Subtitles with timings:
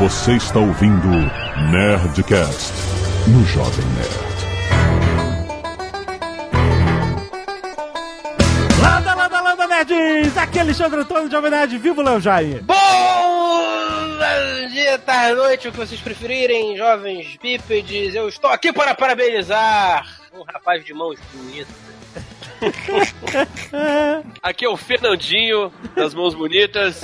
[0.00, 1.08] Você está ouvindo
[1.70, 2.72] Nerdcast
[3.28, 4.40] no Jovem Nerd.
[8.80, 10.38] Landa, landa, landa, nerds!
[10.38, 12.60] Aqui é Alexandre Antônio de Jovem Nerd, vivo Léo Jaime.
[12.62, 12.74] Bom
[14.72, 18.14] dia, tarde, noite, o que vocês preferirem, jovens bípedes.
[18.14, 21.76] Eu estou aqui para parabenizar um rapaz de mãos bonitas.
[24.42, 27.02] Aqui é o Fernandinho, das mãos bonitas.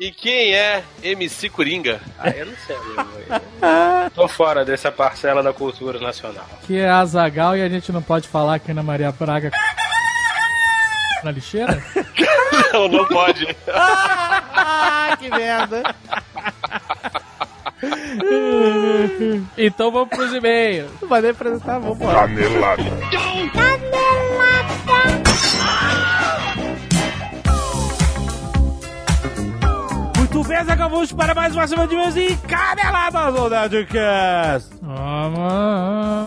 [0.00, 2.00] E quem é MC Coringa?
[2.18, 4.10] Ah, eu não sei, amigo.
[4.14, 6.46] Tô fora dessa parcela da cultura nacional.
[6.66, 9.50] Que é Azagal e a gente não pode falar que Ana Maria Braga
[11.22, 11.82] na lixeira?
[12.72, 13.56] Não, não pode.
[13.68, 15.82] Ah, que merda!
[19.56, 20.90] então vamos pros e-mails.
[21.00, 22.28] Não vai nem apresentar, vamos embora.
[22.28, 22.82] Canelada.
[30.16, 34.70] Muito bem, acabamos para mais uma semana de mês e caneladas do Nerdcast.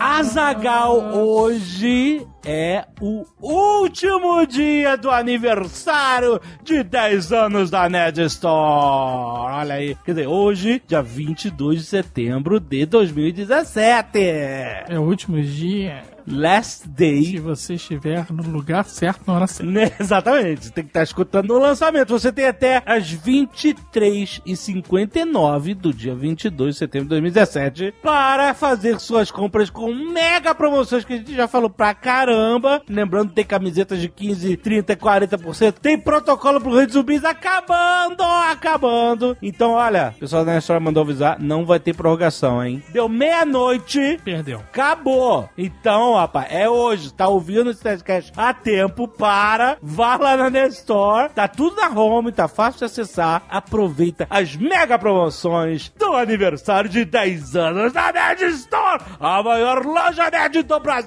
[0.00, 9.52] Azagal, hoje é o último dia do aniversário de 10 anos da Nerd Store.
[9.52, 9.96] Olha aí.
[10.04, 14.18] Quer dizer, hoje, dia 22 de setembro de 2017.
[14.18, 16.15] É o último dia.
[16.26, 17.38] Last Se day.
[17.38, 19.66] você estiver no lugar certo na hora certa.
[20.00, 22.10] Exatamente, tem que estar escutando o lançamento.
[22.10, 29.30] Você tem até as 23h59 do dia 22 de setembro de 2017 para fazer suas
[29.30, 32.82] compras com mega promoções que a gente já falou pra caramba.
[32.88, 35.72] Lembrando, tem camisetas de 15, 30 e 40%.
[35.80, 39.36] Tem protocolo pro Rei dos Zumbis acabando, acabando.
[39.42, 42.82] Então, olha, o pessoal da história mandou avisar, não vai ter prorrogação, hein?
[42.92, 44.58] Deu meia-noite, Perdeu.
[44.60, 45.48] Acabou!
[45.56, 47.12] Então, rapaz, é hoje.
[47.12, 49.76] Tá ouvindo esse podcast a tempo para.
[49.82, 51.28] Vá lá na Nestor.
[51.30, 53.42] Tá tudo na home, tá fácil de acessar.
[53.48, 60.30] Aproveita as mega promoções do aniversário de 10 anos da Nerd Store, a maior loja
[60.30, 61.06] nerd do Brasil!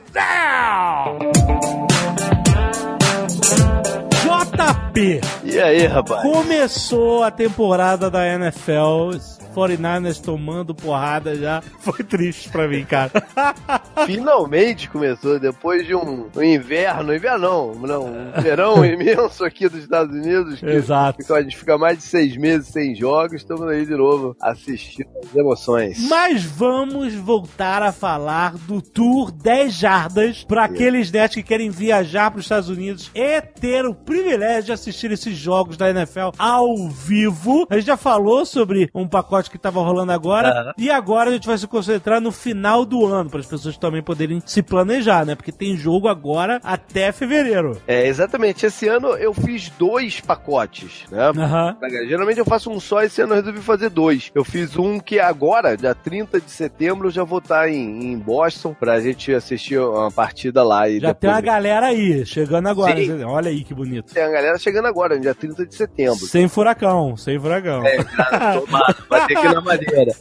[4.24, 6.22] JP, E aí, rapaz?
[6.22, 9.12] começou a temporada da NFL.
[9.60, 11.62] 49ers tomando porrada já.
[11.80, 13.12] Foi triste pra mim, cara.
[14.06, 19.82] Finalmente começou, depois de um, um inverno, inverno não, não, um verão imenso aqui dos
[19.84, 20.62] Estados Unidos.
[20.64, 21.22] Exato.
[21.22, 25.08] fica- a gente fica mais de seis meses sem jogos, estamos aí de novo assistindo
[25.24, 26.08] as emoções.
[26.10, 32.32] Mas vamos voltar a falar do Tour 10 Jardas para aqueles nerds que querem viajar
[32.32, 36.76] para os Estados Unidos e ter o privilégio de assistir esses jogos da NFL ao
[36.90, 37.66] vivo.
[37.70, 41.48] A gente já falou sobre um pacote que estava rolando agora e agora a gente
[41.48, 45.36] vai se concentrar no final do ano para as pessoas também poderem se planejar, né?
[45.36, 47.82] Porque tem jogo agora até fevereiro.
[47.88, 48.66] É, exatamente.
[48.66, 51.30] Esse ano eu fiz dois pacotes, né?
[51.30, 51.78] Aham.
[52.08, 54.32] Geralmente eu faço um só, esse ano eu resolvi fazer dois.
[54.34, 58.18] Eu fiz um que agora, dia 30 de setembro, eu já vou estar em, em
[58.18, 60.88] Boston pra gente assistir uma partida lá.
[60.90, 62.96] E Já tem uma galera aí, chegando agora.
[62.98, 63.24] Sim.
[63.24, 64.14] Olha aí que bonito.
[64.14, 66.26] Tem a galera chegando agora, dia 30 de setembro.
[66.28, 67.86] Sem furacão, sem furacão.
[67.86, 67.98] É,
[68.60, 70.12] Tomado, vai ter que ir na madeira.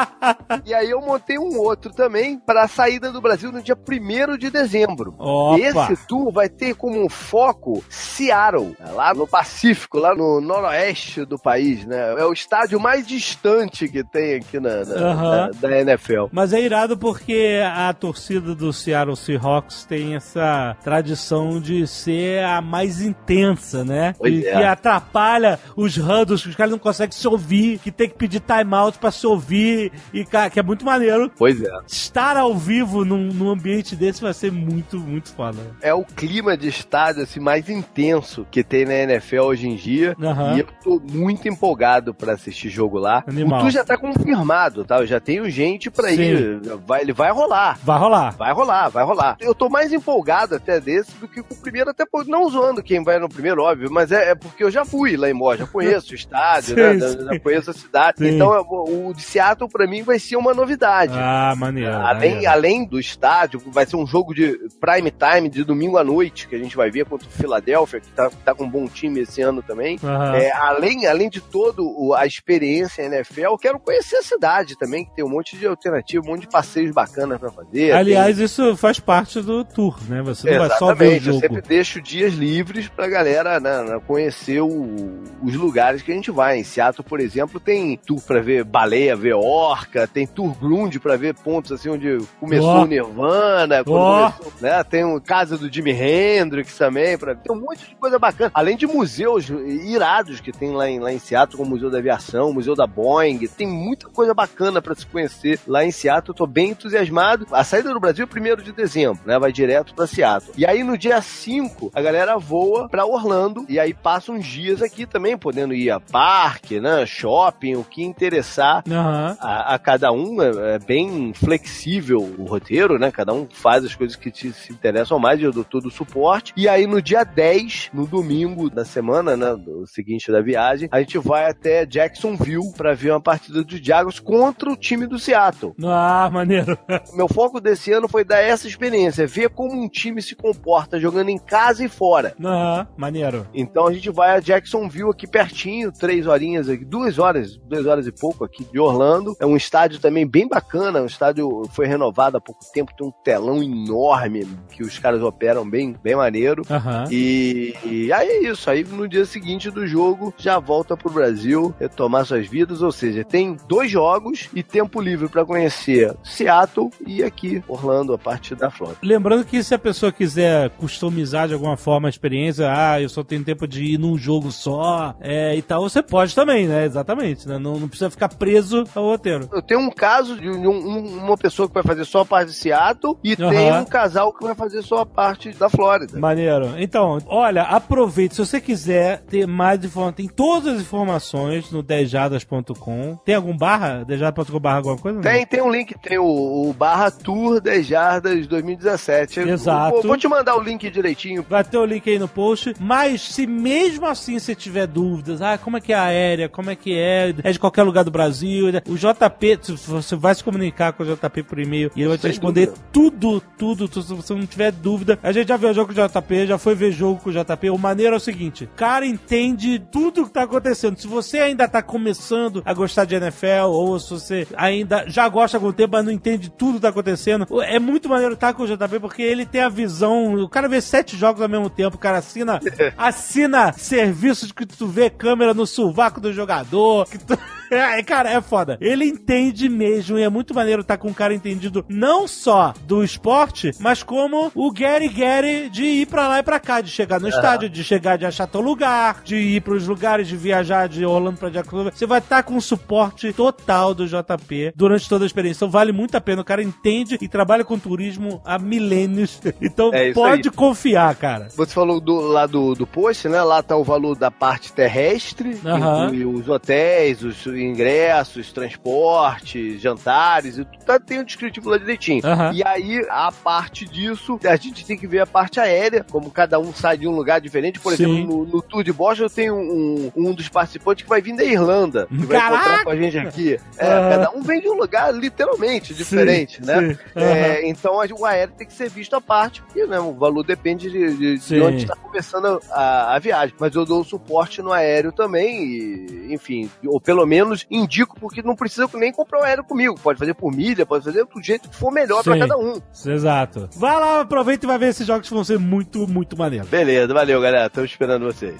[0.64, 4.38] e aí eu montei um outro também para a saída do Brasil no dia 1
[4.38, 5.14] de dezembro.
[5.18, 5.58] Opa!
[5.92, 11.84] Esse tour vai ter como foco Seattle, lá no Pacífico, lá no noroeste do país,
[11.84, 12.14] né?
[12.18, 15.50] É o estádio mais distante que tem aqui na, na- Aham.
[15.60, 16.26] da, da NFL.
[16.32, 22.60] Mas é irado porque a torcida do Seattle Seahawks tem essa tradição de ser a
[22.60, 24.14] mais intensa, né?
[24.18, 24.56] Pois e é.
[24.56, 28.37] que atrapalha os huddles, que os caras não conseguem se ouvir, que tem que pedir
[28.40, 31.30] timeout pra se ouvir, e cara, que é muito maneiro.
[31.36, 31.70] Pois é.
[31.86, 35.58] Estar ao vivo num, num ambiente desse vai ser muito, muito foda.
[35.80, 40.16] É o clima de estádio assim, mais intenso que tem na NFL hoje em dia.
[40.20, 40.56] Aham.
[40.56, 43.24] E eu tô muito empolgado pra assistir jogo lá.
[43.26, 43.58] Animal.
[43.60, 44.98] O tour já tá confirmado, tá?
[44.98, 46.20] Eu já tenho gente pra Sim.
[46.20, 46.60] ir.
[46.86, 47.78] Vai, ele vai rolar.
[47.82, 48.30] Vai rolar.
[48.36, 49.36] Vai rolar, vai rolar.
[49.40, 52.82] Eu tô mais empolgado até desse do que com o primeiro, até por, não zoando
[52.82, 55.64] quem vai no primeiro, óbvio, mas é, é porque eu já fui lá em Boston,
[55.64, 56.92] já conheço o estádio, Sim, né?
[56.94, 57.00] sim.
[57.00, 58.18] Já, já conheço a cidade.
[58.18, 58.27] Sim.
[58.34, 61.14] Então o de Seattle pra mim vai ser uma novidade.
[61.16, 61.92] Ah, maneiro.
[61.94, 62.50] Além, maneiro.
[62.52, 66.54] além do estádio, vai ser um jogo de prime time de domingo à noite, que
[66.54, 69.40] a gente vai ver contra o Philadelphia, que tá, tá com um bom time esse
[69.42, 69.98] ano também.
[70.02, 70.36] Aham.
[70.36, 75.04] É, além, além de todo o- a experiência NFL, eu quero conhecer a cidade também,
[75.04, 77.92] que tem um monte de alternativa, um monte de passeios bacanas pra fazer.
[77.92, 80.22] Aliás, isso faz parte do tour, né?
[80.22, 81.40] Você não vai só ver o Exatamente, eu jogo.
[81.40, 86.30] sempre deixo dias livres pra galera né, né, conhecer o- os lugares que a gente
[86.30, 86.58] vai.
[86.58, 91.16] Em Seattle, por exemplo, tem tour pra ver baleia, ver orca, tem tour grunge pra
[91.16, 92.82] ver pontos assim onde começou Ó.
[92.82, 94.30] o Nirvana, Ó.
[94.30, 94.82] começou, né?
[94.84, 97.34] Tem um casa do Jimi Hendrix também, pra...
[97.34, 98.50] tem um monte de coisa bacana.
[98.54, 101.98] Além de museus irados que tem lá em, lá em Seattle, como o Museu da
[101.98, 106.30] Aviação, o Museu da Boeing, tem muita coisa bacana pra se conhecer lá em Seattle.
[106.30, 107.46] Eu tô bem entusiasmado.
[107.52, 109.38] A saída do Brasil é 1 de dezembro, né?
[109.38, 110.52] Vai direto pra Seattle.
[110.56, 114.82] E aí no dia 5, a galera voa pra Orlando e aí passa uns dias
[114.82, 117.04] aqui também, podendo ir a parque, né?
[117.06, 119.36] Shopping, o que interessar Aham.
[119.40, 123.10] a, a cada um é, é bem flexível o roteiro, né?
[123.10, 126.52] Cada um faz as coisas que te se interessam mais, eu dou todo o suporte.
[126.56, 129.54] E aí no dia 10, no domingo da semana, né?
[129.56, 134.18] Do seguinte da viagem, a gente vai até Jacksonville pra ver uma partida do Jaguars
[134.18, 135.74] contra o time do Seattle.
[135.84, 136.78] Ah, maneiro.
[137.14, 141.28] Meu foco desse ano foi dar essa experiência, ver como um time se comporta jogando
[141.28, 142.34] em casa e fora.
[142.42, 143.46] Aham, maneiro.
[143.52, 147.97] Então a gente vai a Jacksonville aqui pertinho, três horinhas aqui, duas horas, duas horas
[148.06, 149.36] e pouco aqui de Orlando.
[149.40, 153.12] É um estádio também bem bacana, um estádio foi renovado há pouco tempo, tem um
[153.24, 156.62] telão enorme que os caras operam bem, bem maneiro.
[156.70, 157.04] Aham.
[157.10, 161.74] E, e aí é isso, aí no dia seguinte do jogo já volta pro Brasil
[161.78, 167.22] retomar suas vidas, ou seja, tem dois jogos e tempo livre pra conhecer Seattle e
[167.22, 168.98] aqui Orlando, a parte da Flórida.
[169.02, 173.22] Lembrando que se a pessoa quiser customizar de alguma forma a experiência, ah, eu só
[173.22, 176.84] tenho tempo de ir num jogo só, é, e tal, você pode também, né?
[176.84, 177.58] Exatamente, né?
[177.58, 179.48] Não, não precisa ficar preso ao roteiro.
[179.52, 182.48] Eu tenho um caso de um- um- uma pessoa que vai fazer só a parte
[182.48, 183.50] de Seattle e Aham.
[183.50, 186.18] tem um casal que vai fazer só a parte da Flórida.
[186.18, 186.74] Maneiro.
[186.78, 188.34] Então, olha, aproveite.
[188.34, 193.16] Se você quiser ter mais informações, tem todas as informações no dejadas.com.
[193.24, 194.04] Tem algum barra?
[194.04, 195.20] Dejada.com barra alguma coisa?
[195.20, 196.24] Tem, tem um link, tem o,
[196.68, 199.40] o barra Tour 10 Jardas 2017.
[199.40, 200.02] Eu Exato.
[200.02, 201.44] Vou, te mandar o link direitinho.
[201.48, 202.74] Vai ter o link aí no post.
[202.80, 206.70] Mas se mesmo assim você tiver dúvidas, ah, como é que é a aérea, como
[206.70, 208.82] é que é, é de qualquer lugar do Brasil, né?
[208.88, 212.22] o JP, você vai se comunicar com o JP por e-mail e ele vai te
[212.22, 212.84] Sem responder dúvida.
[212.92, 215.18] tudo, tudo, tudo, se você não tiver dúvida.
[215.22, 217.70] A gente já viajou com o JP, já foi ver jogo com o JP.
[217.70, 220.98] O maneiro é o seguinte, o cara entende tudo que tá acontecendo.
[220.98, 225.56] Se você ainda tá começando a gostar de NFL, ou se você ainda já gosta
[225.56, 228.62] há algum tempo, mas não entende tudo que tá acontecendo, é muito maneiro estar com
[228.62, 231.96] o JP, porque ele tem a visão, o cara vê sete jogos ao mesmo tempo,
[231.96, 232.60] o cara assina,
[232.96, 237.38] assina serviços que tu vê câmera no sovaco do jogador, que tu...
[237.70, 238.78] É, cara, é foda.
[238.80, 243.02] Ele entende mesmo e é muito maneiro estar com um cara entendido não só do
[243.04, 247.20] esporte, mas como o Gary Gary de ir pra lá e pra cá, de chegar
[247.20, 251.04] no estádio, de chegar de achar teu lugar, de ir pros lugares, de viajar de
[251.04, 251.92] Orlando pra Jacksonville.
[251.94, 255.58] Você vai estar com o suporte total do JP durante toda a experiência.
[255.58, 256.42] Então vale muito a pena.
[256.42, 259.40] O cara entende e trabalha com turismo há milênios.
[259.60, 260.54] Então É pode aí.
[260.54, 261.48] confiar, cara.
[261.50, 263.42] Você falou do, lá do, do post, né?
[263.42, 270.64] Lá tá o valor da parte terrestre, inclui os hotéis, os ingressos, transporte, jantares, e
[270.64, 272.22] tudo, tá, tem o descritivo lá direitinho.
[272.24, 272.52] Aham.
[272.54, 276.58] E aí, a parte disso, a gente tem que ver a parte aérea, como cada
[276.58, 277.80] um sai de um lugar diferente.
[277.80, 278.04] Por Sim.
[278.04, 281.36] exemplo, no, no Tour de Boston eu tenho um, um dos participantes que vai vir
[281.36, 282.56] da Irlanda, que vai Caraca!
[282.56, 283.56] encontrar com a gente aqui.
[283.76, 284.08] É, Aham.
[284.10, 286.94] cada um vem de um lugar literalmente diferente, né?
[286.94, 286.98] sim.
[287.20, 290.42] É, então a- o aéreo tem que ser visto à parte, porque né, o valor
[290.44, 291.60] depende de, de- de Sim.
[291.60, 293.54] onde está começando a, a viagem.
[293.58, 298.56] Mas eu dou suporte no aéreo também, e, enfim, ou pelo menos indico, porque não
[298.56, 299.98] precisa nem comprar o aéreo comigo.
[300.00, 302.80] Pode fazer por milha, pode fazer do jeito que for melhor para cada um.
[303.06, 303.68] Exato.
[303.76, 306.68] Vai lá, aproveita e vai ver esses jogos que vão ser muito, muito maneiros.
[306.68, 308.56] Beleza, valeu galera, estamos esperando vocês.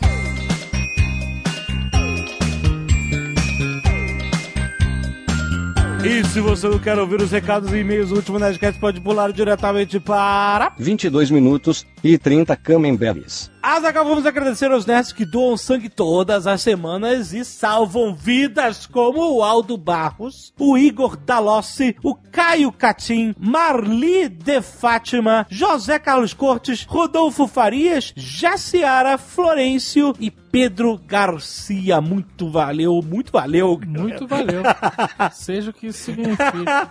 [6.04, 9.32] E se você não quer ouvir os recados e e-mails do último Nerdcast, pode pular
[9.32, 10.72] diretamente para...
[10.78, 13.50] 22 minutos e 30 camemberries.
[13.62, 19.36] Azaghal, vamos agradecer aos nerds que doam sangue todas as semanas e salvam vidas, como
[19.36, 26.84] o Aldo Barros, o Igor Dalossi, o Caio Catim, Marli de Fátima, José Carlos Cortes,
[26.84, 32.00] Rodolfo Farias, Jaciara Florencio e Pedro Garcia.
[32.00, 33.78] Muito valeu, muito valeu.
[33.86, 34.62] Muito valeu.
[35.32, 36.90] Seja o que isso significa.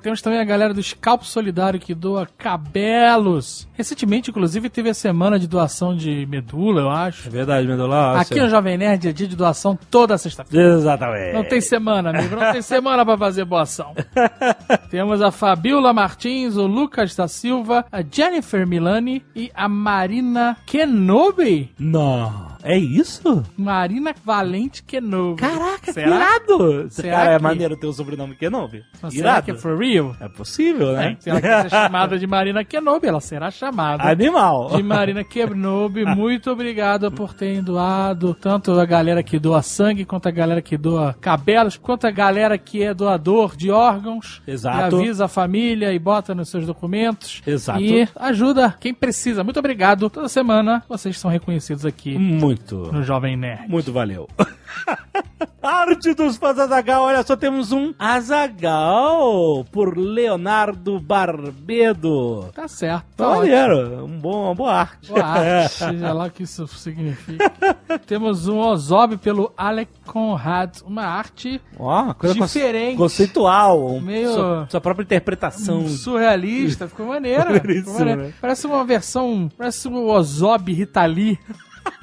[0.00, 3.66] Temos também a galera do Scalpo Solidário que doa cabelos.
[3.72, 7.28] Recentemente, inclusive, teve a semana de doação de medula, eu acho.
[7.28, 8.20] É verdade, Mendola.
[8.20, 10.74] Aqui no Jovem Nerd é dia de doação toda sexta-feira.
[10.74, 11.32] Exatamente.
[11.34, 12.34] Não tem semana, amigo.
[12.34, 13.94] Não tem semana pra fazer boa ação.
[14.90, 21.72] Temos a Fabiola Martins, o Lucas da Silva, a Jennifer Milani e a Marina Kenobi.
[21.78, 22.52] Não.
[22.66, 23.42] É isso?
[23.58, 25.38] Marina Valente Kenobi.
[25.38, 26.08] Caraca, Será?
[26.08, 26.86] que irado.
[26.90, 28.82] Será Cara, é que- maneiro ter o sobrenome Kenobi.
[29.10, 30.16] Será que é for real?
[30.18, 31.14] É possível, né?
[31.20, 34.02] Se ela quiser ser chamada de Marina Kenobi, ela será chamada.
[34.26, 34.70] Animal.
[34.76, 36.04] de Marina Kebnob.
[36.16, 40.76] Muito obrigado por terem doado tanto a galera que doa sangue, quanto a galera que
[40.76, 44.42] doa cabelos, quanto a galera que é doador de órgãos.
[44.46, 44.96] Exato.
[44.96, 47.42] E avisa a família e bota nos seus documentos.
[47.46, 47.80] Exato.
[47.80, 49.44] E ajuda quem precisa.
[49.44, 50.08] Muito obrigado.
[50.08, 52.90] Toda semana vocês são reconhecidos aqui Muito.
[52.92, 53.68] no Jovem Nerd.
[53.68, 54.28] Muito valeu.
[55.62, 62.50] Arte dos fãs Azagal, olha só, temos um Azagal por Leonardo Barbedo.
[62.54, 63.06] Tá certo.
[63.16, 65.08] Tá Tá maneiro, um bom, uma boa arte.
[65.08, 67.50] Boa arte, seja lá o que isso significa.
[68.06, 72.98] Temos um Ozob pelo Alec Conrad, uma arte Ó, uma coisa Diferente.
[72.98, 75.88] conceitual, um- Meio- sua, sua própria interpretação.
[75.88, 77.54] surrealista, ficou maneiro.
[77.64, 78.22] ficou maneiro.
[78.24, 78.32] né?
[78.40, 81.38] Parece uma versão, parece um Ozob Ritali.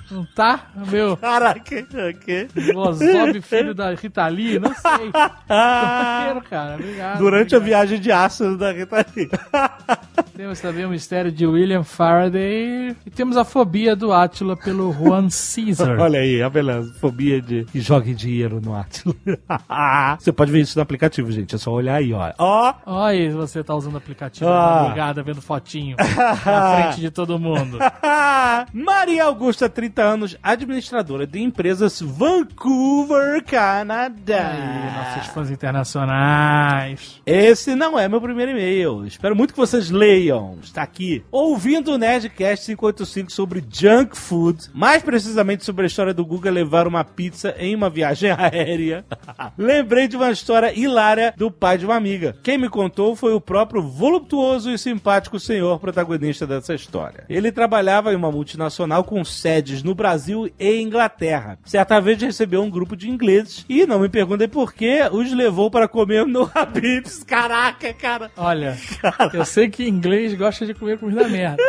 [0.10, 0.68] Não tá?
[0.92, 2.48] Meu, Caraca, ok.
[2.76, 5.10] o Ozob filho da Ritali, não sei.
[5.48, 6.76] Maneiro, cara.
[6.76, 7.18] Obrigado.
[7.18, 7.64] durante a obrigado.
[7.64, 9.30] viagem de ácido da Rita Lee.
[10.36, 12.96] Temos também o mistério de William Faraday.
[13.06, 15.98] E temos a fobia do Átila pelo Juan Caesar.
[16.00, 16.94] Olha aí, a beleza.
[17.00, 19.16] Fobia de que jogue dinheiro no Atlas.
[20.20, 21.56] Você pode ver isso no aplicativo, gente.
[21.56, 22.34] É só olhar aí, ó.
[22.38, 27.40] Ó, Olha aí, você tá usando o aplicativo madrugada, vendo fotinho na frente de todo
[27.40, 27.78] mundo.
[28.74, 34.54] Maria Augusta, 30 anos, administradora de empresas Vancouver, Canadá.
[34.96, 37.22] Nossos fãs internacionais.
[37.26, 39.06] Esse não é meu primeiro e-mail.
[39.06, 40.58] Espero muito que vocês leiam.
[40.62, 41.24] Está aqui.
[41.32, 46.88] Ouvindo o Nerdcast 585 sobre junk food, mais precisamente sobre a história do Guga levar
[46.88, 49.06] uma pizza em uma viagem aérea.
[49.58, 52.36] Lembrei de uma história hilária do pai de uma amiga.
[52.44, 57.24] Quem me contou foi o próprio voluptuoso e simpático senhor protagonista dessa história.
[57.30, 59.24] Ele trabalhava em uma multinacional com
[59.84, 61.60] no Brasil e Inglaterra.
[61.64, 65.70] Certa vez recebeu um grupo de ingleses e, não me perguntem por que, os levou
[65.70, 67.24] para comer no Habib's.
[67.24, 68.32] Caraca, cara.
[68.36, 68.78] Olha,
[69.34, 71.62] eu sei que inglês gosta de comer comida merda.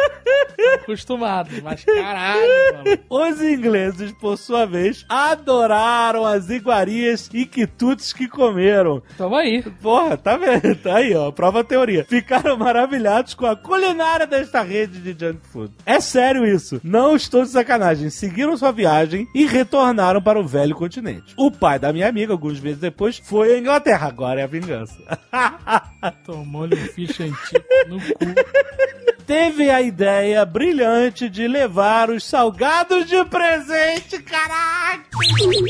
[0.75, 2.43] Acostumado, mas caralho,
[2.75, 2.99] mano.
[3.09, 9.03] Os ingleses, por sua vez, adoraram as iguarias e quitutes que comeram.
[9.17, 9.63] Tamo aí.
[9.81, 10.75] Porra, tá vendo?
[10.77, 11.31] Tá aí, ó.
[11.31, 12.05] Prova a teoria.
[12.05, 15.73] Ficaram maravilhados com a culinária desta rede de junk food.
[15.85, 16.81] É sério isso.
[16.83, 17.82] Não estou de sacanagem.
[18.11, 21.35] Seguiram sua viagem e retornaram para o velho continente.
[21.37, 24.09] O pai da minha amiga, alguns meses depois, foi à Inglaterra.
[24.09, 24.97] Agora é a vingança.
[26.25, 29.23] Tomou-lhe um and chip no cu.
[29.27, 35.05] Teve a ideia brilhante de levar os salgados de presente, caraca!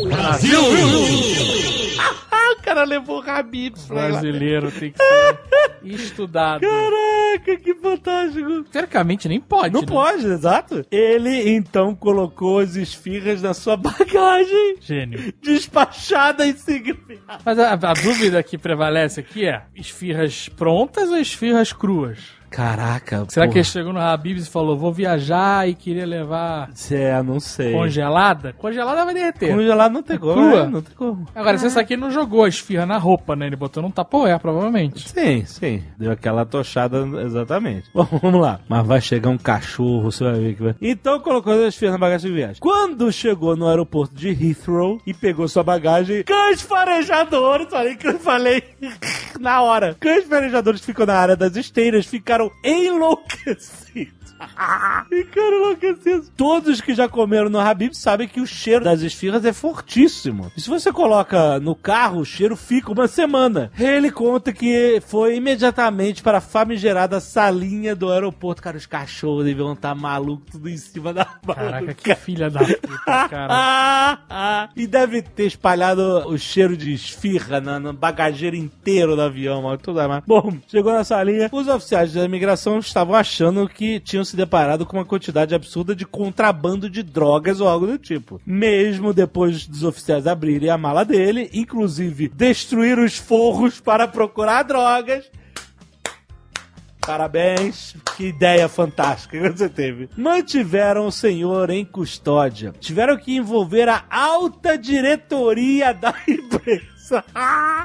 [0.09, 0.61] Brasil!
[2.59, 3.43] o cara levou pra lá.
[3.43, 5.39] Brasileiro tem que ser
[5.83, 6.61] estudado.
[6.61, 8.65] Caraca, que fantástico!
[8.65, 9.73] Teoricamente nem pode.
[9.75, 9.87] Não né?
[9.87, 10.87] pode, exato.
[10.91, 15.33] Ele então colocou as esfirras na sua bagagem, Gênio.
[15.41, 17.41] despachada e significada.
[17.45, 22.19] Mas a, a dúvida que prevalece aqui é: esfirras prontas ou esfirras cruas?
[22.53, 27.23] Caraca, Será que ele chegou no Habib's e falou: vou viajar e queria levar É,
[27.23, 27.73] não sei.
[27.73, 28.53] congelada?
[28.53, 29.55] Congelada vai derreter.
[29.55, 30.35] Congelado não tem como.
[30.35, 30.65] Crua?
[30.65, 30.71] né?
[30.71, 31.27] Não tem como.
[31.35, 33.47] Agora, se essa aqui não jogou a esfirra na roupa, né?
[33.47, 35.09] Ele botou num tapoé, provavelmente.
[35.09, 35.83] Sim, sim.
[35.99, 37.89] Deu aquela tochada, exatamente.
[37.95, 38.61] Bom, vamos lá.
[38.69, 40.75] Mas vai chegar um cachorro, você vai ver que vai.
[40.81, 42.57] Então colocou as esfirras na bagagem de viagem.
[42.61, 48.19] Quando chegou no aeroporto de Heathrow e pegou sua bagagem, cães farejadores, falei que eu
[48.19, 48.63] falei
[49.43, 49.97] na hora.
[50.01, 54.22] Cães farejadores ficam na área das esteiras ficaram enlouquecidos.
[55.09, 56.31] Ficaram enlouquecidos.
[56.37, 60.51] Todos que já comeram no Habib sabem que o cheiro das esfirras é fortíssimo.
[60.57, 63.71] E se você coloca no carro, o cheiro fica uma semana.
[63.79, 68.63] Ele conta que foi imediatamente para a famigerada salinha do aeroporto.
[68.63, 72.61] Cara, os cachorros deviam estar malucos tudo em cima da mala Caraca, que filha da
[72.61, 74.69] puta, cara.
[74.77, 80.07] E deve ter espalhado o cheiro de esfirra na, no bagageiro inteiro do avião, tudo
[80.09, 80.23] mais.
[80.27, 84.97] Bom, chegou na salinha, os oficiais da imigração estavam achando que tinham se deparado com
[84.97, 88.41] uma quantidade absurda de contrabando de drogas ou algo do tipo.
[88.47, 95.31] Mesmo depois dos oficiais abrirem a mala dele, inclusive destruir os forros para procurar drogas,
[97.05, 100.09] Parabéns, que ideia fantástica que você teve.
[100.17, 102.73] Mantiveram o senhor em custódia.
[102.79, 106.92] Tiveram que envolver a alta diretoria da empresa.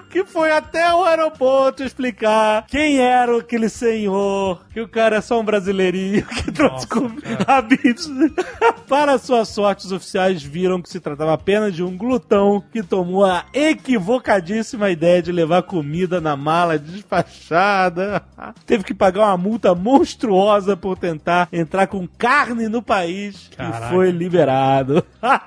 [0.10, 5.39] Que foi até o aeroporto explicar quem era aquele senhor, que o cara é só
[5.39, 7.43] um brasileirinho que trouxe comida.
[7.46, 8.10] Habibs.
[8.88, 13.25] Para sua sorte, os oficiais viram que se tratava apenas de um glutão que tomou
[13.25, 18.22] a equivocadíssima ideia de levar comida na mala despachada.
[18.65, 23.86] Teve que pagar uma multa monstruosa por tentar entrar com carne no país Caraca.
[23.86, 25.03] e foi liberado.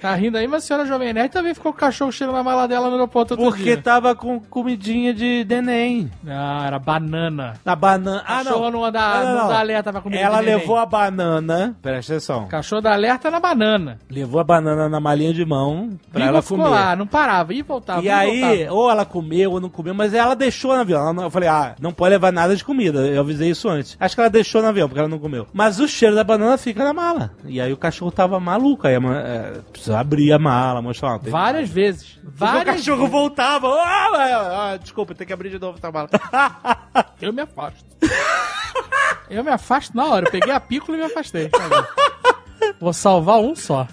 [0.00, 2.42] Tá rindo aí, mas a senhora Jovem Nerd também ficou com o cachorro cheirando na
[2.42, 3.82] mala dela dela no aeroporto outro Porque dia.
[3.82, 6.10] tava com comidinha de neném.
[6.26, 7.54] Ah, era banana.
[7.64, 8.22] Na banana.
[8.26, 8.70] Ah, Cachorro não.
[8.80, 10.60] não anda- não dá alerta pra comida Ela de neném.
[10.60, 11.76] levou a banana.
[11.82, 12.46] Presta atenção.
[12.46, 13.98] Cachorro da alerta na banana.
[14.10, 16.70] Levou a banana na malinha de mão pra Igor ela ficou comer.
[16.70, 18.02] lá, não parava, ia e voltava.
[18.02, 18.72] E aí, voltava.
[18.78, 21.12] ou ela comeu ou não comeu, mas ela deixou no avião.
[21.12, 23.00] Não- Eu falei, ah, não pode levar nada de comida.
[23.06, 23.96] Eu avisei isso antes.
[23.98, 25.46] Acho que ela deixou no avião, porque ela não comeu.
[25.52, 27.30] Mas o cheiro da banana fica na mala.
[27.46, 28.86] E aí o cachorro tava maluco.
[28.86, 31.18] Aí a é, precisa abrir a mala, mostrar.
[31.18, 32.18] tem- Várias vezes.
[32.24, 33.68] Várias cachorro voltava.
[33.68, 36.08] Ah, ah, desculpa, tem que abrir de novo mala.
[37.20, 37.84] Eu me afasto.
[39.30, 40.26] Eu me afasto na hora.
[40.26, 41.50] Eu peguei a pícola e me afastei.
[42.80, 43.88] Vou salvar um só.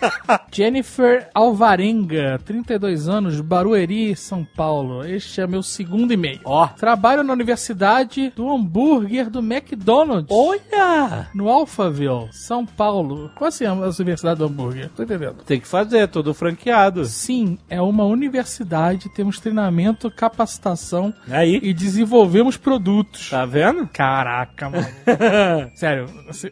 [0.52, 5.04] Jennifer Alvarenga, 32 anos, Barueri, São Paulo.
[5.04, 6.40] Este é meu segundo e-mail.
[6.44, 6.66] Ó.
[6.68, 10.28] Trabalho na Universidade do Hambúrguer do McDonald's.
[10.30, 11.28] Olha!
[11.34, 13.30] No Alphaville, São Paulo.
[13.34, 14.90] Qual assim é a Universidade do Hambúrguer?
[14.94, 15.42] Tô entendendo.
[15.44, 17.04] Tem que fazer, todo franqueado.
[17.04, 23.30] Sim, é uma universidade, temos treinamento, capacitação Aí, e desenvolvemos produtos.
[23.30, 23.88] tá vendo?
[23.92, 24.86] Caraca, mano.
[25.74, 26.06] Sério,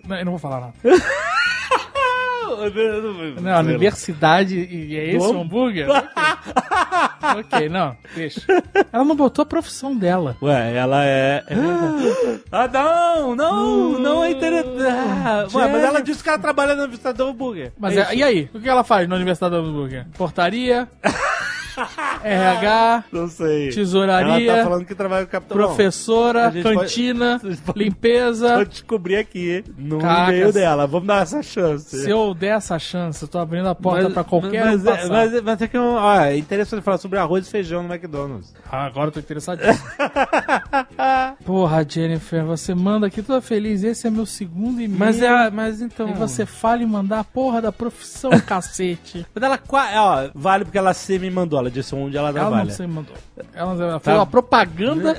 [0.09, 0.75] eu não vou falar nada.
[3.41, 5.89] Não, universidade e é esse hambúrguer?
[5.91, 6.09] Ok.
[7.41, 8.43] ok, não, deixa.
[8.93, 10.37] Ela não botou a profissão dela.
[10.43, 11.43] Ué, ela é.
[11.49, 12.45] verdade.
[12.53, 14.83] ah, não, não, não é interessante.
[14.83, 17.73] Ah, ué, mas ela disse que ela trabalha na Universidade do Hambúrguer.
[17.79, 18.51] Mas É é- e aí?
[18.55, 20.07] O que ela faz na Universidade do Hambúrguer?
[20.17, 20.89] Portaria,
[22.23, 23.71] RH, Não sei.
[23.71, 25.57] tesouraria, Ela tá falando que trabalha com o Capitão.
[25.57, 28.57] professora, pode- cantina, podem- limpeza.
[28.57, 30.87] Vou descobrir aqui no Caraca, e-mail dela.
[30.87, 32.03] Vamos dar essa chance.
[32.03, 34.85] Se eu der essa chance, eu tô abrindo a porta Mas- pra qualquer mas, um
[34.85, 35.09] passar.
[35.09, 38.53] mas, mas é que eu- ó, é interessante falar sobre arroz e feijão no McDonald's.
[38.71, 39.89] Ah, agora eu tô interessadíssimo.
[41.45, 43.83] Porra, Jennifer, você manda aqui toda feliz.
[43.83, 44.99] Esse é meu segundo e-mail.
[44.99, 46.09] Mas é, mas então.
[46.09, 49.27] E você fala em mandar a porra da profissão, cacete.
[49.35, 49.59] Mas ela,
[49.97, 51.64] ó, vale porque ela se me mandou.
[51.65, 52.65] Ela disse onde ela Ela trabalha.
[52.65, 53.15] não se mandou.
[53.55, 54.01] Ela, ela Tá.
[54.01, 55.15] fez uma propaganda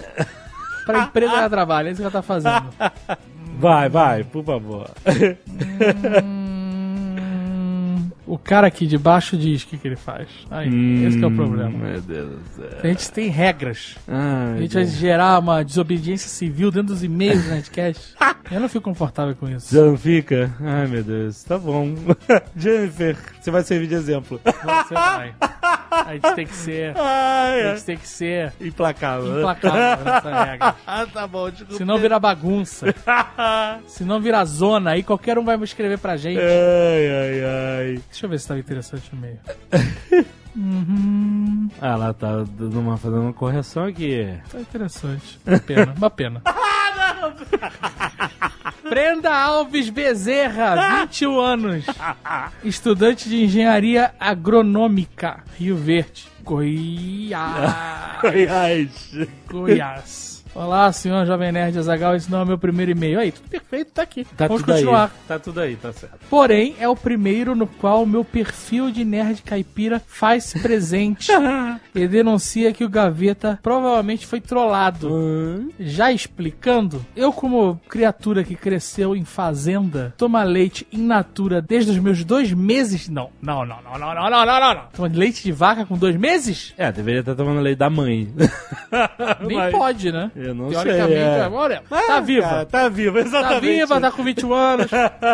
[0.86, 1.88] pra empresa que ela trabalha.
[1.90, 2.66] É isso que ela tá fazendo.
[3.58, 4.90] Vai, vai, por favor.
[6.24, 10.28] Hum, o cara aqui de baixo diz o que, que ele faz.
[10.52, 11.70] Aí, esse que é o problema.
[11.70, 12.80] Meu Deus do céu.
[12.84, 13.96] A gente tem regras.
[14.08, 18.14] Ai, A gente vai gerar uma desobediência civil dentro dos e-mails do Nerdcast.
[18.52, 19.74] Eu não fico confortável com isso.
[19.74, 20.54] Já não fica?
[20.62, 21.44] Ai, meu Deus.
[21.44, 21.96] Tá bom.
[22.56, 24.42] Jennifer, você vai servir de exemplo.
[24.44, 25.36] Você vai.
[25.92, 26.98] A gente tem que ser.
[26.98, 29.38] A Ai, gente tem que ser implacável.
[29.38, 30.76] implacável nessa regra.
[30.88, 31.76] Ah, tá bom, desculpa.
[31.76, 32.88] Senão vira bagunça.
[33.86, 34.92] Senão vira zona.
[34.92, 36.40] Aí qualquer um vai escrever pra gente.
[36.40, 38.02] Ai, ai, ai.
[38.10, 39.40] Deixa eu ver se tava interessante no meio.
[41.80, 44.28] Ah, ela tá dando uma, fazendo uma correção aqui.
[44.52, 45.40] Tá interessante.
[45.46, 45.94] Uma pena.
[45.96, 46.42] Uma pena.
[48.90, 51.86] Brenda Alves Bezerra, 21 anos.
[52.64, 58.22] Estudante de engenharia agronômica, Rio Verde, Goiás.
[58.22, 59.12] Goiás.
[59.50, 60.35] Goiás.
[60.56, 63.20] Olá, senhor Jovem Nerd Azagal, esse não é meu primeiro e-mail.
[63.20, 64.24] Aí, tudo perfeito, tá aqui.
[64.38, 65.12] Tá Vamos continuar.
[65.14, 65.28] aí.
[65.28, 66.18] Tá tudo aí, tá certo.
[66.30, 71.30] Porém, é o primeiro no qual o meu perfil de nerd caipira faz presente
[71.94, 75.70] e denuncia que o Gaveta provavelmente foi trollado.
[75.78, 81.98] Já explicando, eu como criatura que cresceu em fazenda, toma leite in natura desde os
[82.00, 83.10] meus dois meses...
[83.10, 84.84] Não, não, não, não, não, não, não, não, não, não.
[84.96, 86.74] Toma leite de vaca com dois meses?
[86.78, 88.34] É, deveria estar tomando leite da mãe.
[89.46, 90.32] Nem Mas- pode, né?
[90.46, 91.40] Eu não Teoricamente, sei, é.
[91.40, 91.50] é.
[91.50, 92.48] olha, tá viva.
[92.48, 93.62] Cara, tá viva, Tá exatamente.
[93.62, 94.88] viva, tá com 21 anos.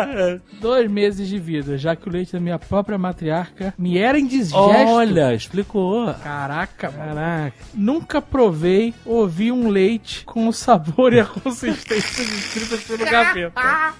[0.60, 4.56] Dois meses de vida, já que o leite da minha própria matriarca me era indigesto.
[4.56, 6.12] Olha, explicou.
[6.22, 7.14] Caraca, mano.
[7.14, 7.56] Caraca.
[7.74, 13.94] Nunca provei ou vi um leite com o sabor e a consistência descritas pelo gaveta.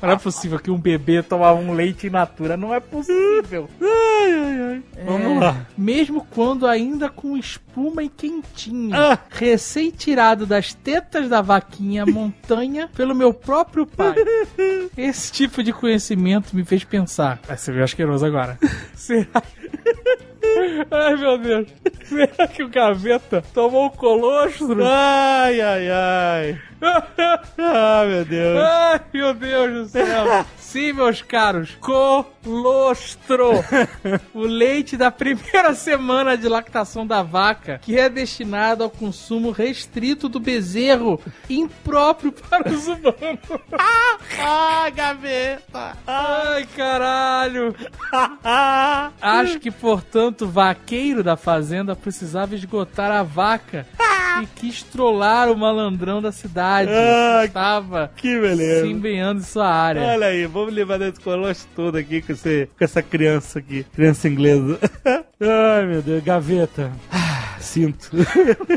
[0.00, 2.56] Não é possível que um bebê tomava um leite in natura.
[2.56, 3.68] Não é possível.
[3.80, 4.82] Ai, ai, ai.
[5.04, 5.66] Vamos É, lá.
[5.76, 8.94] Mesmo quando ainda com espuma e quentinho.
[8.94, 9.18] Ah.
[9.28, 14.14] Recém-tirado das tetas da vaquinha montanha pelo meu próprio pai.
[14.96, 17.40] Esse tipo de conhecimento me fez pensar.
[17.56, 18.58] Ser meio asqueroso agora.
[18.94, 19.42] Será
[20.90, 21.68] Ai, meu Deus.
[22.04, 24.84] Será que o gaveta tomou o colostro?
[24.84, 26.60] Ai, ai, ai.
[27.56, 28.58] Ah, meu Deus.
[28.60, 30.44] Ai, meu Deus do céu.
[30.74, 33.52] Sim, meus caros, colostro.
[34.34, 40.28] o leite da primeira semana de lactação da vaca, que é destinado ao consumo restrito
[40.28, 43.14] do bezerro, impróprio para os humanos.
[44.38, 45.96] Ah, gaveta.
[46.06, 47.74] Ai, caralho.
[49.20, 53.86] Acho que, portanto, o vaqueiro da fazenda precisava esgotar a vaca
[54.42, 56.90] e quis trollar o malandrão da cidade.
[56.92, 58.86] Ah, que estava Que beleza.
[58.86, 60.02] se empenhando em sua área.
[60.02, 63.84] Olha aí, vamos levar desse colostre todo aqui com, esse, com essa criança aqui.
[63.94, 64.78] Criança inglesa.
[65.38, 66.90] Ai, meu Deus, gaveta.
[67.12, 68.10] Ah, sinto.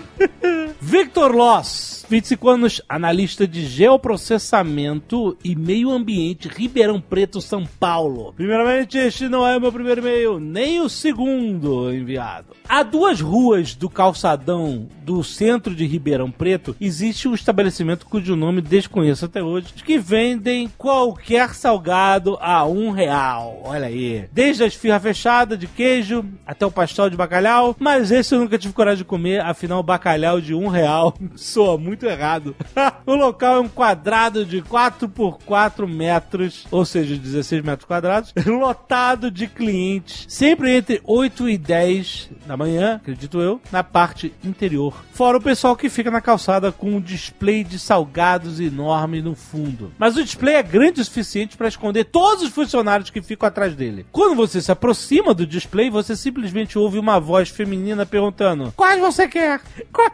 [0.82, 8.34] Victor Loss, 25 anos, analista de geoprocessamento e meio ambiente, Ribeirão Preto, São Paulo.
[8.34, 12.56] Primeiramente, este não é o meu primeiro e-mail, nem o segundo enviado.
[12.68, 18.62] Há duas ruas do calçadão do centro de Ribeirão Preto, existe um estabelecimento cujo nome
[18.62, 23.62] desconheço até hoje, que vendem qualquer salgado a um real.
[23.64, 24.28] Olha aí.
[24.32, 28.58] Desde a esfirra fechada de queijo até o pastel de bacalhau, mas esse eu nunca
[28.58, 32.56] tive coragem de comer, afinal, bacalhau de um real soa muito errado.
[33.06, 38.34] o local é um quadrado de 4 por 4 metros, ou seja, 16 metros quadrados,
[38.46, 45.04] lotado de clientes, sempre entre 8 e 10 da manhã, acredito eu, na parte interior.
[45.14, 49.92] Fora o pessoal que fica na calçada com um display de salgados enorme no fundo.
[49.98, 53.76] Mas o display é grande o suficiente para esconder todos os funcionários que ficam atrás
[53.76, 54.06] dele.
[54.12, 59.28] Quando você se aproxima do display, você simplesmente ouve uma voz feminina perguntando: Quais você
[59.28, 59.62] quer?
[59.92, 60.12] Quais,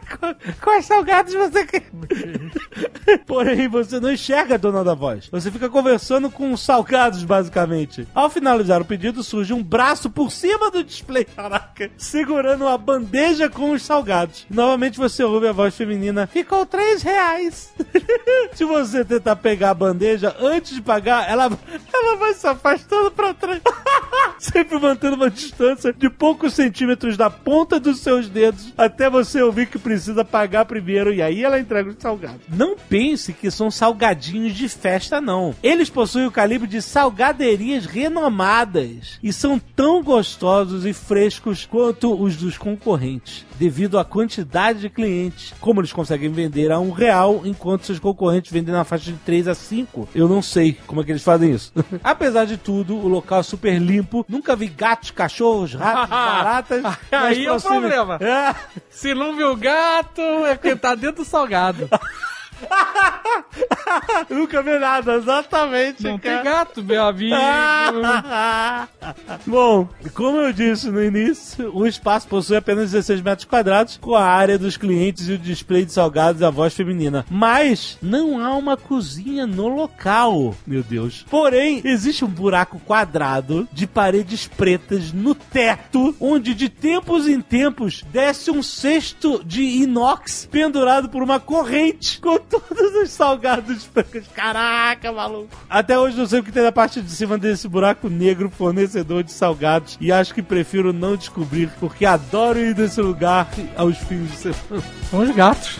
[0.60, 1.73] quais salgados você quer?
[3.26, 5.28] Porém, você não enxerga a dona da voz.
[5.30, 8.06] Você fica conversando com os salgados, basicamente.
[8.14, 13.48] Ao finalizar o pedido, surge um braço por cima do display, caraca, segurando uma bandeja
[13.48, 14.46] com os salgados.
[14.50, 17.72] Novamente você ouve a voz feminina: Ficou três reais.
[18.54, 21.50] Se você tentar pegar a bandeja antes de pagar, ela,
[21.92, 23.60] ela vai se afastando pra trás.
[24.38, 29.66] Sempre mantendo uma distância de poucos centímetros da ponta dos seus dedos até você ouvir
[29.66, 32.40] que precisa pagar primeiro e aí ela entrega os salgados.
[32.48, 35.54] Não pense que são salgadinhos de festa, não.
[35.62, 42.36] Eles possuem o calibre de salgaderias renomadas e são tão gostosos e frescos quanto os
[42.36, 45.54] dos concorrentes, devido à quantidade de clientes.
[45.60, 49.48] Como eles conseguem vender a um real enquanto seus concorrentes vendem na faixa de 3
[49.48, 50.08] a 5?
[50.14, 51.72] Eu não sei como é que eles fazem isso.
[52.02, 54.24] Apesar de tudo, o local é super limpo.
[54.28, 56.84] Nunca vi gatos, cachorros, ratos, baratas.
[57.10, 58.18] Aí é o problema.
[58.20, 58.54] É.
[58.90, 61.88] Se não viu gato, é porque tá dentro do salgado.
[64.30, 66.02] Nunca vi nada, exatamente.
[66.02, 66.36] Não cara.
[66.36, 67.36] tem gato, meu amigo.
[69.46, 74.24] Bom, como eu disse no início, o espaço possui apenas 16 metros quadrados, com a
[74.24, 77.24] área dos clientes e o display de salgados e a voz feminina.
[77.30, 81.24] Mas não há uma cozinha no local, meu Deus.
[81.30, 88.04] Porém, existe um buraco quadrado de paredes pretas no teto, onde de tempos em tempos
[88.10, 92.20] desce um cesto de inox pendurado por uma corrente
[92.60, 94.24] todos os salgados brancos.
[94.34, 95.48] Caraca, maluco.
[95.68, 99.22] Até hoje não sei o que tem na parte de cima desse buraco negro fornecedor
[99.22, 104.30] de salgados e acho que prefiro não descobrir porque adoro ir nesse lugar aos fins
[104.30, 104.84] de semana.
[105.10, 105.78] São os gatos.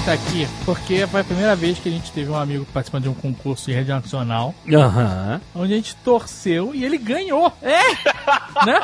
[0.04, 3.08] tá aqui porque foi a primeira vez que a gente teve um amigo participando de
[3.10, 5.40] um concurso de rede nacional, Aham.
[5.54, 7.52] onde a gente torceu e ele ganhou.
[7.60, 7.80] É!
[8.64, 8.80] né?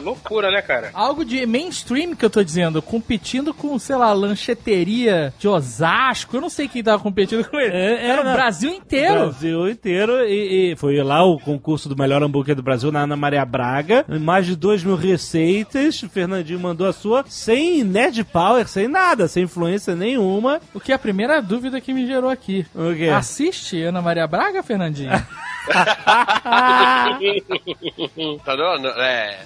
[0.00, 0.90] Loucura, né, cara?
[0.94, 6.36] Algo de mainstream que eu tô dizendo, competindo com, sei lá, lancheteria de Osasco.
[6.36, 7.74] Eu não sei quem tava competindo com ele.
[7.74, 8.32] É, é, Era o não.
[8.32, 9.14] Brasil inteiro.
[9.14, 13.16] Brasil inteiro e, e foi lá o concurso do melhor hambúrguer do Brasil na Ana
[13.16, 14.04] Maria Braga.
[14.20, 16.02] Mais de 2 mil receitas.
[16.02, 20.60] O Fernandinho mandou a sua sem Nerd Power, sem nada, sem influência nenhuma.
[20.74, 22.66] O que é a primeira dúvida que me gerou aqui.
[22.74, 23.08] O quê?
[23.08, 25.10] Assiste Ana Maria Braga, Fernandinho?
[28.44, 28.88] Tá dando?
[28.88, 29.40] É.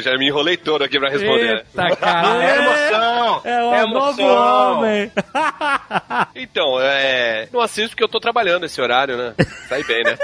[0.00, 1.64] Já me enrolei todo aqui pra responder.
[1.76, 2.44] Eita, cara.
[2.44, 3.40] É emoção!
[3.44, 5.10] É o É novo homem.
[6.34, 7.48] Então, é.
[7.52, 9.34] Não assisto porque eu tô trabalhando esse horário, né?
[9.68, 10.16] Sai bem, né?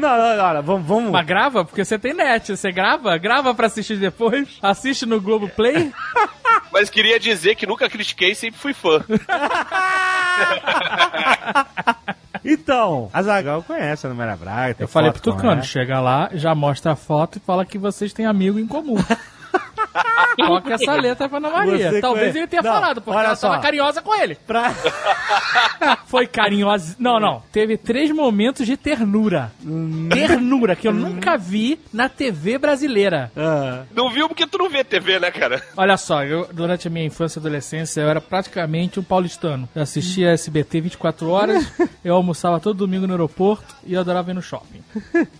[0.00, 1.10] não, não, não, não, vamos, vamos.
[1.10, 2.56] Mas grava, porque você tem net.
[2.56, 4.48] Você grava, grava pra assistir depois.
[4.62, 5.92] Assiste no Globo Play.
[6.72, 9.04] Mas queria dizer que nunca critiquei, sempre fui fã.
[12.44, 14.76] Então, a Zagal conhece a Ana Maria Braga.
[14.78, 18.26] Eu falei pro Tucano, chega lá, já mostra a foto e fala que vocês têm
[18.26, 18.96] amigo em comum.
[20.36, 21.90] Toca essa letra pra Ana Maria.
[21.90, 23.50] Você Talvez conhece- ele tenha Não, falado, porque ela só.
[23.50, 24.34] tava carinhosa com ele.
[24.46, 24.72] Pra...
[26.06, 26.96] Foi carinhosa.
[26.98, 27.42] Não, não.
[27.52, 29.52] Teve três momentos de ternura.
[30.10, 33.30] Ternura, que eu nunca vi na TV brasileira.
[33.36, 35.62] Ah, Não viu porque tu não vê TV, né, cara?
[35.76, 39.68] Olha só, eu, durante a minha infância e adolescência, eu era praticamente um paulistano.
[39.74, 41.70] Eu assistia SBT 24 horas,
[42.04, 44.82] eu almoçava todo domingo no aeroporto e eu adorava ir no shopping.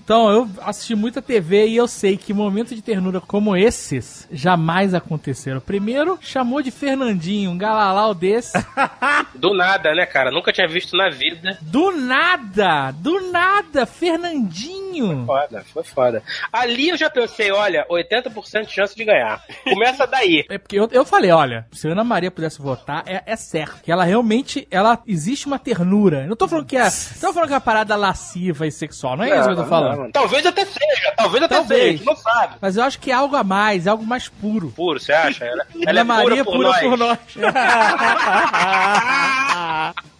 [0.04, 4.92] Então, eu assisti muita TV e eu sei que momentos de ternura como esses jamais
[4.92, 5.60] aconteceram.
[5.60, 8.52] Primeiro, chamou de Fernandinho, um galalau desse.
[9.36, 10.32] Do nada, né, cara?
[10.32, 11.56] Nunca tinha visto na vida.
[11.60, 12.90] Do nada!
[12.92, 13.86] Do nada!
[13.86, 15.24] Fernandinho!
[15.26, 16.22] Foda, foi foda.
[16.52, 19.42] Ali eu já pensei, olha, 80% de chance de ganhar.
[19.64, 20.44] Começa daí.
[20.48, 23.82] É porque eu, eu falei, olha, se a Ana Maria pudesse votar, é, é certo.
[23.82, 26.22] Que ela realmente, ela existe uma ternura.
[26.22, 26.82] Eu não tô falando que é.
[26.84, 29.16] Não tô falando que é uma parada lasciva e sexual.
[29.16, 29.96] Não é isso que eu tô falando.
[29.96, 30.10] Não, não.
[30.10, 31.98] Talvez até seja, talvez até Talvez.
[31.98, 32.54] seja, não sabe.
[32.60, 34.70] Mas eu acho que é algo a mais, é algo mais puro.
[34.70, 35.44] Puro, você acha?
[35.44, 37.18] Ela, ela é Maria pura por nós.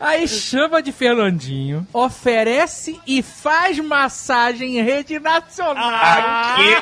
[0.00, 5.90] Aí chama de Fernandinho, oferece e faz massagem em rede nacional.
[5.90, 6.76] Aqui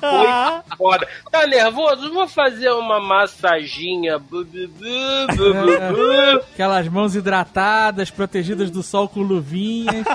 [0.00, 1.08] foi foda.
[1.30, 2.12] Tá nervoso?
[2.12, 4.18] Vou fazer uma massaginha.
[4.18, 6.42] Bu, bu, bu.
[6.52, 10.06] Aquelas mãos hidratadas, protegidas do sol com luvinhas.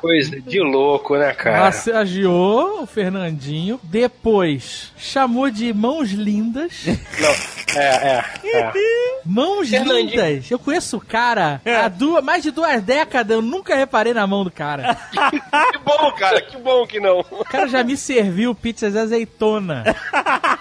[0.00, 1.60] Coisa de louco, né, cara?
[1.60, 3.80] Massageou o Fernandinho.
[3.82, 6.84] Depois chamou de mãos lindas.
[6.86, 8.72] Não, é, é, é.
[9.24, 10.50] Mãos lindas.
[10.50, 14.26] Eu conheço o cara cara, há duas, mais de duas décadas, eu nunca reparei na
[14.26, 14.94] mão do cara.
[15.12, 17.20] que bom, cara, que bom que não.
[17.20, 19.84] O cara já me serviu pizza de azeitona.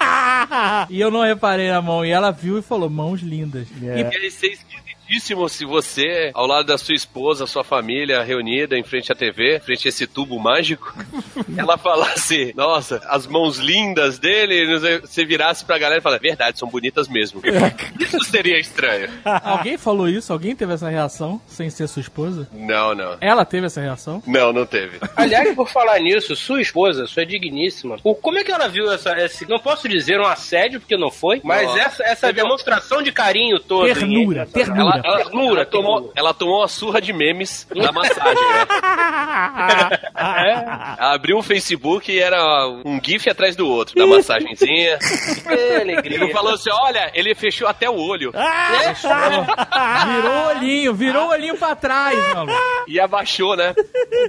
[0.89, 2.05] e eu não reparei na mão.
[2.05, 3.67] E ela viu e falou, mãos lindas.
[3.81, 4.11] Yeah.
[4.17, 4.64] E 6
[5.05, 9.59] certíssimo se você, ao lado da sua esposa, sua família reunida em frente à TV,
[9.59, 10.93] frente a esse tubo mágico,
[11.55, 16.67] ela falasse, nossa, as mãos lindas dele, você virasse pra galera e falasse, verdade, são
[16.67, 17.41] bonitas mesmo.
[17.99, 19.09] isso seria estranho.
[19.23, 20.33] Alguém falou isso?
[20.33, 22.47] Alguém teve essa reação sem ser sua esposa?
[22.51, 23.17] Não, não.
[23.21, 24.21] Ela teve essa reação?
[24.25, 24.99] Não, não teve.
[25.15, 29.17] Aliás, por falar nisso, sua esposa, sua é digníssima, como é que ela viu essa,
[29.19, 31.79] esse, não posso dizer um assédio, porque não foi, mas nossa.
[31.79, 36.13] essa, essa demonstração de carinho todo, Ternura, ternura ela- ela tomou, ternura.
[36.15, 38.65] ela tomou uma surra de memes na massagem, né?
[40.15, 44.97] Ela abriu o Facebook e era um gif atrás do outro, da massagenzinha.
[45.45, 46.17] Que alegria.
[46.23, 48.31] Ele falou assim, olha, ele fechou até o olho.
[48.31, 52.53] Virou o olhinho, virou o olhinho pra trás, maluco.
[52.87, 53.73] E abaixou, né?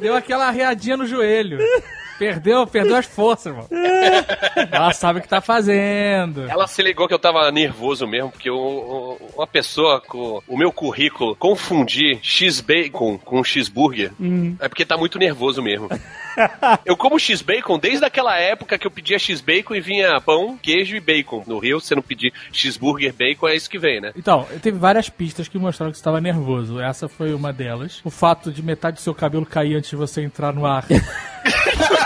[0.00, 1.58] Deu aquela arreadinha no joelho.
[2.18, 3.66] Perdeu, perdeu as forças, irmão.
[4.72, 6.48] Ela sabe o que tá fazendo.
[6.48, 10.72] Ela se ligou que eu tava nervoso mesmo, porque o- uma pessoa com o meu
[10.72, 14.12] currículo confundir X-Bacon com X-Burger
[14.60, 15.88] é porque tá muito nervoso mesmo.
[16.84, 21.00] Eu como X-Bacon desde aquela época que eu pedia X-Bacon e vinha pão, queijo e
[21.00, 21.42] bacon.
[21.46, 24.12] No Rio, se você não pedir X-Burger, bacon, é isso que vem, né?
[24.14, 26.78] Então, teve várias pistas que mostraram que você estava nervoso.
[26.78, 28.02] Essa foi uma delas.
[28.04, 30.84] O fato de metade do seu cabelo cair antes de você entrar no ar.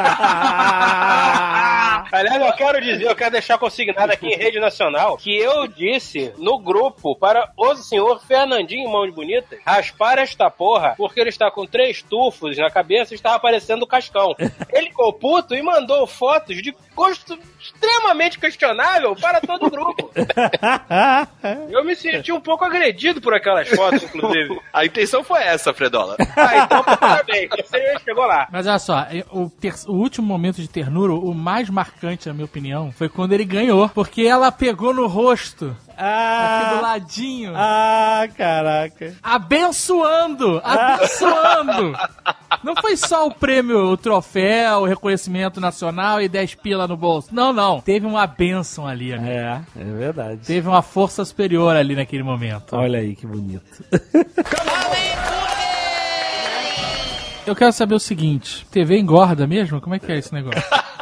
[2.12, 6.32] Aliás, eu quero dizer, eu quero deixar consignado aqui em rede nacional que eu disse
[6.38, 11.66] no grupo para o senhor Fernandinho Mãos Bonitas raspar esta porra, porque ele está com
[11.66, 14.34] três tufos na cabeça e está aparecendo o cascão.
[14.72, 20.10] Ele ficou puto e mandou fotos de gosto extremamente questionável para todo o grupo.
[21.70, 24.60] Eu me senti um pouco agredido por aquelas fotos, inclusive.
[24.72, 26.16] A intenção foi essa, Fredola.
[26.36, 28.48] Ah, então parabéns, você chegou lá.
[28.50, 29.50] Mas olha só, o,
[29.90, 33.88] o último momento de ternura, o mais marcante, na minha opinião, foi quando ele ganhou.
[33.90, 39.14] Porque ela pegou no rosto, aqui do Ah, ladinho, ah, caraca.
[39.22, 40.60] abençoando!
[40.64, 41.96] Abençoando!
[42.64, 47.28] Não foi só o prêmio, o troféu, o reconhecimento nacional e 10 pila no bolso.
[47.32, 47.80] Não, não.
[47.80, 49.30] Teve uma benção ali, amigo.
[49.30, 50.40] É, é verdade.
[50.46, 52.74] Teve uma força superior ali naquele momento.
[52.76, 53.62] Olha aí que bonito.
[57.50, 59.80] Eu quero saber o seguinte: TV engorda mesmo?
[59.80, 60.62] Como é que é esse negócio?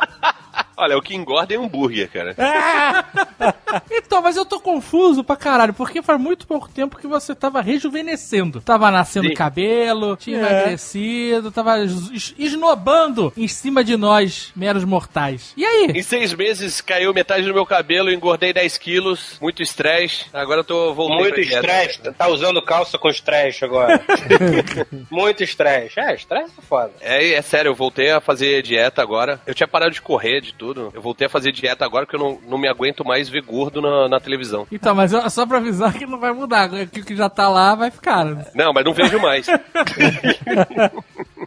[0.81, 2.37] Olha, o que engorda é hambúrguer, cara.
[3.91, 7.61] então, mas eu tô confuso pra caralho, porque faz muito pouco tempo que você tava
[7.61, 8.61] rejuvenescendo.
[8.61, 9.35] Tava nascendo Sim.
[9.35, 10.41] cabelo, tinha É.
[10.41, 15.53] emagrecido, tava es- es- esnobando em cima de nós, meros mortais.
[15.57, 15.91] E aí?
[15.95, 20.27] Em seis meses caiu metade do meu cabelo, engordei 10 quilos, muito estresse.
[20.33, 21.99] Agora eu tô voltando Muito estresse.
[22.17, 24.01] Tá usando calça com estresse agora.
[25.11, 25.99] Muito estresse.
[25.99, 26.93] É, estresse é foda.
[27.01, 29.41] É, é sério, eu voltei a fazer dieta agora.
[29.47, 30.68] Eu tinha parado de correr, de tudo.
[30.95, 33.81] Eu voltei a fazer dieta agora porque eu não, não me aguento mais ver gordo
[33.81, 34.67] na, na televisão.
[34.71, 36.69] Então, mas eu- só pra avisar que não vai mudar.
[36.89, 38.25] que O que já tá lá vai ficar.
[38.25, 38.45] né?
[38.55, 39.47] Não, mas não vejo mais.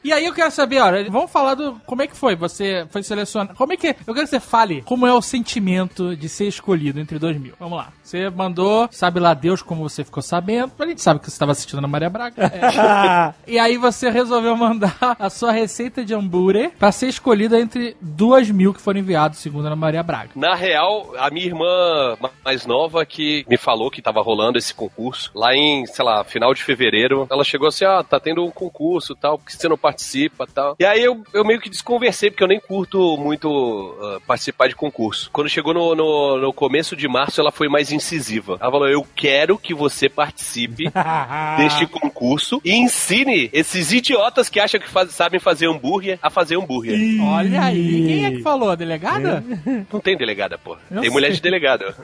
[0.03, 1.79] E aí eu quero saber, olha, vamos falar do.
[1.85, 2.35] Como é que foi?
[2.35, 3.55] Você foi selecionado.
[3.55, 3.89] Como é que.
[3.89, 7.53] Eu quero que você fale como é o sentimento de ser escolhido entre 2000.
[7.59, 7.89] Vamos lá.
[8.01, 10.71] Você mandou, sabe lá Deus como você ficou sabendo.
[10.79, 12.33] A gente sabe que você estava assistindo a Maria Braga.
[12.45, 13.31] É.
[13.51, 18.49] E aí você resolveu mandar a sua receita de hambúrguer pra ser escolhida entre duas
[18.49, 20.31] mil que foram enviados, segundo a Ana Maria Braga.
[20.35, 24.73] Na real, a minha irmã ma- mais nova que me falou que tava rolando esse
[24.73, 28.51] concurso, lá em, sei lá, final de fevereiro, ela chegou assim, ah, tá tendo um
[28.51, 30.45] concurso e tal, por que você não participa?
[30.49, 30.75] e tal.
[30.79, 34.75] E aí eu, eu meio que desconversei, porque eu nem curto muito uh, participar de
[34.75, 35.29] concurso.
[35.31, 38.57] Quando chegou no, no, no, começo de março, ela foi mais incisiva.
[38.59, 40.85] Ela falou: Eu quero que você participe
[41.57, 46.57] deste concurso e ensine esses idiotas que acham que faz, sabem fazer hambúrguer a fazer
[46.57, 46.97] hambúrguer.
[47.23, 48.69] Olha aí, quem é que falou?
[48.69, 49.43] A delegada?
[49.91, 50.77] Não tem delegada, pô.
[50.89, 51.35] Eu tem mulher sei.
[51.35, 51.95] de delegada.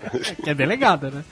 [0.43, 1.23] Que é delegada, né?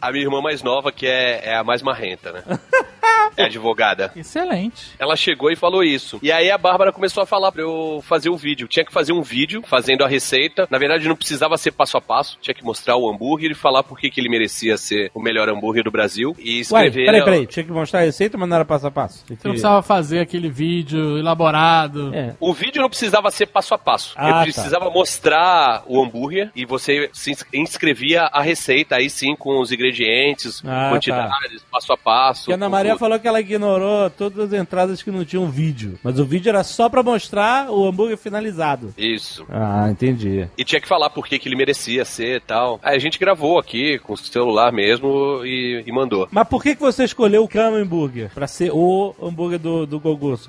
[0.00, 2.42] A minha irmã mais nova, que é, é a mais marrenta, né?
[3.34, 4.12] É advogada.
[4.14, 4.90] Excelente.
[4.98, 6.18] Ela chegou e falou isso.
[6.22, 8.68] E aí a Bárbara começou a falar pra eu fazer o vídeo.
[8.68, 10.68] Tinha que fazer um vídeo fazendo a receita.
[10.70, 12.36] Na verdade, não precisava ser passo a passo.
[12.42, 15.48] Tinha que mostrar o hambúrguer e falar por que que ele merecia ser o melhor
[15.48, 16.36] hambúrguer do Brasil.
[16.38, 17.06] E Ué, escrever.
[17.06, 17.46] peraí, peraí.
[17.46, 19.24] Tinha que mostrar a receita, mas não era passo a passo.
[19.26, 22.14] Você não precisava fazer aquele vídeo elaborado.
[22.14, 22.34] É.
[22.38, 24.12] O vídeo não precisava ser passo a passo.
[24.16, 24.42] Ah, Eu tá.
[24.42, 29.72] precisava mostrar o hambúrguer e você se ins- inscrevia a receita aí sim com os
[29.72, 32.40] ingredientes, Ah, quantidades, passo a passo.
[32.42, 33.00] Porque a Ana Maria tudo.
[33.00, 35.98] falou que ela ignorou todas as entradas que não tinham vídeo.
[36.02, 38.94] Mas o vídeo era só pra mostrar o hambúrguer finalizado.
[38.96, 39.44] Isso.
[39.48, 40.48] Ah, entendi.
[40.56, 42.78] E tinha que falar por que, que ele merecia ser e tal.
[42.82, 46.28] Aí a gente gravou aqui com o celular mesmo e, e mandou.
[46.30, 50.02] Mas por que, que você escolheu o Camembert pra ser o hambúrguer do, do?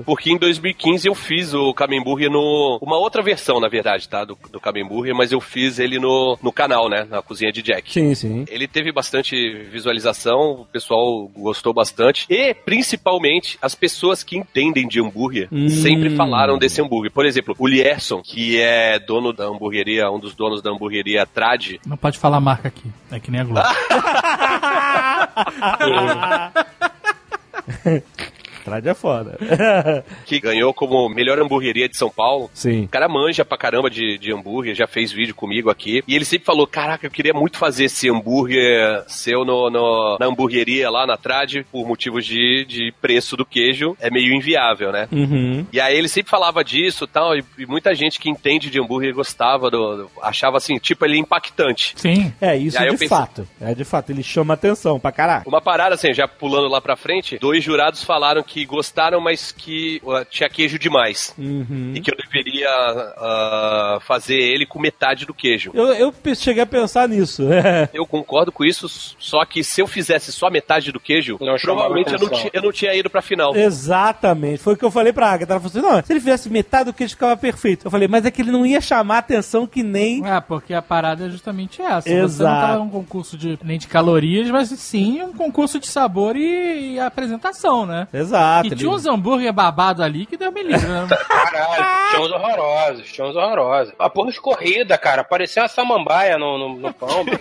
[0.06, 2.80] Porque em 2015 eu fiz o Camemburger no.
[2.82, 4.26] Uma outra versão, na verdade, tá?
[4.26, 7.06] Do, do Camemburger, mas eu fiz ele no, no canal, né?
[7.10, 7.92] Na cozinha de Jack.
[7.92, 8.46] Sim, sim.
[8.50, 9.36] Ele teve bastante
[9.72, 12.26] visualização, o pessoal gostou bastante.
[12.34, 15.70] E, principalmente, as pessoas que entendem de hambúrguer Hum.
[15.70, 17.12] sempre falaram desse hambúrguer.
[17.12, 21.76] Por exemplo, o Lierson, que é dono da hamburgueria, um dos donos da hamburgueria Trad,
[21.86, 22.90] Não pode falar marca aqui.
[23.12, 23.62] É que nem a Globo.
[28.64, 29.38] Trade é foda.
[30.26, 32.50] que ganhou como melhor hamburgueria de São Paulo.
[32.54, 32.84] sim.
[32.86, 36.04] O cara manja pra caramba de, de hambúrguer, já fez vídeo comigo aqui.
[36.08, 40.26] E ele sempre falou: Caraca, eu queria muito fazer esse hambúrguer seu no, no- na
[40.28, 43.96] hamburgueria lá na Trad, por motivos de, de preço do queijo.
[44.00, 45.08] É meio inviável, né?
[45.12, 45.66] Uhum.
[45.72, 49.14] E aí ele sempre falava disso tal, e, e muita gente que entende de hambúrguer
[49.14, 51.94] gostava, do, do- achava assim, tipo, ele impactante.
[51.96, 52.34] Sim.
[52.42, 53.48] É, isso aí de pensei- fato.
[53.62, 55.48] É de fato, ele chama atenção pra caraca.
[55.50, 60.02] Uma parada assim, já pulando lá pra frente, dois jurados falaram que gostaram, mas que
[60.04, 61.34] uh, tinha queijo demais.
[61.38, 61.94] Uhum.
[61.96, 65.72] E que eu deveria uh, fazer ele com metade do queijo.
[65.74, 67.44] Eu, eu cheguei a pensar nisso.
[67.94, 68.88] Eu concordo com isso,
[69.20, 72.72] só que se eu fizesse só metade do queijo, Não provavelmente eu não, eu não
[72.72, 73.56] tinha ido pra final.
[73.56, 74.60] Exatamente.
[74.60, 75.54] Foi o que eu falei pra Agatha.
[75.54, 77.86] Ela falou assim: não, se ele fizesse metade do queijo ficava perfeito.
[77.86, 80.26] Eu falei, mas é que ele não ia chamar atenção que nem.
[80.28, 82.02] É, porque a parada é justamente essa.
[82.02, 82.52] Você Exato.
[82.52, 86.94] não tava num concurso de, nem de calorias, mas sim um concurso de sabor e,
[86.94, 88.08] e apresentação, né?
[88.14, 88.43] Exato.
[88.66, 91.08] E tinha uns hambúrguer babado ali que deu me livre, né?
[91.28, 93.94] Caralho, tinha uns horrorosos, tinha uns horrorosos.
[93.98, 97.26] A porra escorrida, cara, parecia uma samambaia no, no, no pão.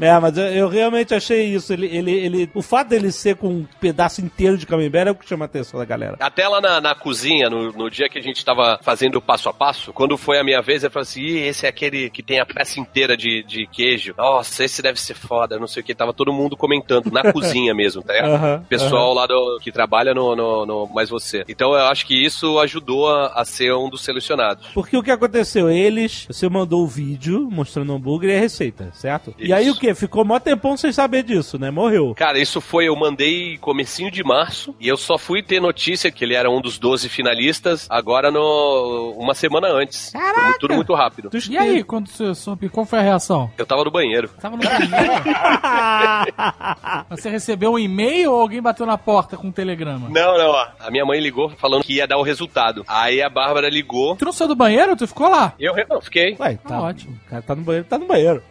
[0.00, 1.74] É, mas eu, eu realmente achei isso.
[1.74, 5.14] Ele, ele, ele, o fato dele ser com um pedaço inteiro de camembert é o
[5.14, 6.16] que chama a atenção da galera.
[6.18, 9.50] Até lá na, na cozinha, no, no dia que a gente tava fazendo o passo
[9.50, 12.22] a passo, quando foi a minha vez, eu falei assim: Ih, esse é aquele que
[12.22, 14.14] tem a peça inteira de, de queijo.
[14.16, 15.94] Nossa, esse deve ser foda, não sei o que.
[15.94, 18.34] Tava todo mundo comentando, na cozinha mesmo, tá ligado?
[18.34, 21.44] Aham, Pessoal lá do, que trabalha no, no, no Mais Você.
[21.48, 24.68] Então eu acho que isso ajudou a, a ser um dos selecionados.
[24.74, 25.70] Porque o que aconteceu?
[25.70, 29.34] Eles, você mandou o vídeo mostrando o hambúrguer e a receita, certo?
[29.38, 29.54] E Isso.
[29.54, 29.94] aí o que?
[29.94, 31.70] Ficou mó tempão sem saber disso, né?
[31.70, 32.14] Morreu.
[32.14, 36.24] Cara, isso foi, eu mandei comecinho de março e eu só fui ter notícia que
[36.24, 40.12] ele era um dos 12 finalistas agora no uma semana antes.
[40.12, 41.30] Foi tudo muito rápido.
[41.48, 43.50] E aí, quando você soube, qual foi a reação?
[43.56, 44.28] Eu tava no banheiro.
[44.40, 44.90] Tava no banheiro?
[47.10, 50.08] Você recebeu um e-mail ou alguém bateu na porta com um telegrama?
[50.08, 50.66] Não, não, ó.
[50.80, 52.84] A minha mãe ligou falando que ia dar o resultado.
[52.88, 54.16] Aí a Bárbara ligou.
[54.16, 54.96] Tu não saiu do banheiro?
[54.96, 55.52] Tu ficou lá?
[55.58, 56.36] Eu re- não, fiquei.
[56.38, 57.18] Ué, tá, Ah, ótimo.
[57.26, 58.42] O cara tá no banheiro, tá no banheiro.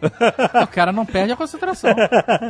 [0.62, 1.90] O cara não perde a concentração.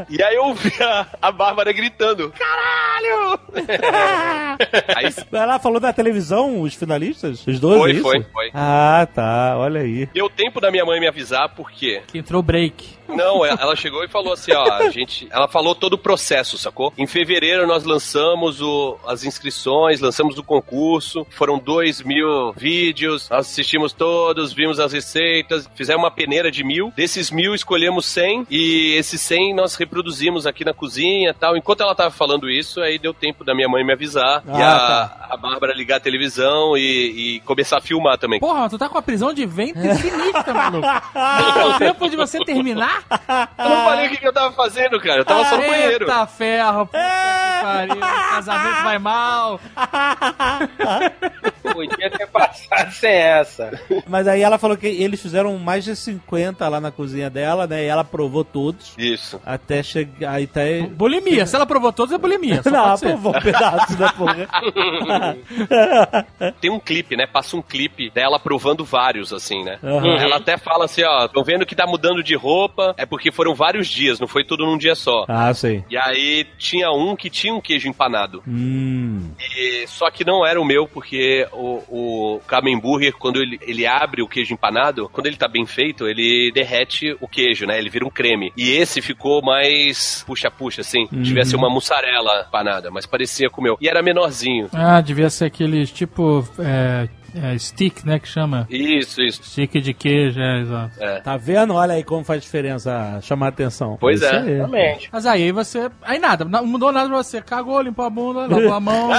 [0.09, 3.41] E aí eu ouvi a, a Bárbara gritando: Caralho!
[4.97, 7.47] aí Ela falou da televisão, os finalistas?
[7.47, 8.03] Os dois, Foi, é isso?
[8.03, 8.51] foi, foi.
[8.55, 9.55] Ah, tá.
[9.57, 10.07] Olha aí.
[10.07, 12.03] deu tempo da minha mãe me avisar, porque.
[12.07, 13.00] Que entrou break.
[13.17, 16.57] Não, ela ela chegou e falou assim, ó, a gente, ela falou todo o processo,
[16.59, 16.93] sacou?
[16.99, 23.47] Em fevereiro nós lançamos o, as inscrições, lançamos o concurso, foram dois mil vídeos, nós
[23.47, 28.95] assistimos todos, vimos as receitas, fizemos uma peneira de mil, desses mil escolhemos 100 e
[28.97, 31.57] esses 100 nós reproduzimos aqui na cozinha e tal.
[31.57, 34.77] Enquanto ela tava falando isso, aí deu tempo da minha mãe me avisar e a,
[34.77, 38.41] Ah, a Bárbara ligar a televisão e, e começar a filmar também.
[38.41, 40.87] Porra, tu tá com a prisão de ventre sinistra, maluco.
[41.61, 43.00] Deu tempo de você terminar?
[43.59, 46.05] Eu não falei o que que eu tava fazendo, cara, eu tava só no banheiro.
[46.05, 47.97] Eita ferro, puta que pariu.
[47.97, 49.61] O casamento vai mal.
[51.63, 53.71] Podia ter passado sem essa.
[54.09, 57.85] Mas aí ela falou que eles fizeram mais de 50 lá na cozinha dela, né?
[57.85, 58.95] E ela provou todos.
[58.99, 59.41] Isso.
[59.45, 60.33] Até chegar.
[60.35, 60.83] Aí tá aí.
[60.87, 61.47] Bulimia.
[61.47, 62.63] Se ela provou todos, é bulimia.
[62.63, 63.07] Só Não, pode ser.
[63.09, 64.49] provou um pedaço da porra.
[66.61, 67.27] Tem um clipe, né?
[67.27, 69.79] Passa um clipe dela provando vários, assim, né?
[69.83, 70.17] Aham.
[70.19, 73.55] Ela até fala assim, ó, tô vendo que tá mudando de roupa, é porque foram
[73.55, 75.25] vários dias, não foi tudo num dia só.
[75.29, 75.85] Ah, sei.
[75.91, 78.43] E aí tinha um que tinha um queijo empanado.
[78.47, 79.31] Hum.
[79.57, 84.23] E- só que não era o meu, porque o, o Camembert, quando ele, ele abre
[84.23, 87.79] o queijo empanado, quando ele tá bem feito, ele derrete o queijo, né?
[87.79, 88.53] Ele vira um creme.
[88.57, 91.07] E esse ficou mais puxa-puxa, assim.
[91.23, 93.77] Tivesse uma mussarela empanada, mas parecia com o meu.
[93.81, 94.69] E era menorzinho.
[94.73, 96.47] Ah, devia ser aqueles tipo.
[96.59, 98.19] É, é, stick, né?
[98.19, 98.67] Que chama.
[98.71, 99.43] Isso, isso.
[99.43, 100.95] Stick de queijo, é, exato.
[101.23, 101.75] Tá vendo?
[101.75, 103.97] Olha aí como faz diferença chamar atenção.
[104.01, 104.39] Pois Isso é.
[104.39, 104.55] aí.
[104.57, 105.09] Realmente.
[105.13, 105.91] Mas aí você.
[106.03, 107.41] Aí nada, não mudou nada pra você.
[107.41, 109.11] Cagou, limpou a bunda, lavou a mão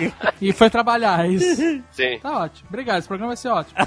[0.00, 0.12] e,
[0.48, 1.24] e foi trabalhar.
[1.24, 1.82] É isso.
[1.90, 2.18] Sim.
[2.20, 2.68] Tá ótimo.
[2.68, 3.76] Obrigado, esse programa vai ser ótimo.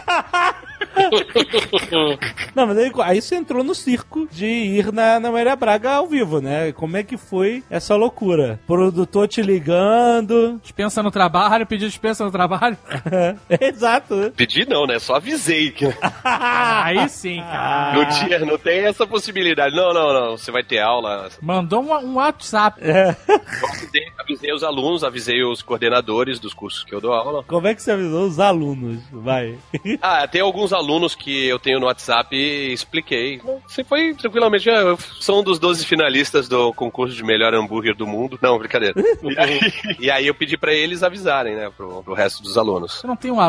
[2.55, 6.07] Não, mas aí, aí você entrou no circo de ir na, na Maria Braga ao
[6.07, 6.72] vivo, né?
[6.72, 8.59] Como é que foi essa loucura?
[8.65, 10.59] Produtor te ligando.
[10.61, 12.78] Dispensa no trabalho, pediu dispensa no trabalho.
[13.66, 14.16] Exato.
[14.16, 14.32] né?
[14.36, 14.99] Pedi não, né?
[14.99, 15.86] Só avisei que
[16.24, 17.93] aí sim, cara.
[17.97, 19.76] não, tinha, não tem essa possibilidade.
[19.76, 20.38] Não, não, não.
[20.38, 21.30] Você vai ter aula.
[21.41, 22.80] Mandou um, um WhatsApp.
[22.82, 23.16] É.
[23.28, 27.43] Eu avisei, avisei os alunos, avisei os coordenadores dos cursos que eu dou aula.
[27.43, 29.01] Como é que você avisou os alunos?
[29.12, 29.57] Vai.
[30.01, 33.41] Ah, tem alguns alunos que eu tenho no WhatsApp e expliquei.
[33.68, 34.70] Você foi tranquilamente.
[34.70, 38.38] ah, Eu sou um dos 12 finalistas do concurso de melhor hambúrguer do mundo.
[38.41, 38.93] Não, brincadeira.
[39.24, 39.60] E aí,
[39.99, 42.99] e aí eu pedi pra eles avisarem, né, pro, pro resto dos alunos.
[42.99, 43.49] Você não tem um aluno,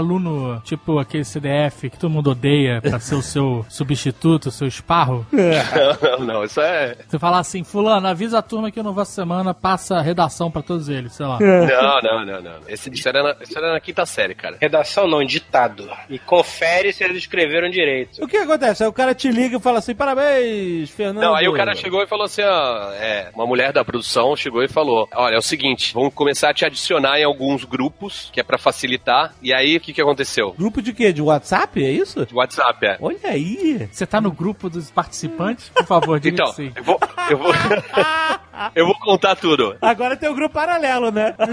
[0.65, 5.27] tipo aquele CDF, que todo mundo odeia pra ser o seu substituto, o seu esparro?
[5.33, 6.97] Não, não, não, isso é.
[7.09, 10.51] Você fala assim, fulano, avisa a turma que eu não vou semana, passa a redação
[10.51, 11.39] pra todos eles, sei lá.
[11.41, 12.61] Não, não, não, não.
[12.69, 14.57] Esse, isso, era na, isso era na quinta série, cara.
[14.61, 15.89] Redação não, ditado.
[16.09, 18.23] E confere se eles escreveram direito.
[18.23, 18.83] O que acontece?
[18.83, 21.23] Aí o cara te liga e fala assim: parabéns, Fernando.
[21.23, 24.63] Não, aí o cara chegou e falou assim: ó, é, uma mulher da produção chegou
[24.63, 28.41] e falou: Olha, é o seguinte, vamos começar a te adicionar em alguns grupos, que
[28.41, 29.35] é pra facilitar.
[29.43, 30.55] E aí, o que que aconteceu?
[30.57, 31.13] Grupo de quê?
[31.13, 31.85] De WhatsApp?
[31.85, 32.25] É isso?
[32.25, 32.97] De WhatsApp, é.
[33.01, 33.89] Olha aí.
[33.91, 35.69] Você tá no grupo dos participantes?
[35.71, 36.99] Por favor, diga Então, eu vou,
[37.31, 37.53] eu vou,
[38.75, 39.77] eu vou contar tudo.
[39.81, 41.35] Agora tem o grupo paralelo, né?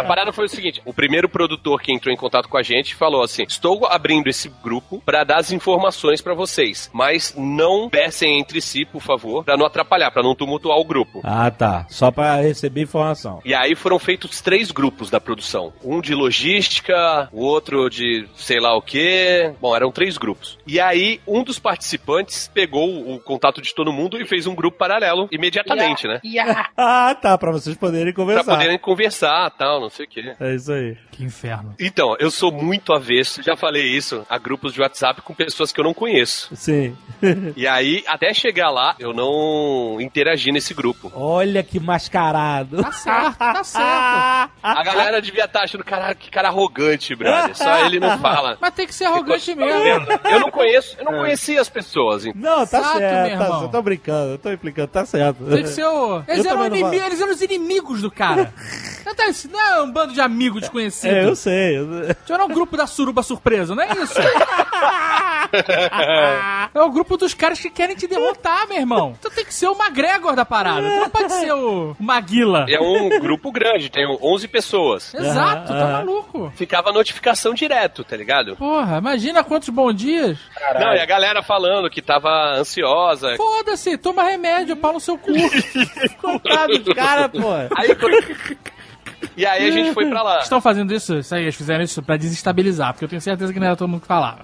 [0.00, 2.94] A parada foi o seguinte: o primeiro produtor que entrou em contato com a gente
[2.94, 8.38] falou assim: estou abrindo esse grupo pra dar as informações pra vocês, mas não peçem
[8.38, 11.20] entre si, por favor, pra não atrapalhar, pra não tumultuar o grupo.
[11.24, 11.86] ah, tá.
[11.88, 13.40] Só pra receber informação.
[13.44, 15.72] E aí foram feitos três grupos da produção.
[15.84, 19.52] Um de logística, o outro de sei lá o quê.
[19.60, 20.58] Bom, eram três grupos.
[20.66, 24.78] E aí, um dos participantes pegou o contato de todo mundo e fez um grupo
[24.78, 26.20] paralelo imediatamente, né?
[26.76, 27.36] Ah, tá.
[27.38, 28.44] Pra vocês poderem Pra conversar.
[28.52, 30.34] poderem conversar tal, não sei o quê.
[30.40, 30.96] É isso aí.
[31.10, 31.74] Que inferno.
[31.78, 35.80] Então, eu sou muito avesso, já falei isso, a grupos de WhatsApp com pessoas que
[35.80, 36.54] eu não conheço.
[36.56, 36.96] Sim.
[37.56, 41.10] E aí, até chegar lá, eu não interagi nesse grupo.
[41.14, 42.82] Olha que mascarado.
[42.82, 44.50] Tá certo, tá certo.
[44.62, 47.54] A galera devia estar achando, caralho, que cara arrogante, brother.
[47.56, 48.56] Só ele não fala.
[48.60, 50.06] Mas tem que ser arrogante Ficou mesmo.
[50.30, 52.24] Eu não conheço, eu não conhecia as pessoas.
[52.26, 52.40] então.
[52.40, 53.28] Não, tá Exato, certo.
[53.28, 53.62] meu Tá, irmão.
[53.62, 55.44] eu tô brincando, eu tô implicando, tá certo.
[55.44, 56.22] Tem que ser o.
[56.28, 58.52] Eles, Eu eram inimi- eles eram os inimigos do cara.
[59.04, 61.16] Não tá- isso não é um bando de amigos desconhecidos.
[61.16, 61.78] É, eu sei.
[61.78, 64.14] eu- Isso era um grupo da suruba surpresa, não é isso?
[66.74, 69.16] é o grupo dos caras que querem te derrotar, meu irmão.
[69.20, 70.82] Tu tem que ser o McGregor da parada.
[70.88, 72.66] Tu não pode ser o Maguila.
[72.68, 75.12] É um grupo grande, tem 11 pessoas.
[75.14, 76.52] Exato, tá maluco.
[76.56, 78.56] Ficava notificação direto, tá ligado?
[78.56, 80.38] Porra, imagina quantos bons dias.
[80.78, 83.34] Não, e a galera falando que tava ansiosa.
[83.36, 85.32] Foda-se, toma remédio, pau no seu cu.
[86.20, 87.38] Coitado do cara, pô.
[87.76, 87.94] Aí,
[89.36, 90.40] e aí a gente foi pra lá.
[90.40, 93.60] Estão fazendo isso, isso aí, eles fizeram isso pra desestabilizar, porque eu tenho certeza que
[93.60, 94.40] não era todo mundo que falava.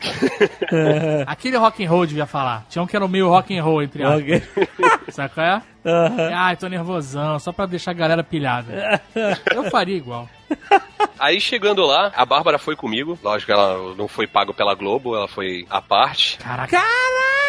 [1.27, 2.65] Aquele rock and roll devia falar.
[2.69, 4.23] Tinha um que era o meio rock and roll, entre aspas.
[4.23, 4.43] Ok.
[5.11, 5.63] Sabe qual é?
[5.85, 6.31] Aham.
[6.35, 9.01] Ai, tô nervosão, só pra deixar a galera pilhada.
[9.55, 10.29] Eu faria igual.
[11.19, 13.19] Aí chegando lá, a Bárbara foi comigo.
[13.23, 16.39] Lógico que ela não foi pago pela Globo, ela foi à parte.
[16.39, 16.77] Caraca.
[16.77, 17.46] Caraca,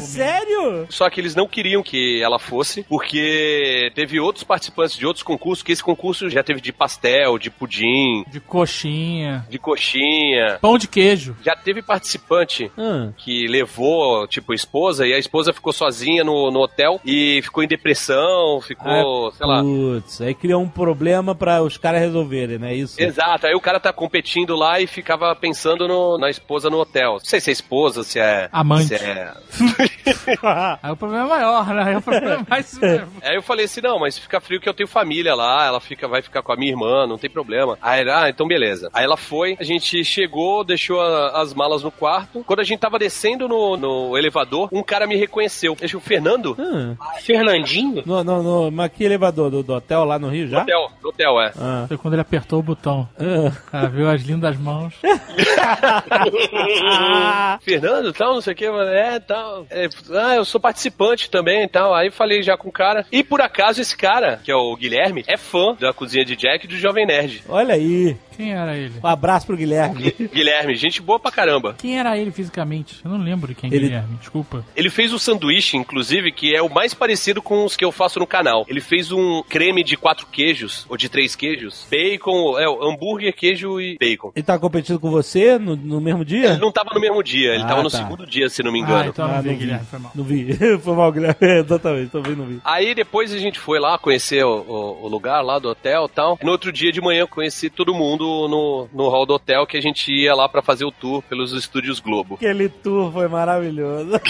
[0.00, 0.86] sério?
[0.88, 5.62] Só que eles não queriam que ela fosse, porque teve outros participantes de outros concursos,
[5.62, 9.46] que esse concurso já teve de pastel, de pudim, De coxinha.
[9.48, 10.58] de coxinha.
[10.60, 11.36] Pão de queijo.
[11.44, 16.50] Já teve participante Ah, que levou, tipo, a esposa, e a esposa ficou sozinha no,
[16.50, 19.62] no hotel e ficou em depressão, ficou, sei lá.
[19.62, 22.74] Putz, aí criou um problema pra os caras resolverem, né?
[22.74, 23.00] Isso.
[23.00, 27.12] Exato, aí o cara tá competindo lá e ficava pensando no- na esposa no hotel.
[27.14, 28.48] Não sei se é esposa, se é.
[28.52, 28.88] Amante.
[28.88, 29.32] Se é
[30.82, 31.82] Aí o problema é maior, né?
[31.84, 32.80] Aí o problema é mais.
[33.22, 36.08] Aí eu falei assim, não, mas fica frio que eu tenho família lá, ela fica,
[36.08, 37.78] vai ficar com a minha irmã, não tem problema.
[37.82, 38.88] Aí ela, ah, então beleza.
[38.92, 42.42] Aí ela foi, a gente chegou, deixou a- as malas no quarto.
[42.44, 45.76] Quando a gente tava descendo no, no elevador, um cara me reconheceu.
[45.80, 46.54] Eu o Fernando?
[46.58, 46.96] Hum.
[47.22, 48.02] Fernandinho?
[48.06, 49.50] No, no, no, mas que elevador?
[49.50, 50.62] Do, do hotel lá no Rio já?
[50.62, 51.52] Hotel, no hotel, é.
[51.58, 51.84] Ah.
[51.88, 53.08] Foi quando ele apertou o botão.
[53.18, 53.52] Ah.
[53.66, 54.94] O cara viu as lindas mãos.
[57.62, 59.47] Fernando, tal, não sei o que, é, tal.
[59.70, 61.94] É, ah, eu sou participante também e tal.
[61.94, 63.06] Aí falei já com o cara.
[63.10, 66.64] E por acaso esse cara, que é o Guilherme, é fã da cozinha de Jack
[66.64, 67.42] e do Jovem Nerd.
[67.48, 68.16] Olha aí.
[68.36, 68.94] Quem era ele?
[69.02, 70.14] Um abraço pro Guilherme.
[70.32, 71.74] Guilherme, gente boa pra caramba.
[71.76, 73.00] Quem era ele fisicamente?
[73.04, 74.64] Eu não lembro de quem é Ele- Guilherme, desculpa.
[74.76, 78.20] Ele fez um sanduíche, inclusive, que é o mais parecido com os que eu faço
[78.20, 78.64] no canal.
[78.68, 83.80] Ele fez um creme de quatro queijos, ou de três queijos, bacon, é, hambúrguer, queijo
[83.80, 84.30] e bacon.
[84.36, 86.50] Ele tá competindo com você no, no mesmo dia?
[86.50, 87.98] Ele não tava no mesmo dia, ele Ah, tava no tá.
[87.98, 89.08] segundo dia, se não me Ah, engano.
[89.10, 89.64] então Ah, não vi, não vi.
[89.64, 90.12] Guilherme, foi mal.
[90.14, 90.78] Não vi.
[90.78, 91.36] Foi mal, Guilherme.
[91.40, 92.60] Exatamente, também não vi.
[92.64, 96.14] Aí depois a gente foi lá conhecer o, o- o lugar lá do hotel e
[96.14, 96.38] tal.
[96.42, 99.76] No outro dia de manhã eu conheci todo mundo no, no hall do hotel que
[99.76, 102.34] a gente ia lá pra fazer o tour pelos estúdios Globo.
[102.36, 104.10] Aquele tour foi maravilhoso.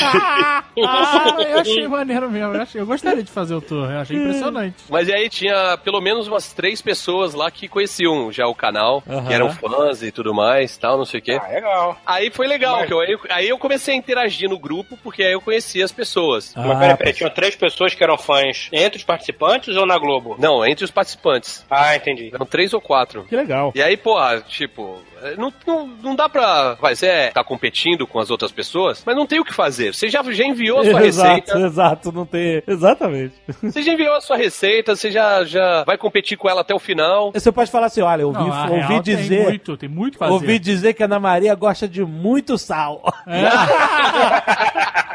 [0.81, 2.55] Ah, eu achei maneiro mesmo.
[2.55, 4.77] Eu, achei- eu gostaria de fazer o tour, eu achei impressionante.
[4.89, 9.27] Mas aí tinha pelo menos umas três pessoas lá que conheciam já o canal, Aham.
[9.27, 11.39] que eram fãs e tudo mais, tal, não sei o quê.
[11.43, 11.97] Ah, legal.
[12.07, 15.23] Aí foi legal, Mas- que eu- aí, aí eu comecei a interagir no grupo, porque
[15.23, 16.53] aí eu conhecia as pessoas.
[16.57, 19.99] Mas Ah, peraí, peraí, tinham três pessoas que eram fãs entre os participantes ou na
[19.99, 20.37] Globo?
[20.39, 21.65] Não, entre os participantes.
[21.71, 22.31] Ah, entendi.
[22.33, 23.25] Eram três ou quatro.
[23.25, 23.73] Que legal.
[23.75, 24.99] E aí, porra, tipo,
[25.37, 26.75] não, não, não dá pra.
[26.75, 29.95] Vai, você é, tá competindo com as outras pessoas, mas não tem o que fazer.
[29.95, 31.59] Você já, já enviou a sua exato, receita.
[31.66, 32.62] exato, não tem.
[32.66, 33.35] Exatamente.
[33.62, 36.79] Você já enviou a sua receita, você já, já vai competir com ela até o
[36.79, 37.33] final.
[37.33, 39.29] Você pode falar assim: olha, eu ouvi, Não, ouvi real dizer.
[39.29, 40.33] Tem muito, tem muito fazer.
[40.33, 43.03] Ouvi dizer que a Ana Maria gosta de muito sal.
[43.27, 45.05] A-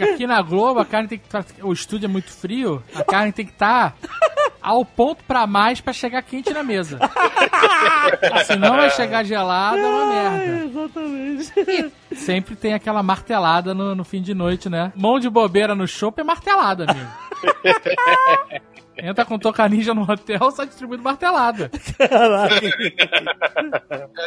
[0.00, 3.32] aqui na Globo, a carne tem que tá, O estúdio é muito frio, a carne
[3.32, 3.94] tem que estar
[4.62, 6.98] ao ponto pra mais pra chegar quente na mesa.
[8.46, 10.64] Senão vai chegar gelada, é uma merda.
[10.64, 11.92] Exatamente.
[12.14, 14.92] Sempre tem aquela martelada no, no fim de noite, né?
[14.96, 17.10] Mão de bobeira no chopp é martelada, amigo.
[18.98, 21.70] Entra com toca ninja no hotel, sai distribuindo martelada.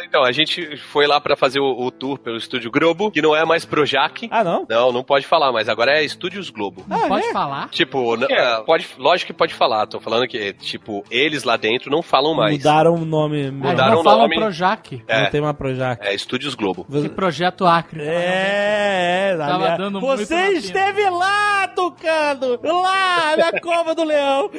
[0.04, 3.34] Então, a gente foi lá pra fazer o, o tour pelo estúdio Globo, que não
[3.34, 4.28] é mais Projac.
[4.30, 4.66] Ah, não?
[4.68, 6.84] Não, não pode falar, mas agora é Estúdios Globo.
[6.88, 7.32] Não Ah, pode é?
[7.32, 7.68] falar.
[7.68, 9.86] Tipo, ah, pode, lógico que pode falar.
[9.86, 12.56] Tô falando que, tipo, eles lá dentro não falam mais.
[12.56, 13.46] Mudaram o nome.
[13.46, 14.36] Ah, Mudaram não o falam nome.
[14.36, 15.02] Projac.
[15.06, 15.22] É.
[15.24, 16.06] Não tem uma Projac.
[16.06, 16.86] É Estúdios Globo.
[16.90, 18.02] Que projeto Acre.
[18.02, 19.36] É, é.
[19.36, 22.58] Tava aliás, dando muito Você esteve lá, Tucano!
[22.62, 24.50] Lá, na cova do leão!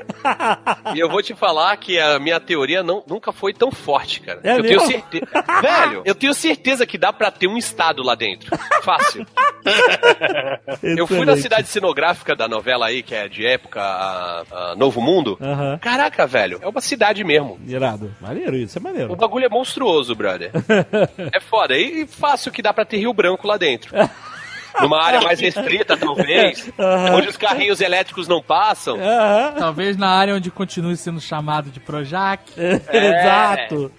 [0.95, 4.39] E eu vou te falar que a minha teoria não, nunca foi tão forte, cara.
[4.43, 4.87] É eu tenho mesmo?
[4.91, 5.25] certeza.
[5.61, 8.49] Velho, eu tenho certeza que dá pra ter um estado lá dentro.
[8.83, 9.25] Fácil.
[10.81, 15.01] Eu fui na cidade cenográfica da novela aí, que é de época a- a Novo
[15.01, 15.37] Mundo.
[15.79, 17.59] Caraca, velho, é uma cidade mesmo.
[17.67, 18.13] Irado.
[18.19, 19.15] Maneiro isso, é O maneiro.
[19.15, 20.51] bagulho é monstruoso, brother.
[21.33, 21.77] É foda.
[21.77, 23.93] E fácil que dá pra ter Rio Branco lá dentro.
[24.79, 26.71] Numa área mais restrita, talvez.
[26.79, 27.15] Aham.
[27.15, 28.97] Onde os carrinhos elétricos não passam.
[28.99, 29.53] Aham.
[29.57, 32.43] Talvez na área onde continue sendo chamado de Projac.
[32.57, 33.91] Exato.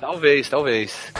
[0.00, 1.12] Talvez, talvez.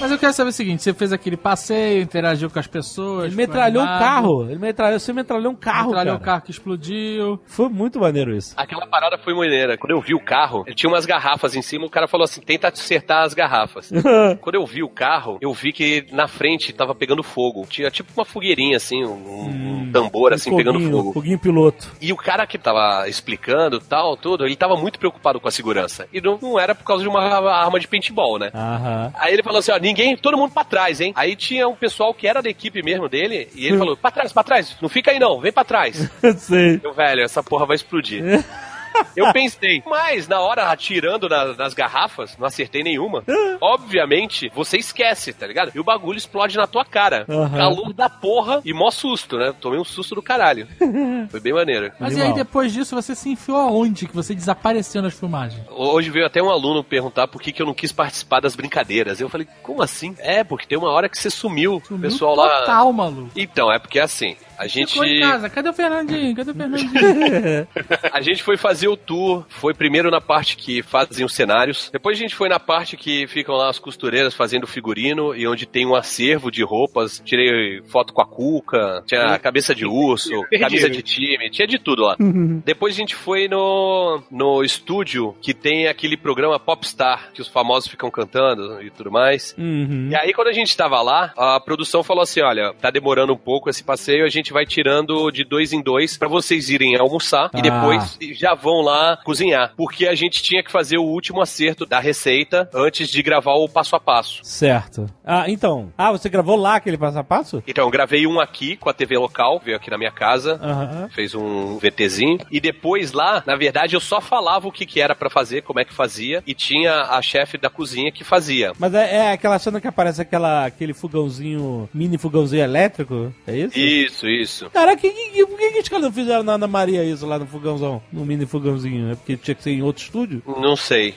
[0.00, 3.26] Mas eu quero saber o seguinte: você fez aquele passeio, interagiu com as pessoas.
[3.26, 4.44] Ele metralhou um carro.
[4.50, 6.22] Ele metralhou, você metralhou um carro, Metralhou cara.
[6.22, 7.40] o carro que explodiu.
[7.46, 8.54] Foi muito maneiro isso.
[8.56, 9.76] Aquela parada foi maneira.
[9.78, 12.40] Quando eu vi o carro, ele tinha umas garrafas em cima, o cara falou assim:
[12.40, 13.90] tenta acertar as garrafas.
[14.40, 17.66] Quando eu vi o carro, eu vi que na frente tava pegando fogo.
[17.68, 21.12] Tinha tipo uma fogueirinha, assim, um, um tambor assim pegando foguinho, fogo.
[21.14, 21.90] Foguinho piloto.
[22.00, 26.06] E o cara que tava explicando tal, tudo, ele tava muito preocupado com a segurança.
[26.12, 28.50] E não, não era por causa de uma arma de paintball, né?
[28.54, 29.12] Aham.
[29.18, 31.12] Aí ele falou assim, ó, ninguém, todo mundo pra trás, hein?
[31.16, 34.32] Aí tinha um pessoal que era da equipe mesmo dele, e ele falou, pra trás,
[34.32, 36.10] pra trás, não fica aí não, vem pra trás.
[36.38, 36.80] Sei.
[36.82, 38.22] Eu, velho, essa porra vai explodir.
[39.16, 43.22] Eu pensei, mas na hora atirando na- nas garrafas, não acertei nenhuma.
[43.60, 45.72] Obviamente, você esquece, tá ligado?
[45.74, 47.24] E o bagulho explode na tua cara.
[47.28, 47.56] Aham.
[47.56, 49.54] Calor da porra e mó susto, né?
[49.60, 50.66] Tomei um susto do caralho.
[51.30, 51.92] Foi bem maneiro.
[51.98, 52.28] Mas e Animal.
[52.38, 54.06] aí, depois disso, você se enfiou aonde?
[54.06, 55.62] Que você desapareceu nas filmagens?
[55.70, 59.20] Hoje veio até um aluno perguntar por que, que eu não quis participar das brincadeiras.
[59.20, 60.14] Eu falei, como assim?
[60.18, 61.76] É, porque tem uma hora que você sumiu.
[61.76, 62.60] o Sumiu pessoal lá.
[62.60, 63.30] Total, maluco.
[63.36, 65.48] Então, é porque assim, A gente, Ficou em casa.
[65.48, 66.34] Cadê o Fernandinho?
[66.34, 66.90] Cadê o Fernandinho?
[68.12, 69.44] a gente foi fazer o tour.
[69.48, 71.90] Foi primeiro na parte que fazem os cenários.
[71.92, 75.66] Depois a gente foi na parte que ficam lá as costureiras fazendo figurino e onde
[75.66, 77.20] tem um acervo de roupas.
[77.24, 80.64] Tirei foto com a Cuca, tinha cabeça de urso, Perdi.
[80.64, 82.16] camisa de time, tinha de tudo lá.
[82.64, 87.88] Depois a gente foi no, no estúdio que tem aquele programa Popstar, que os famosos
[87.88, 89.54] ficam cantando e tudo mais.
[89.58, 90.08] Uhum.
[90.10, 93.36] E aí, quando a gente tava lá, a produção falou assim: olha, tá demorando um
[93.36, 97.50] pouco esse passeio, a gente vai tirando de dois em dois pra vocês irem almoçar
[97.52, 97.58] Ah.
[97.58, 99.72] e depois já vão lá cozinhar.
[99.76, 103.68] Porque a gente tinha que fazer o último acerto da receita antes de gravar o
[103.68, 104.40] passo a passo.
[104.44, 105.06] Certo.
[105.24, 105.92] Ah, então.
[105.98, 107.62] Ah, você gravou lá aquele passo a passo?
[107.66, 110.58] Então, eu gravei um aqui com a TV local, veio aqui na minha casa.
[110.62, 111.08] Aham.
[111.14, 112.38] Fez um VTzinho.
[112.50, 115.80] E depois lá, na verdade, eu só falava o que, que era pra fazer, como
[115.80, 116.42] é que fazia.
[116.46, 118.72] E tinha a chefe da cozinha que fazia.
[118.78, 123.32] Mas é, é aquela cena que aparece aquela, aquele fogãozinho, mini fogãozinho elétrico?
[123.46, 123.78] É isso?
[123.78, 124.35] Isso, isso.
[124.72, 127.38] Cara, que, que, por que, que os caras não fizeram na Ana Maria isso lá
[127.38, 128.02] no fogãozão?
[128.12, 129.12] No mini fogãozinho?
[129.12, 130.42] É porque tinha que ser em outro estúdio?
[130.46, 131.14] Não sei.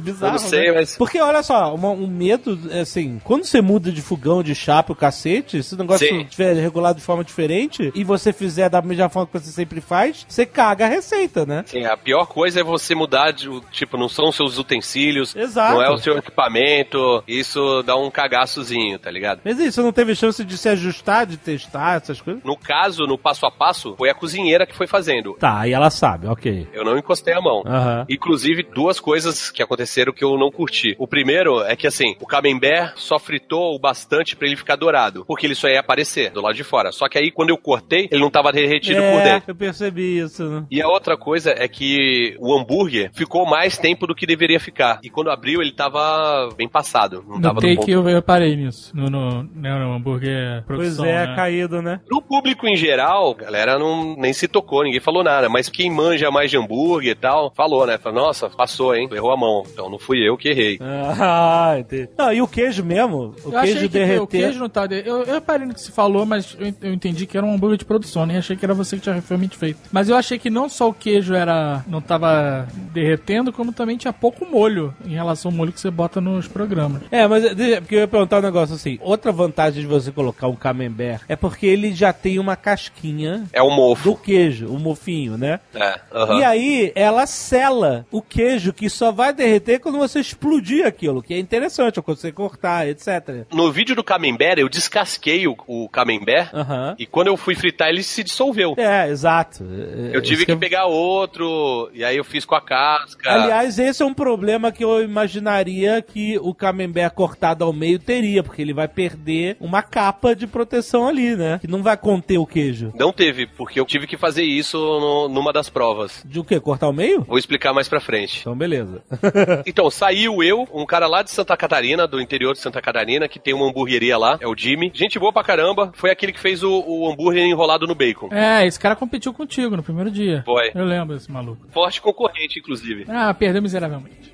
[0.00, 0.26] Bizarro.
[0.28, 0.72] Eu não sei, né?
[0.72, 4.54] mas- Porque olha só, uma- um medo, é assim, quando você muda de fogão, de
[4.54, 6.22] chapa, o cacete, se o negócio Sim.
[6.22, 10.24] estiver regulado de forma diferente e você fizer da mesma forma que você sempre faz,
[10.28, 11.64] você caga a receita, né?
[11.66, 13.48] Sim, a pior coisa é você mudar de.
[13.70, 15.74] Tipo, não são os seus utensílios, Exato.
[15.74, 17.22] não é o seu equipamento.
[17.26, 19.40] Isso dá um cagaçozinho, tá ligado?
[19.44, 22.42] Mas você não teve chance de se ajustar, de testar essas coisas?
[22.44, 25.34] No caso, no passo a passo, foi a cozinheira que foi fazendo.
[25.34, 26.68] Tá, aí ela sabe, ok.
[26.72, 27.62] Eu não encostei a mão.
[27.66, 28.06] Aham.
[28.08, 30.94] Inclusive, duas coisas que aconteceram que eu não curti.
[30.98, 35.24] O primeiro é que, assim, o camembert só fritou o bastante pra ele ficar dourado.
[35.26, 36.92] Porque ele só ia aparecer do lado de fora.
[36.92, 39.50] Só que aí, quando eu cortei, ele não tava derretido por É, dentro.
[39.50, 40.44] eu percebi isso.
[40.48, 40.66] né?
[40.70, 45.00] E a outra coisa é que o hambúrguer ficou mais tempo do que deveria ficar.
[45.02, 47.24] E quando abriu, ele tava bem passado.
[47.26, 47.90] Não tava No no take ponto.
[47.90, 48.90] eu, eu parei nisso.
[48.94, 51.34] No, no, né, no hambúrguer Pois produção, é, né?
[51.36, 52.00] caído, né?
[52.10, 55.48] No público em geral, a galera não, nem se tocou, ninguém falou nada.
[55.48, 57.98] Mas quem manja mais de hambúrguer e tal, falou, né?
[57.98, 59.08] Falou, nossa, passou, hein?
[59.12, 59.62] Errou a mão.
[59.72, 60.78] Então não fui eu que errei.
[61.26, 62.08] Ah, entendi.
[62.18, 63.34] Não, e o queijo mesmo?
[63.44, 64.22] O Eu achei queijo que derreter.
[64.22, 64.86] o queijo não tá.
[64.86, 67.54] de- Eu, eu reparei no que se falou, mas eu, eu entendi que era um
[67.54, 69.78] hambúrguer de produção, nem achei que era você que tinha realmente feito.
[69.92, 74.12] Mas eu achei que não só o queijo era não tava derretendo, como também tinha
[74.12, 77.02] pouco molho em relação ao molho que você bota nos programas.
[77.10, 77.44] É, mas
[77.80, 78.98] porque eu ia perguntar um negócio assim.
[79.00, 83.62] Outra vantagem de você colocar um camembert é porque ele já tem uma casquinha É
[83.62, 84.10] o mofo.
[84.10, 85.60] do queijo, o mofinho, né?
[85.74, 86.38] É, aham.
[86.40, 91.34] E aí ela sela o queijo que só vai derreter quando você explodir aquilo, que
[91.34, 93.46] é interessante, quando você cortar, etc.
[93.52, 96.50] No vídeo do camembert, eu descasquei o, o camembert.
[96.54, 96.94] Aham.
[96.98, 98.74] E quando eu fui fritar, ele se dissolveu.
[98.76, 99.64] É, exato.
[99.64, 103.30] É, Eu tive isso que é- pegar outro, e aí eu fiz com a casca.
[103.30, 108.42] Aliás, esse é um problema que eu imaginaria que o camembert cortado ao meio teria,
[108.42, 111.58] porque ele vai perder uma capa de proteção ali, né?
[111.60, 112.92] Que não vai conter o queijo.
[112.98, 116.22] Não teve, porque eu tive que fazer isso no- numa das provas.
[116.24, 116.58] De o quê?
[116.60, 117.22] Cortar o meio?
[117.22, 118.40] Vou explicar mais pra frente.
[118.40, 119.02] Então, beleza.
[119.66, 123.38] Então, saiu eu, um cara lá de Santa Catarina, do interior de Santa Catarina, que
[123.38, 124.90] tem uma hamburgueria lá, é o Jimmy.
[124.94, 128.28] Gente boa pra caramba, foi aquele que fez o, o hambúrguer enrolado no bacon.
[128.32, 130.42] É, esse cara competiu contigo no primeiro dia.
[130.44, 130.70] Foi.
[130.74, 131.66] Eu lembro desse maluco.
[131.72, 133.04] Forte concorrente, inclusive.
[133.08, 134.30] Ah, perdeu miseravelmente.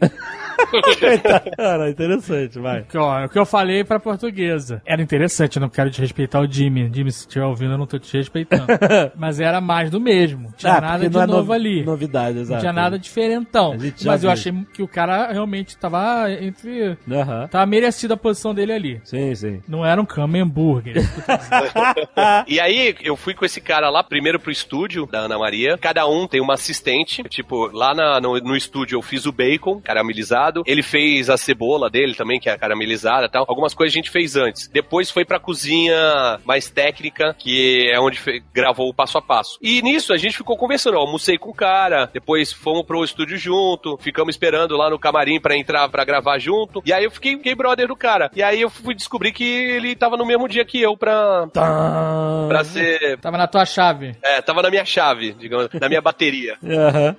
[1.57, 2.83] Cara, interessante, vai.
[2.83, 4.83] Que, ó, o que eu falei pra portuguesa.
[4.87, 6.91] Era interessante, eu não quero desrespeitar o Jimmy.
[6.93, 8.67] Jimmy, se estiver ouvindo, eu não tô te respeitando.
[9.17, 10.45] Mas era mais do mesmo.
[10.45, 11.85] Não tinha Ah, nada de não é novo novi- ali.
[11.85, 12.61] Novidade, Não exato.
[12.61, 13.77] tinha nada diferentão.
[14.05, 16.97] Mas eu achei que o cara realmente tava entre.
[17.11, 17.49] Aham.
[17.49, 19.01] Tava merecida a posição dele ali.
[19.05, 19.61] Sim, sim.
[19.69, 20.07] Não era um
[20.41, 20.97] hambúrguer.
[22.47, 25.79] E aí, eu fui com esse cara lá, primeiro pro estúdio da Ana Maria.
[25.79, 27.23] Cada um tem uma assistente.
[27.25, 30.63] Tipo, lá na- no, no estúdio eu fiz o bacon caramelizado.
[30.67, 33.45] Ele fez a cebola dele também, que é caramelizada e tal.
[33.49, 34.69] Algumas coisas a gente fez antes.
[34.69, 38.19] Depois foi pra cozinha mais técnica, que é onde
[38.53, 39.59] gravou o passo a passo.
[39.63, 40.95] E nisso a gente ficou conversando.
[40.95, 45.41] Eu almocei com o cara, depois fomos pro estúdio junto, ficamos esperando lá no camarim
[45.41, 46.83] pra entrar pra gravar junto.
[46.85, 48.31] E aí eu fiquei, fiquei brother do cara.
[48.35, 52.47] E aí eu fui descobrir que ele tava no mesmo dia que eu pra, Tá.
[52.49, 53.19] pra ser.
[53.19, 54.15] tava na tua chave.
[54.23, 56.57] É, tava na minha chave, digamos, na minha bateria.
[56.65, 57.17] Aham.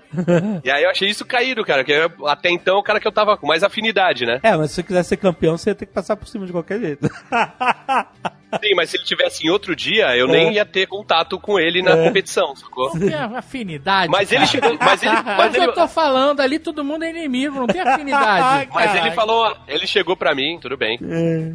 [0.64, 3.12] E aí eu achei isso caído, cara, que eu- até então o cara que eu
[3.12, 4.40] tava com mais afinidade, né?
[4.44, 6.52] É, mas se você quiser ser campeão, você ia ter que passar por cima de
[6.52, 7.08] qualquer jeito.
[8.64, 11.82] Sim, mas se ele tivesse em outro dia, eu nem ia ter contato com ele
[11.82, 12.92] na competição, sacou?
[12.94, 14.12] Não tem afinidade.
[14.12, 14.52] Mas ele cara.
[14.52, 14.78] chegou.
[14.80, 17.82] Mas ele, mas Mas ele, eu tô falando ali, todo mundo é inimigo, não tem
[17.82, 18.70] afinidade.
[18.74, 21.00] mas ele falou, ele chegou pra mim, tudo bem.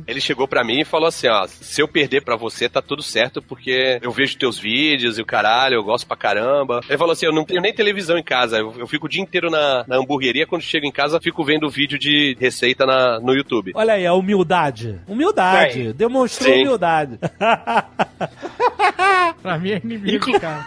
[0.07, 3.03] Ele chegou pra mim e falou assim, ó, se eu perder pra você, tá tudo
[3.03, 6.81] certo, porque eu vejo teus vídeos e o caralho, eu gosto pra caramba.
[6.89, 9.23] Ele falou assim, eu não tenho nem televisão em casa, eu, eu fico o dia
[9.23, 13.35] inteiro na, na hamburgueria, quando chego em casa, fico vendo vídeo de receita na, no
[13.35, 13.73] YouTube.
[13.75, 15.01] Olha aí, a humildade.
[15.07, 15.93] Humildade.
[15.93, 16.63] Demonstrou Sim.
[16.63, 17.18] humildade verdade.
[19.43, 20.64] Pra mim é inimigo, cara.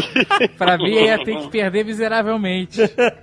[0.58, 2.80] pra mim ia ter que perder miseravelmente.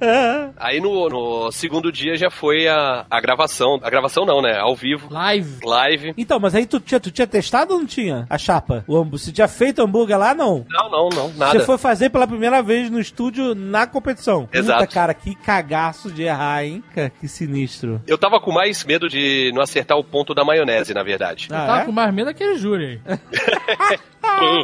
[0.58, 3.80] Aí no, no segundo dia já foi a, a gravação.
[3.84, 4.58] A gravação não, né?
[4.58, 5.08] Ao vivo.
[5.12, 5.60] Live.
[5.66, 6.14] Live.
[6.18, 8.84] Então, mas aí tu tinha, tu tinha testado ou não tinha a chapa?
[8.88, 9.20] O hambúrguer?
[9.20, 10.66] Você tinha feito hambúrguer lá, não?
[10.70, 11.60] Não, não, não, nada.
[11.60, 14.48] Você foi fazer pela primeira vez no estúdio na competição.
[14.54, 14.82] Exato.
[14.82, 16.84] Puta, cara, que cagaço de errar, hein?
[16.96, 18.02] Cara, que sinistro.
[18.08, 21.48] Eu tava com mais medo de não acertar o ponto da maionese, na verdade.
[21.50, 23.18] Eu tava Ah, com mais medo daquele júri aí.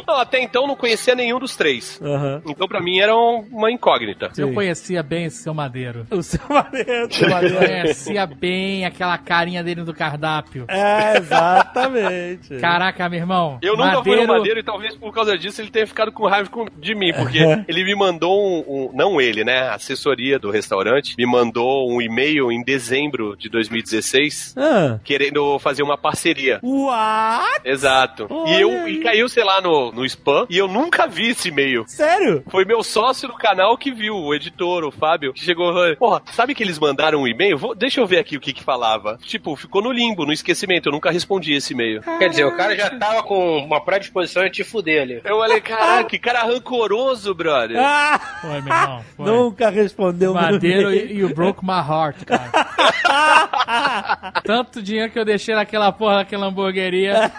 [0.06, 2.00] Não, até então não conhecia nenhum dos três.
[2.02, 2.42] Aham.
[2.46, 4.30] Então pra mim era um- uma incógnita.
[4.36, 4.54] Eu Sim.
[4.54, 6.06] conhecia bem esse seu madeiro.
[6.10, 7.08] O seu maneiro.
[7.10, 10.64] Eu conhecia bem aquela carinha dele do cardápio.
[10.68, 12.58] É, exatamente.
[12.60, 13.58] Caraca, meu irmão.
[13.62, 16.48] Eu nunca fui no Madeiro e talvez por causa disso ele tenha ficado com raiva
[16.50, 17.38] com- de mim, porque
[17.68, 19.60] ele me mandou um, um- Não ele, né?
[19.68, 24.98] A assessoria do restaurante me mandou um e-mail em dezembro de 2016 Ah.
[25.04, 26.60] querendo fazer uma parceria.
[26.62, 27.60] What?
[27.64, 28.26] Exato.
[28.30, 31.48] Olha E, eu, e caiu, sei lá, no, no spam e eu nunca vi esse
[31.48, 31.84] e-mail.
[31.88, 32.42] Sério?
[32.50, 35.96] Foi meu sócio no canal que viu, o editor, o Fábio, que chegou e falou:
[35.96, 37.56] Porra, sabe que eles mandaram um e-mail?
[37.56, 39.18] Vou- deixa eu ver aqui o que que falava.
[39.22, 40.88] Tipo, ficou no limbo, no esquecimento.
[40.88, 42.02] Eu nunca respondi esse e-mail.
[42.18, 45.20] Quer dizer, o cara já tava com uma predisposição de te fuder ali.
[45.24, 47.78] Eu falei, caraca, que cara rancoroso, brother.
[47.78, 48.18] Ah!
[48.42, 49.04] Foi, meu irmão.
[49.16, 49.26] Foi.
[49.26, 51.10] Nunca respondeu meu Madeiro e-mail.
[51.10, 52.50] e you broke my heart, cara.
[54.44, 57.30] Tanto dinheiro que eu deixei naquela porra daquela hamburgueria.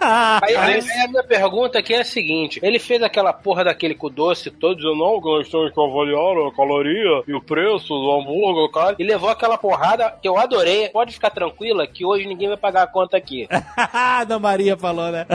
[0.00, 4.10] Aí, aí a minha pergunta aqui é a seguinte: ele fez aquela porra daquele com
[4.10, 8.10] doce todo dizendo, não, que nós temos que avaliar a caloria e o preço do
[8.12, 8.96] hambúrguer, cara.
[8.98, 10.88] E levou aquela porrada que eu adorei.
[10.88, 13.46] Pode ficar tranquila que hoje ninguém vai pagar a conta aqui.
[13.76, 15.26] A Ana Maria falou, né?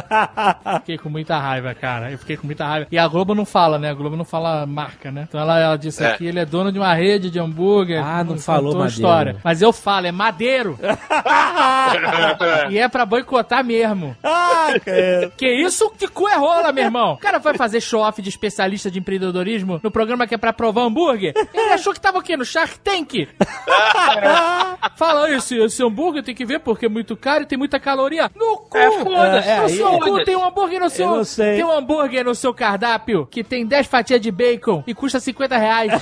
[0.80, 2.12] Fiquei com muita raiva, cara.
[2.12, 2.88] Eu fiquei com muita raiva.
[2.92, 3.90] E a Globo não fala, né?
[3.90, 5.26] A Globo não fala marca, né?
[5.28, 6.08] Então ela, ela disse É.
[6.08, 8.04] aqui, ele é dono de uma rede de hambúrguer.
[8.04, 8.94] Ah, não contou falou a Madeiro.
[8.94, 9.36] história.
[9.44, 10.78] Mas eu falo, é madeiro.
[12.70, 14.16] e é pra boicotar mesmo.
[14.24, 15.32] ah, cara.
[15.38, 15.90] Que isso?
[15.92, 17.13] Que cu é rola, meu irmão?
[17.13, 20.84] O cara vai fazer show-off de especialista de empreendedorismo no programa que é pra provar
[20.84, 21.34] hambúrguer?
[21.53, 22.38] Ele achou que tava o quê?
[22.38, 23.28] No Shark Tank?
[24.95, 28.32] Fala, esse, esse hambúrguer tem que ver porque é muito caro e tem muita caloria.
[28.36, 28.78] No cu!
[28.78, 30.26] É, foda-se, É, no aí- seu cu foda-se.
[30.26, 31.07] tem um hambúrguer no seu...
[31.09, 31.55] não sei.
[31.57, 35.57] Tem um hambúrguer no seu cardápio que tem 10 fatias de bacon e custa 50
[35.57, 35.91] reais.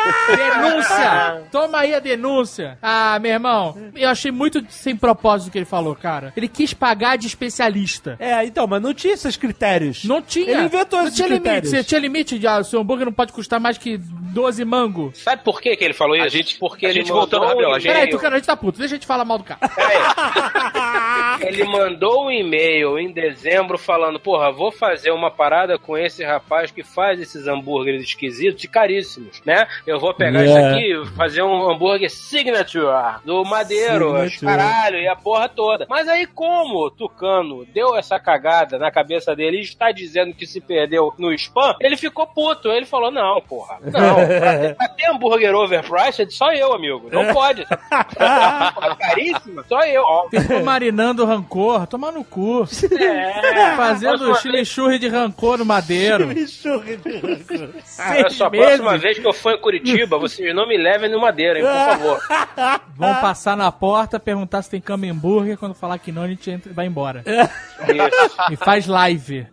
[0.36, 1.42] Denúncia!
[1.50, 2.78] Toma aí a denúncia.
[2.82, 6.32] Ah, meu irmão, eu achei muito sem propósito o que ele falou, cara.
[6.36, 8.16] Ele quis pagar de especialista.
[8.18, 10.04] É, então, mas não tinha esses critérios.
[10.04, 10.50] Não tinha.
[10.50, 11.42] Ele inventou não esses tinha limite.
[11.42, 11.70] critérios.
[11.70, 15.12] Você tinha limite de, ah, o seu hambúrguer não pode custar mais que 12 mango.
[15.14, 16.24] Sabe por que, que ele falou isso?
[16.26, 18.38] A gente- Porque a ele gente um Gabriel, a gente- Peraí, e-mail- tu, cara, a
[18.38, 18.78] gente tá puto.
[18.78, 19.60] Deixa a gente falar mal do cara.
[21.40, 26.70] Ele mandou um e-mail em dezembro falando: Porra, vou fazer uma parada com esse rapaz
[26.70, 29.66] que faz esses hambúrgueres esquisitos e caríssimos, né?
[29.90, 30.78] Eu vou pegar Yeah.
[30.80, 32.86] isso aqui, fazer um hambúrguer signature
[33.24, 34.46] do Madeiro, Signature.
[34.46, 35.86] caralho, e a porra toda.
[35.88, 40.46] Mas aí, como o Tucano deu essa cagada na cabeça dele e está dizendo que
[40.46, 42.68] se perdeu no spam, ele ficou puto.
[42.70, 47.08] Ele falou: Não, porra, não, pra ter, pra ter hambúrguer overpriced, só eu, amigo.
[47.12, 47.66] Não pode.
[47.66, 50.02] Porra, caríssima, só eu.
[50.02, 51.86] Ó, Ficou marinando rancor.
[51.86, 52.64] Tomar no cu.
[53.00, 56.24] É, Fazendo próxima chile churri de rancor no madeiro.
[56.48, 57.68] Churri de rancor.
[58.10, 59.02] Olha só, a Seis próxima meses.
[59.02, 59.79] vez que eu for em Curitiba,
[60.20, 62.80] vocês não me levem no Madeira, hein, por favor.
[62.96, 65.56] Vão passar na porta, perguntar se tem cama e hambúrguer.
[65.56, 67.24] Quando falar que não, a gente entra, vai embora.
[67.26, 69.46] Isso, E faz live.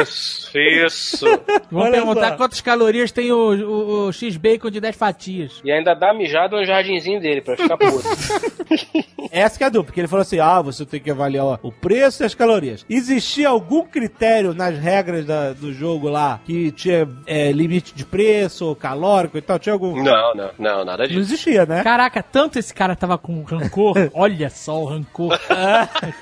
[0.00, 1.26] isso, isso.
[1.70, 2.36] Vão Olha perguntar só.
[2.36, 5.60] quantas calorias tem o, o- o X-Bacon de 10 fatias.
[5.64, 8.02] E ainda dá mijado no jardinzinho dele pra ficar puto.
[9.30, 11.58] Essa que é a dúvida, porque ele falou assim: ah, você tem que avaliar ó,
[11.62, 12.84] o preço e as calorias.
[12.90, 18.66] Existia algum critério nas regras da- do jogo lá que tinha é, limite de preço,
[18.66, 19.51] ou calórico e tal?
[19.58, 20.02] Tinha algum.
[20.02, 21.20] Não, não, não, nada Não disso.
[21.20, 21.82] existia, né?
[21.82, 23.94] Caraca, tanto esse cara tava com rancor.
[24.14, 25.38] Olha só o rancor.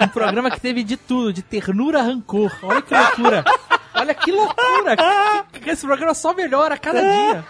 [0.00, 2.50] um programa que teve de tudo, de ternura a rancor.
[2.62, 3.44] Olha que loucura.
[3.94, 4.96] Olha que loucura.
[5.52, 7.44] Que- que Esse programa só melhora a cada dia.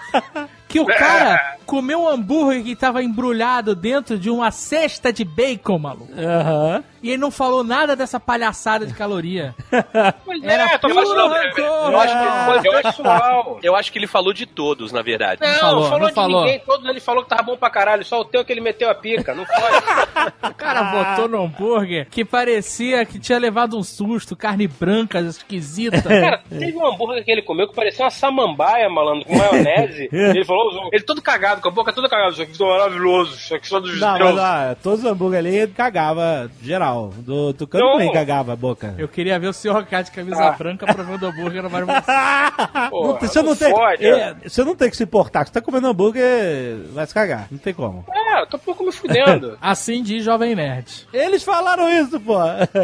[0.68, 5.78] Que o cara comeu um hambúrguer que tava embrulhado dentro de uma cesta de bacon,
[5.78, 6.12] maluco.
[6.16, 6.82] Aham.
[7.02, 9.54] E ele não falou nada dessa palhaçada de caloria.
[10.24, 11.02] Pois Era é, tô puro.
[11.02, 13.58] Eu acho que foi pessoal.
[13.62, 15.40] Eu acho que ele falou de todos, na verdade.
[15.40, 16.44] Não, falou, falou, não de falou.
[16.44, 18.90] ninguém, todos ele falou que tava bom pra caralho, só o teu que ele meteu
[18.90, 20.30] a pica, não pode.
[20.50, 26.02] O cara botou no hambúrguer que parecia que tinha levado um susto, carne branca, esquisita.
[26.02, 30.08] Cara, teve um hambúrguer que ele comeu que parecia uma samambaia, malandro, com maionese.
[30.12, 33.54] ele falou, ele todo cagado, com a boca toda cagada, isso aqui tá maravilhoso, isso
[33.54, 36.89] aqui só dos Não, mas ó, todos os hambúrguer ali cagava geral.
[37.18, 37.92] Do Tucano Não.
[37.92, 38.94] também cagava a boca.
[38.98, 40.52] Eu queria ver o senhor K de camisa Ah.
[40.52, 41.94] branca provando hambúrguer no Mário Não
[43.20, 45.46] você não não tem, fode, é, você não tem que se importar.
[45.46, 47.46] Você tá comendo hambúrguer, vai se cagar.
[47.50, 48.04] Não tem como.
[48.12, 49.58] É, eu tô um pouco me fudendo.
[49.62, 51.06] Assim diz Jovem Nerd.
[51.12, 52.36] Eles falaram isso, pô.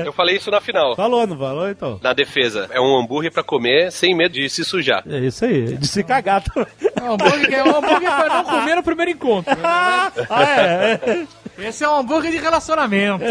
[0.04, 0.96] Eu falei isso na final.
[0.96, 2.00] Falou, não falou, então?
[2.02, 2.68] Na defesa.
[2.70, 5.02] É um hambúrguer pra comer sem medo de se sujar.
[5.08, 6.66] É isso aí, de se cagar também.
[6.94, 9.54] É um hambúrguer, é um hambúrguer pra não comer no primeiro encontro.
[9.56, 9.62] né?
[10.30, 11.26] ah, é.
[11.58, 13.24] Esse é um hambúrguer de relacionamento.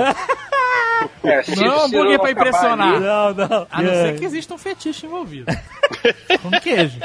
[1.24, 2.88] É, se- Não é um se hambúrguer pra impressionar.
[2.96, 3.68] ali- Não, não.
[3.72, 4.04] A não É.
[4.12, 5.46] ser que exista um fetiche envolvido.
[6.42, 7.00] Com queijo.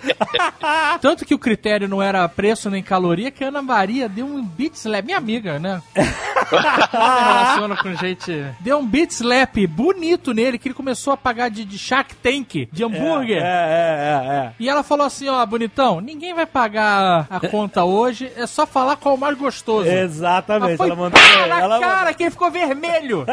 [1.00, 4.42] Tanto que o critério não era preço nem caloria, que a Ana Maria deu um
[4.44, 5.04] beat slap.
[5.04, 5.80] Minha amiga, né?
[6.50, 8.44] Relaciona com gente.
[8.60, 12.68] Deu um beat slap bonito nele, que ele começou a pagar de, de Shark Tank,
[12.70, 13.42] de hambúrguer.
[13.42, 14.52] É, é, é, é.
[14.58, 18.96] E ela falou assim, ó, bonitão, ninguém vai pagar a conta hoje, é só falar
[18.96, 19.88] qual é o mais gostoso.
[19.88, 20.76] Exatamente.
[20.76, 21.20] foi Ela mandou.
[21.48, 23.24] na ela cara que ele ficou vermelho.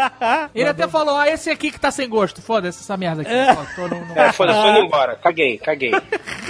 [0.54, 2.42] Ele até falou, ó, esse aqui que tá sem gosto.
[2.42, 3.32] Foda-se essa merda aqui.
[3.34, 5.16] Ó, tô no- no- É, foda-se, tô indo embora.
[5.16, 5.92] Caguei, caguei.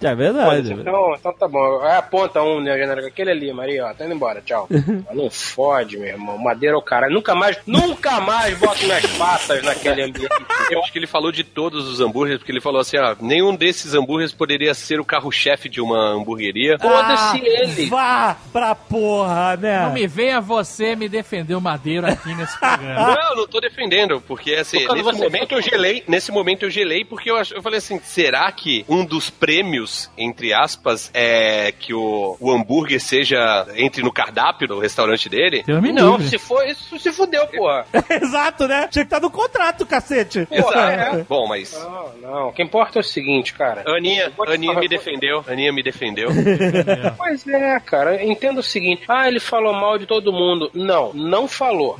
[0.00, 0.56] É verdade.
[0.68, 1.80] Foda-se, então, então tá bom.
[1.82, 3.08] Aponta um, né, genérico?
[3.08, 4.68] Aquele ali, Maria, ó, tá indo embora, tchau.
[5.14, 6.36] não fode, meu irmão.
[6.38, 7.08] Madeira é o cara.
[7.08, 10.28] Nunca mais, nunca mais boto minhas patas naquele ambiente.
[10.70, 13.54] Eu acho que ele falou de todos os hambúrgueres, porque ele falou assim, ó, nenhum
[13.56, 16.78] desses hambúrgueres poderia ser o carro-chefe de uma hamburgueria.
[16.78, 17.86] Foda-se Ah, ele.
[17.88, 19.80] Vá pra porra, né?
[19.86, 23.16] Não me venha você me defender o Madeiro aqui nesse programa.
[23.26, 26.70] Não, não tô defendendo, porque assim, Por nesse você- momento eu gelei, nesse momento eu
[26.70, 29.85] gelei porque eu, ach- eu falei assim, será que um dos prêmios,
[30.16, 35.62] entre aspas, é que o, o hambúrguer seja, entre no cardápio do restaurante dele?
[35.66, 36.28] Deus me Não, livre.
[36.28, 37.86] se for isso, se fudeu, porra.
[38.10, 38.88] Exato, né?
[38.90, 40.46] Tinha que estar no contrato, cacete.
[40.46, 41.24] Porra, é.
[41.28, 41.72] Bom, mas...
[41.72, 42.48] Não, não.
[42.48, 43.84] O que importa é o seguinte, cara.
[43.86, 46.28] Aninha, Aninha me defendeu, Aninha me defendeu.
[47.16, 48.24] Pois é, cara.
[48.24, 49.02] Entenda o seguinte.
[49.08, 50.70] Ah, ele falou mal de todo mundo.
[50.74, 51.96] Não, não falou.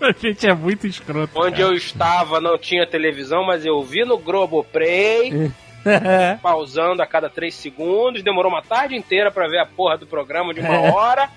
[0.00, 1.32] A gente é muito escroto.
[1.34, 5.50] Onde eu estava não tinha televisão, mas eu vi no Globoplay,
[6.42, 8.22] pausando a cada três segundos.
[8.22, 11.30] Demorou uma tarde inteira pra ver a porra do programa de uma hora.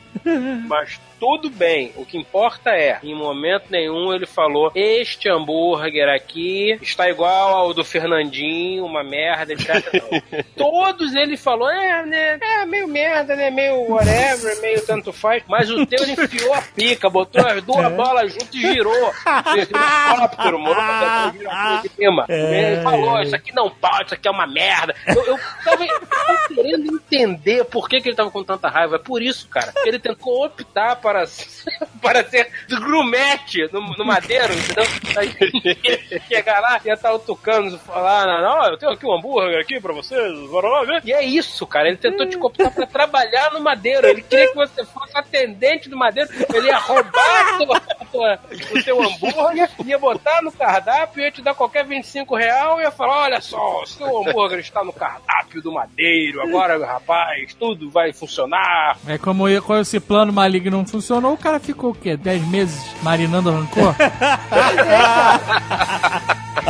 [0.68, 1.92] Mas tudo bem.
[1.98, 7.74] O que importa é, em momento nenhum ele falou: Este hambúrguer aqui está igual ao
[7.74, 10.02] do Fernandinho, uma merda, etc.
[10.56, 12.40] Todos ele falou: É, né?
[12.42, 13.52] É meio merda, né?
[13.52, 15.44] Meio whatever, meio tanto faz.
[15.48, 19.14] Mas o teu ele enfiou a pica, botou as duas bolas juntas e girou.
[19.54, 20.58] Helicóptero,
[21.84, 22.26] de cima.
[22.30, 24.96] Ele falou: Isso aqui não pode, isso aqui é uma merda.
[25.08, 28.96] Eu, eu, tava, eu tava querendo entender por que, que ele tava com tanta raiva.
[28.96, 29.74] É por isso, cara.
[29.86, 31.26] Ele tentou optar para,
[32.02, 34.84] para ser grumete no, no madeiro, entendeu?
[35.18, 39.80] Aí, chegar lá, ia estar o tucano falar, não, eu tenho aqui um hambúrguer aqui
[39.80, 41.02] pra vocês, bora lá ver.
[41.06, 41.88] E é isso, cara.
[41.88, 44.08] Ele tentou te cooptar pra trabalhar no madeiro.
[44.08, 46.30] Ele queria que você fosse atendente do madeiro.
[46.54, 48.40] Ele ia roubar a tua- a tua-
[48.76, 53.24] o teu hambúrguer, ia botar no cardápio, ia te dar qualquer 25 real ia falar,
[53.24, 58.98] olha só, seu hambúrguer está no cardápio do madeiro, agora, rapaz, tudo vai funcionar.
[59.08, 62.16] É como eu- quando esse plano maligno não funcionou, o cara ficou o quê?
[62.16, 63.94] 10 meses marinando rancor?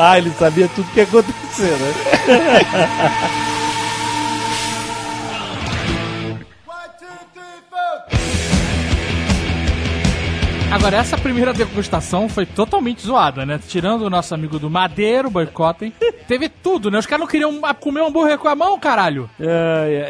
[0.02, 1.94] Ah, ele sabia tudo que ia acontecer, né?
[10.72, 13.60] Agora, essa primeira degustação foi totalmente zoada, né?
[13.68, 15.92] Tirando o nosso amigo do Madeiro, boicotem.
[16.28, 17.00] Teve tudo, né?
[17.00, 19.28] Os caras não queriam comer um hambúrguer com a mão, caralho.
[19.40, 19.48] É,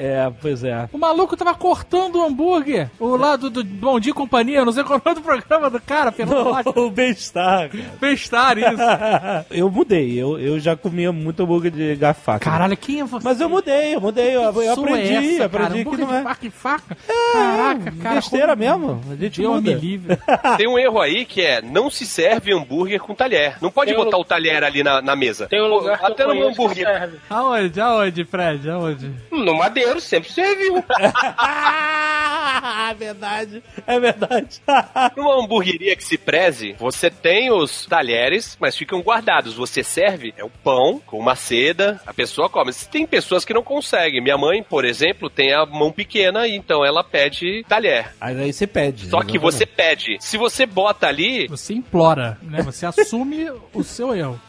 [0.01, 0.89] é, é, pois é.
[0.91, 2.89] O maluco tava cortando o hambúrguer.
[2.99, 5.70] O lado do Bom Dia e Companhia, não sei qual é o nome do programa
[5.70, 6.70] do cara, Fernando Rocha.
[6.78, 7.84] o bem-estar, cara.
[8.01, 8.70] Bestar isso.
[9.51, 12.39] Eu mudei, eu, eu já comia muito hambúrguer de garfo e faca.
[12.39, 13.24] Caralho, quem é você?
[13.24, 15.64] Mas eu mudei, eu mudei, eu, eu aprendi, é essa, cara?
[15.66, 16.24] aprendi que Hambúrguer não de é.
[16.24, 16.97] faca e faca?
[17.34, 18.16] Caraca, cara.
[18.16, 19.74] Besteira como- mesmo, a gente me muda.
[19.74, 20.18] livre.
[20.58, 23.56] Tem um erro aí que é, não se serve hambúrguer com talher.
[23.62, 25.47] Não pode Tem um botar lu- o talher ali na, na mesa.
[25.47, 26.86] Tem um lugar que Até no hambúrguer.
[26.86, 27.18] serve.
[27.30, 27.82] Aonde?
[27.82, 28.70] Aonde, Fred?
[28.70, 29.12] Aonde?
[29.32, 30.84] No madeiro sempre serviu.
[30.91, 34.62] Ah, verdade, é verdade.
[35.16, 39.54] Numa hamburgueria que se preze, você tem os talheres, mas ficam guardados.
[39.56, 42.72] Você serve é o pão com uma seda, a pessoa come.
[42.91, 44.22] Tem pessoas que não conseguem.
[44.22, 48.14] Minha mãe, por exemplo, tem a mão pequena, então ela pede talher.
[48.20, 49.10] Aí você pede.
[49.10, 50.18] Só que você pede.
[50.20, 52.62] Se você bota ali, Você implora, né?
[52.64, 54.40] Você assume o seu erro.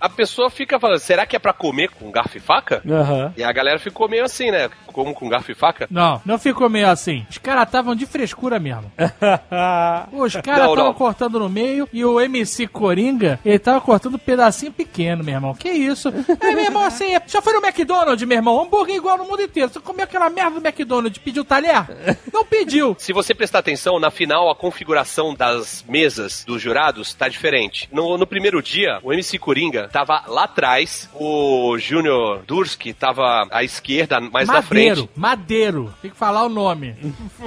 [0.00, 2.82] A pessoa fica falando: será que é pra comer com garfo e faca?
[2.88, 3.32] Aham.
[3.36, 4.68] E a galera ficou meio assim, né?
[4.86, 5.86] Como com garfo e faca?
[5.90, 7.26] Não, não ficou meio assim.
[7.28, 8.92] Os caras estavam de frescura mesmo.
[10.12, 14.72] Os caras estavam cortando no meio e o MC Coringa, ele tava cortando um pedacinho
[14.72, 15.54] pequeno, meu irmão.
[15.54, 16.08] Que isso?
[16.40, 18.62] É, meu irmão, assim, já foi no McDonald's, meu irmão.
[18.62, 19.70] Hambúrguer igual no mundo inteiro.
[19.70, 21.86] Você comeu aquela merda do McDonald's, pediu talher?
[22.32, 22.96] Não pediu.
[22.98, 24.54] Se você prestar atenção, na final a
[25.04, 27.88] arrumação das mesas dos jurados tá diferente.
[27.92, 33.62] No, no primeiro dia, o MC Coringa tava lá atrás, o Júnior Durski tava à
[33.64, 35.10] esquerda, mais na Madeiro, frente.
[35.16, 35.94] Madeiro.
[36.02, 36.94] Tem que falar o nome.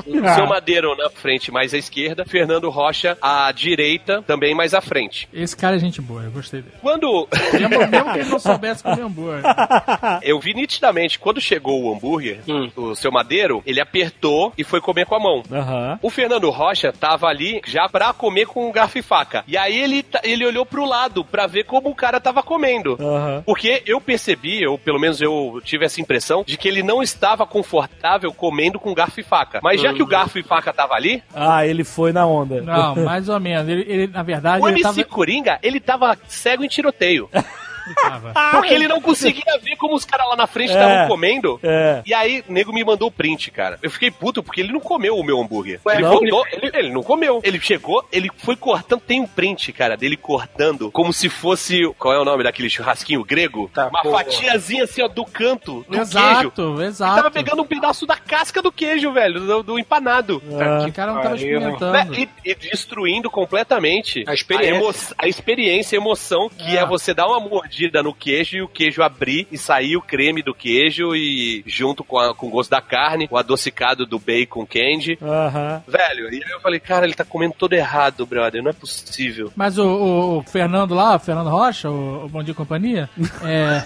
[0.07, 2.23] O seu Madeiro na frente, mais à esquerda.
[2.25, 5.27] Fernando Rocha à direita, também mais à frente.
[5.33, 6.75] Esse cara é gente boa, eu gostei dele.
[6.81, 9.41] Quando Mesmo, mesmo que ele não soubesse comer hambúrguer.
[10.23, 12.69] eu vi nitidamente, quando chegou o hambúrguer, Hum.
[12.75, 15.43] o seu Madeiro, ele apertou e foi comer com a mão.
[15.51, 15.99] Aham.
[16.01, 19.43] O Fernando Rocha tava ali já pra comer com garfo e faca.
[19.47, 22.97] E aí ele, ele olhou pro lado pra ver como o cara tava comendo.
[22.99, 23.43] Aham.
[23.45, 27.45] Porque eu percebi, ou pelo menos eu tive essa impressão, de que ele não estava
[27.45, 29.59] confortável comendo com garfo e faca.
[29.63, 32.61] Mas já que o garfo e faca tava ali, Ah, ele foi na onda.
[32.61, 33.67] Não, mais ou menos.
[33.67, 35.03] Ele, ele, na verdade, o ele MC tava...
[35.03, 37.29] Coringa, ele tava cego em tiroteio.
[37.95, 38.33] tava.
[38.51, 40.73] Porque ele não conseguia ver como os caras lá na frente É.
[40.73, 41.59] estavam comendo.
[41.63, 42.01] É.
[42.05, 43.77] E aí, o nego me mandou o print, cara.
[43.81, 45.79] Eu fiquei puto porque ele não comeu o meu hambúrguer.
[45.85, 46.11] Ué, ele não?
[46.11, 47.39] voltou, ele, ele não comeu.
[47.43, 49.01] Ele chegou, ele foi cortando.
[49.01, 51.81] Tem um print, cara, dele cortando como se fosse.
[51.97, 53.69] Qual é o nome daquele churrasquinho grego?
[53.73, 54.17] Tá, Uma porra.
[54.23, 56.01] fatiazinha assim, ó, do canto do queijo.
[56.01, 57.15] Exato, Ele exato.
[57.15, 60.41] tava pegando um pedaço da casca do queijo, velho, do, do empanado.
[60.59, 60.85] Ah.
[60.87, 61.91] O cara não tava experimentando.
[61.93, 62.07] Né?
[62.45, 64.75] E, e destruindo completamente A experiência.
[64.75, 66.81] emo- a experiência, a emoção, que é.
[66.81, 66.85] É.
[66.85, 70.53] você dar uma mordida no queijo e o queijo abrir e sair o creme do
[70.53, 75.17] queijo e junto com, a- com o gosto da carne, o adocicado do bacon candy.
[75.21, 75.83] Aham.
[75.87, 79.51] Velho, e aí eu falei, cara, ele tá comendo todo errado, brother, não é possível.
[79.55, 83.09] Mas o, o- o Fernando lá, o Fernando Rocha, o, o Bom Dia e Companhia,
[83.43, 83.83] é,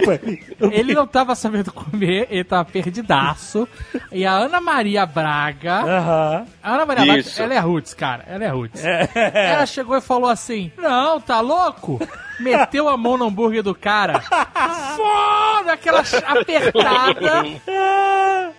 [0.72, 3.68] ele não tava sabendo comer, ele tava perdidaço.
[4.12, 6.46] E a Ana Maria Braga, Aham.
[6.62, 7.36] a Ana Maria Isso.
[7.36, 8.82] Braga, ela é roots, cara, ela é roots.
[8.84, 12.00] Ela chegou e falou assim, não, tá louco?
[12.40, 17.44] Meteu a mão no hambúrguer do cara, foda, aquela apertada.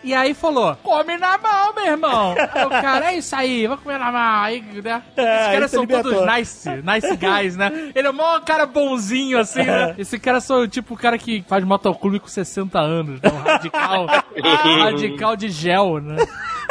[0.04, 2.36] E aí falou, come na mão, meu irmão.
[2.54, 4.44] Aí o cara, é isso aí, vou comer na mão.
[4.44, 5.02] Aí, né?
[5.18, 6.12] É, Esses caras são libertou.
[6.14, 7.92] todos nice, nice guys, né?
[7.96, 9.96] Ele é mó cara bonzinho, assim, né?
[9.98, 13.30] Esse cara são tipo o cara que faz motoclube com 60 anos, né?
[13.34, 14.06] Um radical,
[14.84, 16.18] radical de gel, né?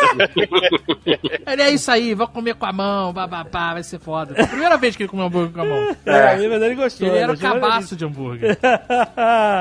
[1.46, 4.34] Ele é isso aí, vou comer com a mão, bababá, vai ser foda.
[4.46, 5.96] Primeira vez que ele comeu hambúrguer com a mão.
[6.06, 7.08] É, mas ele gostou.
[7.08, 8.58] Ele era o achou cabaço de hambúrguer.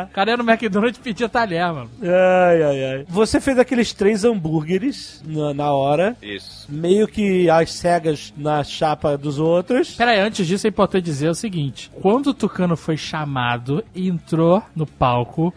[0.04, 1.89] O cara ia no McDonald's e pedia talher, mano.
[2.02, 3.06] Ai, ai, ai.
[3.08, 6.68] Você fez aqueles três hambúrgueres na, na hora, Isso.
[6.70, 9.96] meio que as cegas na chapa dos outros.
[9.96, 14.08] Pera aí, antes disso é importante dizer o seguinte: quando o Tucano foi chamado e
[14.08, 15.54] entrou no palco,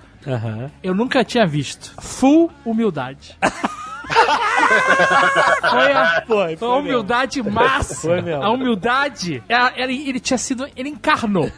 [0.83, 1.95] eu nunca tinha visto.
[2.01, 3.37] Full humildade.
[5.71, 8.01] foi a, Foi, foi a humildade máxima.
[8.01, 8.43] Foi mesmo.
[8.43, 10.67] A humildade, ela- ela- ele tinha sido.
[10.77, 11.51] Ele encarnou.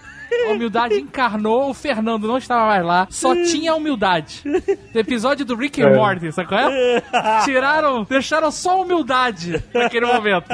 [0.48, 4.42] A humildade encarnou, o Fernando não estava mais lá, só tinha humildade.
[4.44, 7.02] No episódio do Rick and Morty, sabe qual é?
[7.44, 10.48] Tiraram, deixaram só a humildade naquele momento.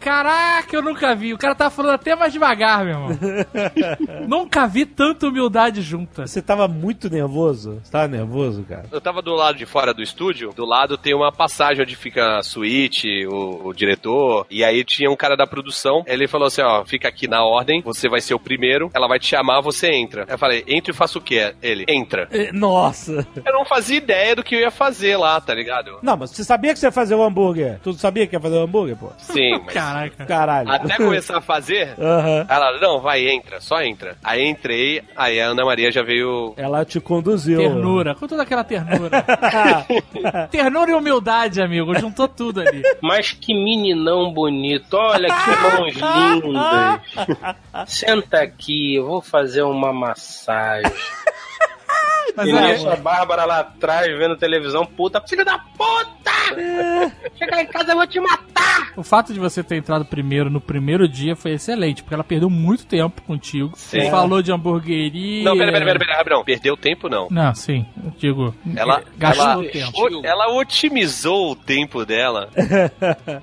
[0.00, 1.32] Caraca, eu nunca vi.
[1.32, 3.18] O cara tava falando até mais devagar, meu irmão.
[4.28, 6.26] nunca vi tanta humildade junta.
[6.26, 7.80] Você tava muito nervoso?
[7.82, 8.86] Você tava nervoso, cara?
[8.90, 12.38] Eu tava do lado de fora do estúdio, do lado tem uma passagem onde fica
[12.38, 16.62] a suíte, o, o diretor, e aí tinha um cara da produção, ele falou assim,
[16.62, 19.90] ó, fica aqui na ordem, você vai ser o primeiro, ela vai te chamar, você
[19.92, 20.24] entra.
[20.28, 21.54] Eu falei, entra e faça o quê?
[21.62, 22.28] Ele, entra.
[22.30, 23.26] Eh, Nossa!
[23.44, 25.98] Eu não fazia ideia do que eu ia fazer lá, tá ligado?
[26.02, 27.78] Não, mas você sabia que você ia fazer o hambúrguer?
[27.82, 29.10] Tu sabia que ia fazer o hambúrguer, pô?
[29.18, 30.26] Sim, mas Caraca.
[30.26, 30.70] Caralho.
[30.70, 31.94] até começar a fazer,
[32.48, 34.16] ela, não, vai, entra, só entra.
[34.22, 36.54] Aí entrei, aí a Ana Maria já veio...
[36.56, 37.58] Ela te conduziu.
[37.58, 39.24] Ternura, com toda aquela ternura.
[40.50, 42.82] ternura e humildade, amigo, juntou tudo ali.
[43.00, 44.94] Mas que meninão bonito.
[44.94, 45.94] Olha que mãos
[46.42, 47.00] lindas.
[47.86, 50.92] Senta aqui, vou fazer uma massagem.
[52.36, 56.32] Mas e nisso a Bárbara lá atrás vendo televisão, puta, filho da puta!
[57.36, 58.92] Chega lá em casa, eu vou te matar!
[58.96, 62.48] o fato de você ter entrado primeiro no primeiro dia foi excelente, porque ela perdeu
[62.50, 63.72] muito tempo contigo.
[63.74, 64.10] Você Sim.
[64.10, 65.44] falou de hamburgueria.
[65.44, 66.44] Não, pera, pera, pera, pera.
[66.44, 67.28] Perdeu tempo, não.
[67.30, 68.54] Não, sim, eu digo.
[68.74, 70.20] Ela, gastou ela, tempo.
[70.24, 72.48] ela otimizou o tempo dela.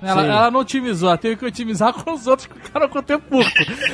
[0.02, 3.02] Ela, ela não otimizou, ela teve que otimizar com os outros que ficaram com o
[3.02, 3.52] tempo curto.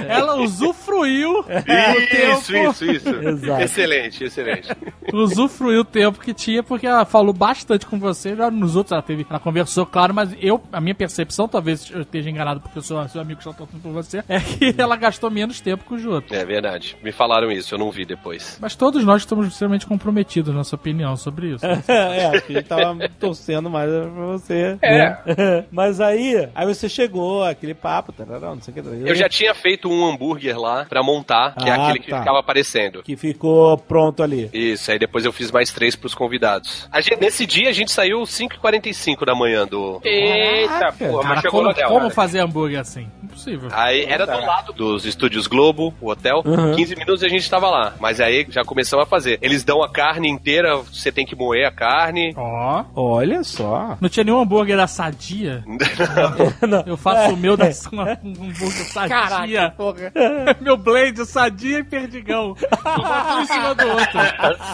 [0.08, 2.70] Ela usufruiu o Isso, tempo.
[2.72, 3.10] isso, isso.
[3.26, 3.62] Exato.
[3.62, 4.70] Excelente, excelente.
[5.14, 9.02] Usufruiu o tempo que tinha, porque ela falou bastante com você, já nos outros ela
[9.02, 9.26] teve.
[9.30, 13.06] Ela conversou, claro, mas eu, a minha percepção, talvez eu esteja enganado porque eu sou
[13.08, 16.06] seu amigo que está torcendo por você, é que ela gastou menos tempo com os
[16.06, 16.32] outros.
[16.38, 16.98] É verdade.
[17.04, 18.58] Me falaram isso, eu não vi depois.
[18.62, 21.66] Mas todos nós estamos extremamente comprometidos na sua opinião sobre isso.
[21.88, 24.78] é, a gente tava torcendo mais pra você.
[24.82, 24.98] É.
[24.98, 25.66] né?
[25.72, 28.82] Mas aí, aí você chegou, aquele papo, tarará, não sei o que.
[28.82, 29.02] tarará.
[29.02, 32.20] Eu já tinha feito um hambúrguer lá pra montar, que é Ah, aquele que tá.
[32.20, 33.04] ficava aparecendo.
[33.04, 34.50] Que ficou pronto ali.
[34.74, 36.88] Isso, aí depois eu fiz mais três pros convidados.
[36.92, 40.00] A gente- nesse dia a gente saiu 5h45 da manhã do.
[40.04, 40.92] Eita, Caraca.
[40.98, 41.88] porra, mas Cara, chegou como, no hotel.
[41.90, 42.10] como né?
[42.10, 43.08] fazer hambúrguer assim?
[43.24, 43.70] Impossível.
[43.72, 46.42] Aí era do lado dos estúdios Globo, o hotel.
[46.46, 46.76] Uhum.
[46.76, 47.94] 15 minutos a gente tava lá.
[48.00, 49.38] Mas aí já começamos a fazer.
[49.42, 52.34] Eles dão a carne inteira, você tem que moer a carne.
[52.38, 52.84] Ó.
[52.96, 53.98] Olha só.
[54.00, 55.64] Não tinha nenhum hambúrguer da sadia.
[56.68, 56.84] Não.
[56.86, 59.74] Eu faço o meu da um hambúrguer sadia.
[60.62, 62.56] meu blade sadia e perdigão.
[62.56, 64.20] Um em cima do outro.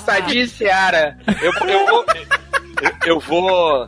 [0.05, 1.17] Sadia e Seara.
[1.41, 2.05] Eu, eu
[2.81, 3.87] eu- Eu vou.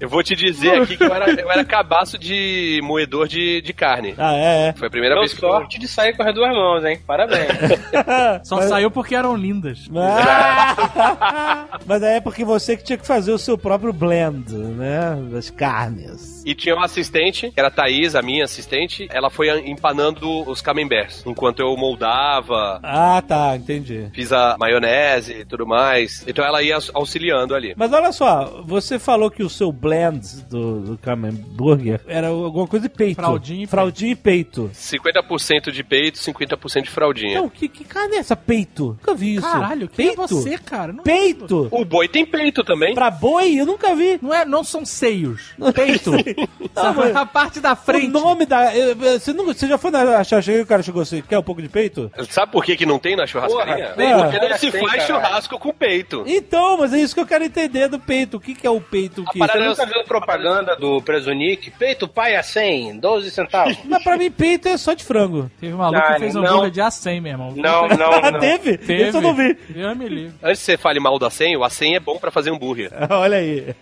[0.00, 3.72] Eu vou te dizer aqui que eu era, eu era cabaço de moedor de, de
[3.72, 4.14] carne.
[4.16, 5.48] Ah, é, Foi a primeira Deu vez que eu.
[5.50, 7.00] sorte de sair com as duas mãos, hein?
[7.06, 7.48] Parabéns.
[7.92, 8.40] é.
[8.44, 9.88] Só saiu porque eram lindas.
[9.96, 11.78] Ah!
[11.86, 15.16] Mas aí é porque você que tinha que fazer o seu próprio blend, né?
[15.32, 16.42] Das carnes.
[16.46, 19.08] E tinha uma assistente, que era a Thaís, a minha assistente.
[19.12, 21.22] Ela foi empanando os camemberts.
[21.26, 24.08] Enquanto eu moldava, Ah, tá, entendi.
[24.12, 26.24] fiz a maionese e tudo mais.
[26.26, 27.74] Então ela ia aux- auxiliando ali.
[27.76, 29.87] Mas olha só, você falou que o seu blend
[30.48, 33.16] do, do Camemburger era alguma coisa de peito.
[33.16, 34.70] Fraldinha e Fraldinha e peito.
[34.74, 37.40] 50% de peito, 50% de fraldinha.
[37.40, 38.36] Não, que, que carne é essa?
[38.36, 38.96] Peito?
[39.00, 39.46] Nunca vi isso.
[39.50, 40.22] Caralho, quem peito?
[40.22, 40.92] é você, cara?
[40.92, 41.68] Não, Peito?
[41.70, 42.94] O boi tem peito também.
[42.94, 43.54] Pra boi?
[43.54, 44.18] Eu nunca vi.
[44.22, 45.52] não, é, não são seios.
[45.74, 46.12] Peito.
[46.74, 48.06] Não, mas- a parte da frente.
[48.08, 48.70] O nome da.
[49.18, 51.60] Você, não, você já foi na churrascaria e o cara chegou assim, quer um pouco
[51.62, 52.10] de peito?
[52.30, 53.74] Sabe por que, que não tem na churrascaria?
[53.74, 55.06] Porra, tem, Porque não se faz caralho.
[55.06, 56.24] churrasco com peito.
[56.26, 58.36] Então, mas é isso que eu quero entender do peito.
[58.36, 59.24] O que, que é o peito?
[59.26, 59.38] Que...
[59.38, 61.70] Você nunca viu propaganda do Presunic?
[61.72, 63.76] Peito pai a 100, 12 centavos.
[63.84, 65.50] Mas pra mim, peito é só de frango.
[65.60, 66.44] Teve um maluco Ah, que fez não.
[66.44, 67.52] hambúrguer de A100, meu irmão.
[67.56, 68.40] Não, não, Ah, não.
[68.40, 68.76] teve?
[68.78, 69.08] Teve.
[69.08, 69.56] Isso eu não vi.
[69.74, 70.34] Eu me livre.
[70.42, 72.90] Antes que você fale mal do acém, o acém é bom pra fazer hambúrguer.
[73.10, 73.74] Olha aí.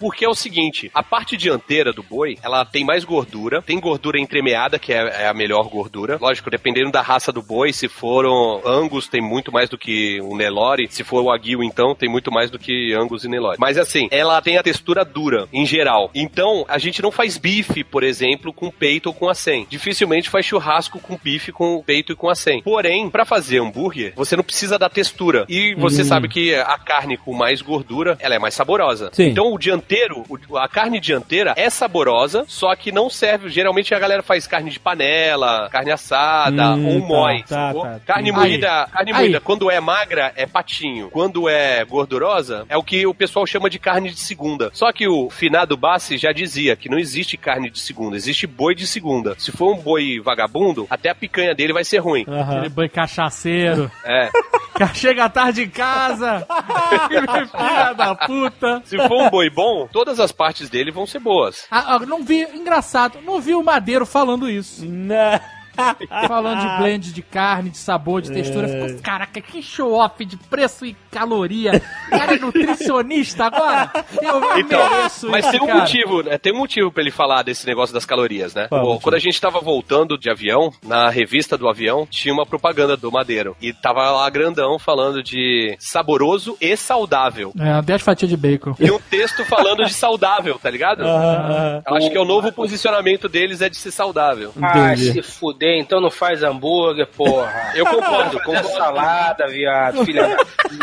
[0.00, 4.18] Porque é o seguinte, a parte dianteira do boi, ela tem mais gordura, tem gordura
[4.18, 6.18] entremeada, que é, é a melhor gordura.
[6.20, 10.36] Lógico, dependendo da raça do boi, se foram Angus, tem muito mais do que o
[10.36, 10.88] Nelore.
[10.90, 13.56] Se for o Aguil, então, tem muito mais do que Angus e Nelore.
[13.58, 16.10] Mas assim, ela tem a textura dura, em geral.
[16.14, 19.66] Então, a gente não faz bife, por exemplo, com peito ou com acém.
[19.68, 22.62] Dificilmente faz churrasco com bife, com peito e com acém.
[22.62, 25.44] Porém, pra fazer hambúrguer, você não precisa da textura.
[25.48, 29.10] E você sabe que a carne com mais gordura, ela é mais saborosa.
[29.12, 29.24] Sim.
[29.28, 30.24] Então, o dianteiro,
[30.56, 33.48] a carne dianteira é saborosa, só que não serve.
[33.48, 37.42] Geralmente a galera faz carne de panela, carne assada Hum, ou tá, mói.
[37.48, 38.00] tá, tá.
[38.06, 38.36] Carne Aí.
[38.36, 39.18] moída, carne Aí.
[39.18, 41.10] moída, quando é magra, é patinho.
[41.10, 44.70] Quando é gordurosa, é o que o pessoal chama de carne de segunda.
[44.72, 48.74] Só que o finado Bassi já dizia que não existe carne de segunda, existe boi
[48.74, 49.34] de segunda.
[49.38, 52.24] Se for um boi vagabundo, até a picanha dele vai ser ruim.
[52.28, 52.52] Aham.
[52.52, 53.90] Aquele boi cachaceiro.
[54.04, 54.30] É.
[54.76, 56.46] que chega tarde em casa.
[57.08, 58.82] Filha da puta.
[58.84, 61.66] Se for um boi bom, todas as partes dele vão ser boas.
[61.70, 64.84] Ah, ah, não vi, engraçado, não vi o Madeiro falando isso.
[64.84, 65.40] Não.
[66.28, 68.68] Falando de blend de carne, de sabor, de textura.
[68.68, 68.86] É.
[68.88, 71.80] Ficou, caraca, que show-off de preço e caloria.
[72.10, 73.90] Cara é nutricionista agora?
[74.20, 75.80] Eu Então, mereço mas isso, tem um cara.
[75.80, 76.38] motivo, né?
[76.38, 78.68] Tem um motivo pra ele falar desse negócio das calorias, né?
[78.68, 82.96] Qual quando a gente tava voltando de avião, na revista do avião, tinha uma propaganda
[82.96, 83.56] do Madeiro.
[83.60, 87.52] E tava lá grandão falando de saboroso e saudável.
[87.58, 88.74] É, 10 fatias de bacon.
[88.78, 91.02] E um texto falando de saudável, tá ligado?
[91.86, 94.52] Eu Acho que é o novo posicionamento deles é de ser saudável.
[94.60, 95.12] Ah, Entendi.
[95.12, 97.72] se fuder, então não faz hambúrguer, porra.
[97.74, 100.36] Eu concordo, Com salada, viado, filha da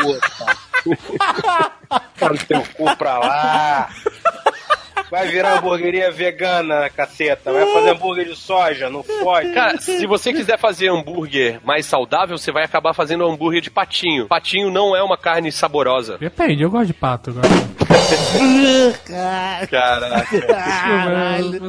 [0.04, 0.30] puta.
[2.18, 3.90] Cara, teu cu pra lá.
[5.10, 7.52] Vai virar hamburgueria vegana, caceta.
[7.52, 9.52] Vai fazer hambúrguer de soja, não pode.
[9.54, 14.28] Cara, se você quiser fazer hambúrguer mais saudável, você vai acabar fazendo hambúrguer de patinho.
[14.28, 16.18] Patinho não é uma carne saborosa.
[16.20, 17.48] Depende, eu gosto de pato agora.
[19.06, 19.68] Caraca.
[19.68, 21.60] Caralho.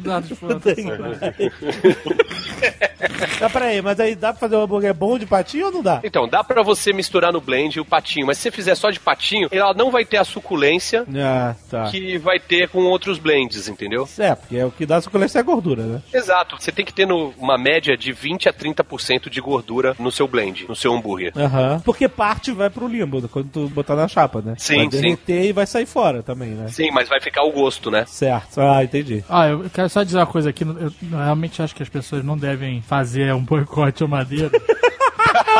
[3.41, 6.01] Mas peraí, mas aí dá pra fazer um hambúrguer bom de patinho ou não dá?
[6.05, 9.01] Então, dá pra você misturar no blend o patinho, mas se você fizer só de
[9.01, 11.85] patinho, ela não vai ter a suculência Ah, tá.
[11.91, 14.09] que vai ter com outros blends, entendeu?
[14.19, 16.03] É, porque é o que dá suculência é a gordura, né?
[16.13, 16.57] Exato.
[16.59, 20.27] Você tem que ter no- uma média de 20 a 30% de gordura no seu
[20.27, 21.33] blend, no seu hambúrguer.
[21.37, 21.81] Aham.
[21.85, 24.55] Porque parte vai pro limbo quando tu botar na chapa, né?
[24.59, 24.89] Sim, vai sim.
[24.91, 26.69] derreter e vai sair fora também, né?
[26.69, 28.05] Sim, mas vai ficar o gosto, né?
[28.07, 28.61] Certo.
[28.61, 29.25] Ah, entendi.
[29.29, 30.65] Ah, eu quero só dizer uma coisa aqui.
[30.65, 34.51] Eu realmente acho que as pessoas não devem fazer um boicote ao madeira.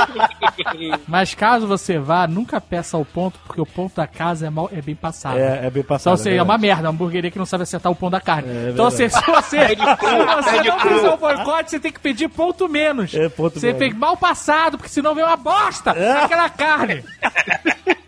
[1.07, 4.69] Mas caso você vá, nunca peça o ponto, porque o ponto da casa é, mal,
[4.73, 5.39] é bem passado.
[5.39, 6.15] É, é bem Então, passado.
[6.15, 8.49] assim, é uma merda, uma hamburgueria que não sabe acertar o pão da carne.
[8.51, 12.29] É então, assim, se você, se você não fizer o boicote, você tem que pedir
[12.29, 13.13] ponto menos.
[13.15, 13.79] É, ponto você menos.
[13.81, 16.15] tem mal passado, porque senão vem uma bosta É.
[16.15, 17.05] naquela carne.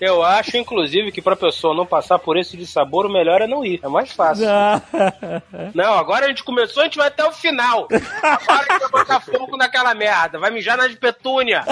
[0.00, 3.46] Eu acho, inclusive, que pra pessoa não passar por esse de sabor, o melhor é
[3.46, 3.80] não ir.
[3.82, 4.46] É mais fácil.
[4.48, 4.80] Ah,
[5.74, 7.88] Não, agora a gente começou, a gente vai até o final.
[8.22, 10.38] Agora a gente vai botar fogo naquela merda.
[10.38, 11.64] Vai mijar na de petúnia.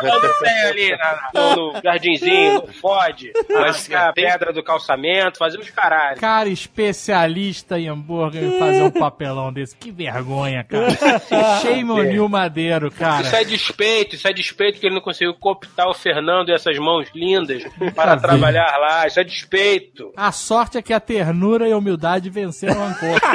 [0.00, 3.32] Quando tem ali na- no, no jardinzinho, não pode.
[3.50, 6.20] Mas Arrancar a pedra do calçamento, fazer os caralhos.
[6.20, 9.76] Cara especialista em hambúrguer e fazer um papelão desse.
[9.76, 10.88] Que vergonha, cara.
[11.60, 13.22] Shame on you, Madeiro, cara.
[13.22, 16.78] Isso é despeito, isso é despeito que ele não conseguiu cooptar o Fernando e essas
[16.78, 17.49] mãos lindas
[17.94, 19.06] para trabalhar lá.
[19.06, 20.12] Isso é despeito.
[20.16, 23.20] A sorte é que a ternura e a humildade venceram o rancor.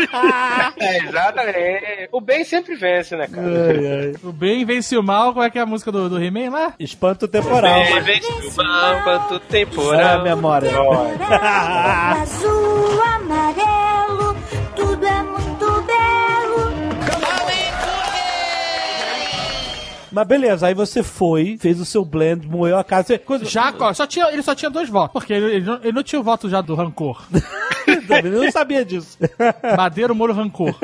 [0.77, 2.09] É, exatamente.
[2.11, 3.47] O bem sempre vence, né, cara?
[3.47, 4.13] Ai, ai.
[4.23, 5.33] o bem vence o mal.
[5.33, 6.73] Qual é que é a música do, do He-Man lá?
[6.79, 7.81] Espanto temporal.
[7.83, 10.23] Bem, vence o do Ah, temporal.
[10.23, 10.71] memória.
[12.21, 14.04] azul, amarelo,
[20.15, 23.07] Mas beleza, aí você foi, fez o seu blend, moeu a casa.
[23.07, 25.11] Você, coisa, Já, só tinha, ele só tinha dois votos.
[25.11, 27.21] Porque ele, ele não, ele não tinha o voto já do rancor.
[28.23, 29.17] Eu não sabia disso.
[29.77, 30.75] Madeiro, moro, rancor.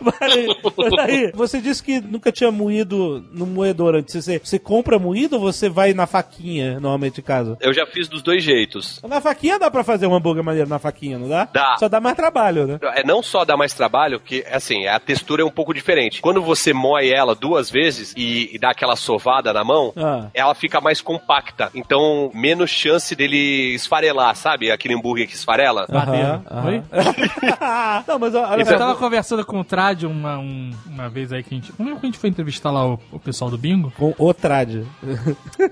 [0.00, 4.14] Mas aí, você disse que nunca tinha moído no moedor antes.
[4.24, 7.56] Você, você compra moído ou você vai na faquinha, normalmente em casa?
[7.60, 9.00] Eu já fiz dos dois jeitos.
[9.06, 11.48] Na faquinha dá pra fazer um hambúrguer maneiro na faquinha, não dá?
[11.52, 11.76] Dá.
[11.78, 12.78] Só dá mais trabalho, né?
[12.94, 16.20] É não só dá mais trabalho, que assim, a textura é um pouco diferente.
[16.20, 20.28] Quando você moe ela duas vezes e, e dá aquela sovada na mão, Ah.
[20.34, 21.70] ela fica mais compacta.
[21.74, 24.70] Então, menos chance dele esfarelar, sabe?
[24.70, 25.69] Aquele hambúrguer que esfarela.
[25.72, 26.42] Madeiro.
[26.50, 26.82] Aham, Oi?
[26.92, 28.04] aham.
[28.08, 28.76] não, mas olha Eu só.
[28.78, 31.72] tava conversando com o Trad uma, um- uma vez aí que a gente.
[31.72, 33.92] Como é que a gente foi entrevistar lá o, o pessoal do bingo?
[33.96, 34.82] Com o trad.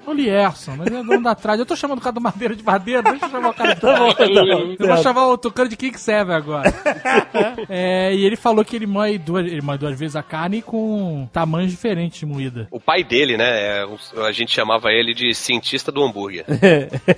[0.06, 1.58] O Lierson, mas é dono da Trad.
[1.58, 3.80] Eu tô chamando o cara do Madeira de Madeira, deixa eu chamar o cara de
[3.88, 4.74] Tá bom, tá bom.
[4.78, 6.72] Eu vou chamar o Tucano de King Seven agora.
[7.68, 11.28] É, e ele falou que ele moe duas, ele moe duas vezes a carne com
[11.32, 12.66] tamanhos diferentes de moída.
[12.70, 13.44] O pai dele, né?
[13.82, 13.86] é
[14.26, 16.44] a gente chamava ele de cientista do hambúrguer.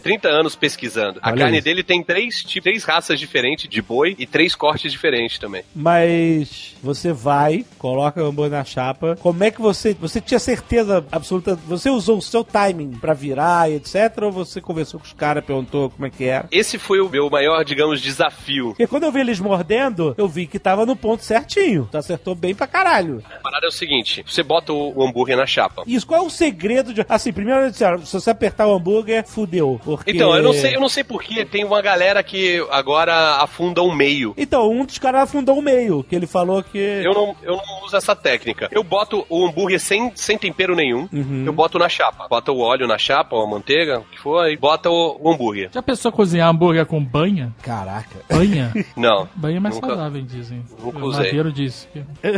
[0.03, 1.19] 30 anos pesquisando.
[1.23, 1.65] A Olha carne isso.
[1.65, 5.65] dele tem três, ti- três raças diferentes de boi e três cortes diferentes também.
[5.75, 9.17] Mas você vai, coloca o hambúrguer na chapa.
[9.21, 9.93] Como é que você.
[9.95, 11.57] Você tinha certeza absoluta.
[11.67, 14.23] Você usou o seu timing pra virar e etc?
[14.23, 16.47] Ou você conversou com os caras, perguntou como é que era?
[16.53, 18.69] Esse foi o meu maior, digamos, desafio.
[18.69, 21.89] Porque quando eu vi eles mordendo, eu vi que tava no ponto certinho.
[21.91, 23.21] Tu acertou bem pra caralho.
[23.35, 25.83] A parada é o seguinte: você bota o, o hambúrguer na chapa.
[25.89, 27.05] Isso, qual é o segredo de.
[27.09, 29.81] Assim, primeiro eles disseram, se você apertar o hambúrguer, fudeu.
[29.85, 30.13] Porque...
[30.13, 33.95] Então, eu não sei, eu não sei porquê, tem uma galera que agora afunda um
[33.95, 34.35] meio.
[34.37, 36.79] Então, um dos caras afundou o meio, que ele falou que.
[36.79, 38.69] Eu não, eu não uso essa técnica.
[38.71, 41.09] Eu boto o hambúrguer sem, sem tempero nenhum,
[41.47, 42.27] eu boto na chapa.
[42.29, 45.31] Bota o óleo na chapa, ou a manteiga, o que for, e bota o, o
[45.33, 45.71] hambúrguer.
[45.73, 47.55] Já pensou cozinhar hambúrguer com banha?
[47.63, 48.21] Caraca.
[48.29, 48.73] Banha?
[48.97, 49.29] Não.
[49.35, 50.63] Banha é mais Nunca- saudável, dizem.
[50.83, 51.27] nunca o usei.
[51.27, 51.89] Madeiro disse.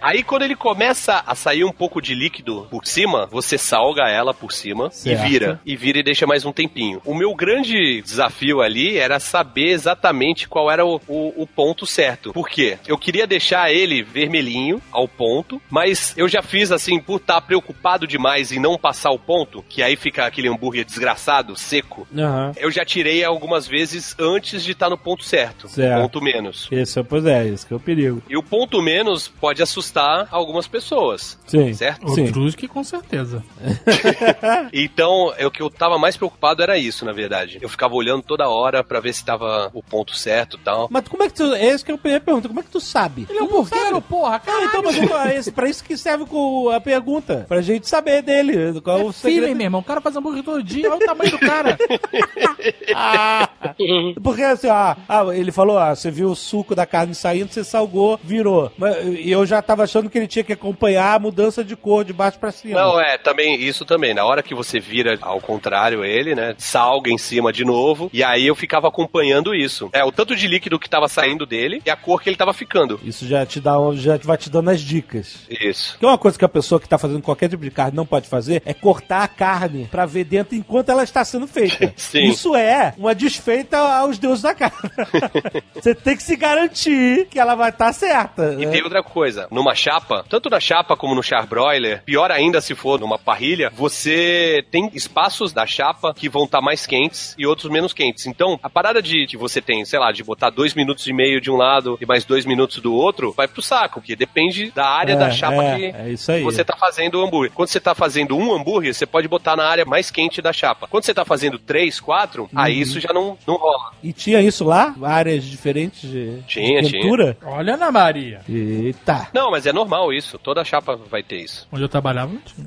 [0.00, 4.32] Aí quando ele começa a sair um pouco de líquido por cima, você salga ela
[4.32, 5.24] por cima Certo.
[5.24, 5.60] e vira.
[5.64, 7.00] E vira e deixa mais um tempinho.
[7.04, 12.32] O meu grande desafio ali era saber exatamente qual era o, o- o ponto certo.
[12.32, 12.78] Por quê?
[12.86, 18.06] Eu queria deixar ele vermelhinho ao ponto, mas eu já fiz assim, por estar preocupado
[18.06, 22.06] demais em não passar o ponto, que aí fica aquele hambúrguer desgraçado, seco.
[22.16, 22.52] Aham.
[22.56, 25.68] Eu já tirei algumas vezes antes de estar no ponto certo.
[25.68, 26.00] Certo.
[26.02, 26.68] Ponto menos.
[26.70, 28.22] Esse, é- pois é, esse que é o perigo.
[28.28, 31.38] E o ponto menos pode assustar algumas pessoas.
[31.46, 31.72] Sim.
[31.74, 32.08] Certo?
[32.14, 32.24] Sim.
[32.26, 33.42] Outros que com certeza.
[34.72, 37.58] Então, é o que eu tava mais preocupado era isso, na verdade.
[37.60, 40.88] Eu ficava olhando toda hora pra ver se tava o ponto certo e tal.
[40.90, 41.54] Mas como é que tu.
[41.54, 43.26] É isso que eu pergunto, como é que tu sabe?
[43.28, 44.64] Ele é um burgueiro, porra, Ah, cara.
[44.64, 47.44] então, mas é esse- pra isso que serve com a pergunta.
[47.48, 48.80] Pra gente saber dele.
[48.80, 49.56] Qual é o feeling, segredo.
[49.56, 49.80] meu irmão.
[49.80, 51.78] O cara faz hambúrguer todo dia, olha o tamanho do cara.
[54.22, 57.64] Porque assim, ah, ah, ele falou, ah, você viu o suco da carne saindo, você
[57.64, 58.70] salgou, virou.
[59.18, 62.12] E eu já tava achando que ele tinha que acompanhar a mudança de cor de
[62.12, 62.80] baixo pra cima.
[62.80, 64.14] Não, é, também, isso também.
[64.14, 66.54] Na hora que você vira ao contrário ele, né?
[66.58, 68.10] Salga em cima de novo.
[68.12, 69.90] E aí eu ficava acompanhando isso.
[69.92, 72.52] É, o tanto de líquido que tava saindo dele e a cor que ele tava
[72.52, 73.00] ficando.
[73.04, 75.46] Isso já te dá, já vai te dando as dicas.
[75.48, 75.98] Isso.
[75.98, 78.06] Que é uma coisa que a pessoa que tá fazendo qualquer tipo de carne não
[78.06, 81.92] pode fazer é cortar a carne pra ver dentro enquanto ela está sendo feita.
[81.96, 82.24] Sim.
[82.24, 84.90] Isso é uma desfeita aos deuses da carne.
[85.74, 88.54] Você tem que se garantir que ela vai estar certa.
[88.54, 88.72] E né?
[88.72, 92.98] tem outra coisa, numa chapa, tanto na chapa como no charbroiler, pior ainda se for
[92.98, 97.92] numa parrilha, você tem espaços da chapa que vão estar mais quentes e outros menos
[97.92, 98.26] quentes.
[98.26, 101.40] Então, a parada de que você tem, sei lá, de botar dois minutos e meio
[101.40, 104.86] de um lado e mais dois minutos do outro, vai pro saco, porque depende da
[104.86, 106.42] área É, da chapa é, que é isso aí.
[106.42, 107.52] você tá fazendo o hambúrguer.
[107.54, 110.86] Quando você tá fazendo um hambúrguer, você pode botar na área mais quente da chapa.
[110.86, 112.82] Quando você tá fazendo três, quatro, aí Uhum.
[112.82, 113.92] isso já não, não rola.
[114.02, 114.94] E tinha isso lá?
[115.02, 117.36] Áreas diferentes de, Tinha, de quentura?
[117.42, 118.40] Olha, Ana Maria.
[118.48, 119.28] Eita.
[119.32, 120.38] Não, mas é normal isso.
[120.38, 121.66] Toda chapa vai ter isso.
[121.72, 122.66] Onde eu trabalhava não tinha.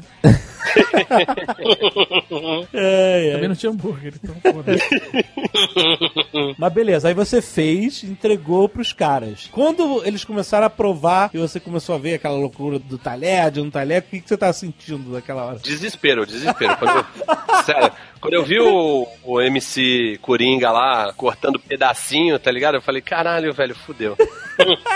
[2.74, 3.32] É, é.
[3.34, 4.36] Também não tinha hambúrguer, então
[6.58, 9.50] Mas beleza, aí você fez, entregou pros caras.
[9.52, 13.62] Quando eles começaram a provar e você começou a ver aquela loucura do talher, de
[13.62, 15.60] um talher, o que, que você tava sentindo naquela hora?
[15.60, 16.76] Desespero, desespero.
[17.66, 17.92] Sério,
[18.24, 22.76] quando eu vi o, o MC Coringa lá cortando pedacinho, tá ligado?
[22.76, 24.16] Eu falei, caralho, velho, fudeu.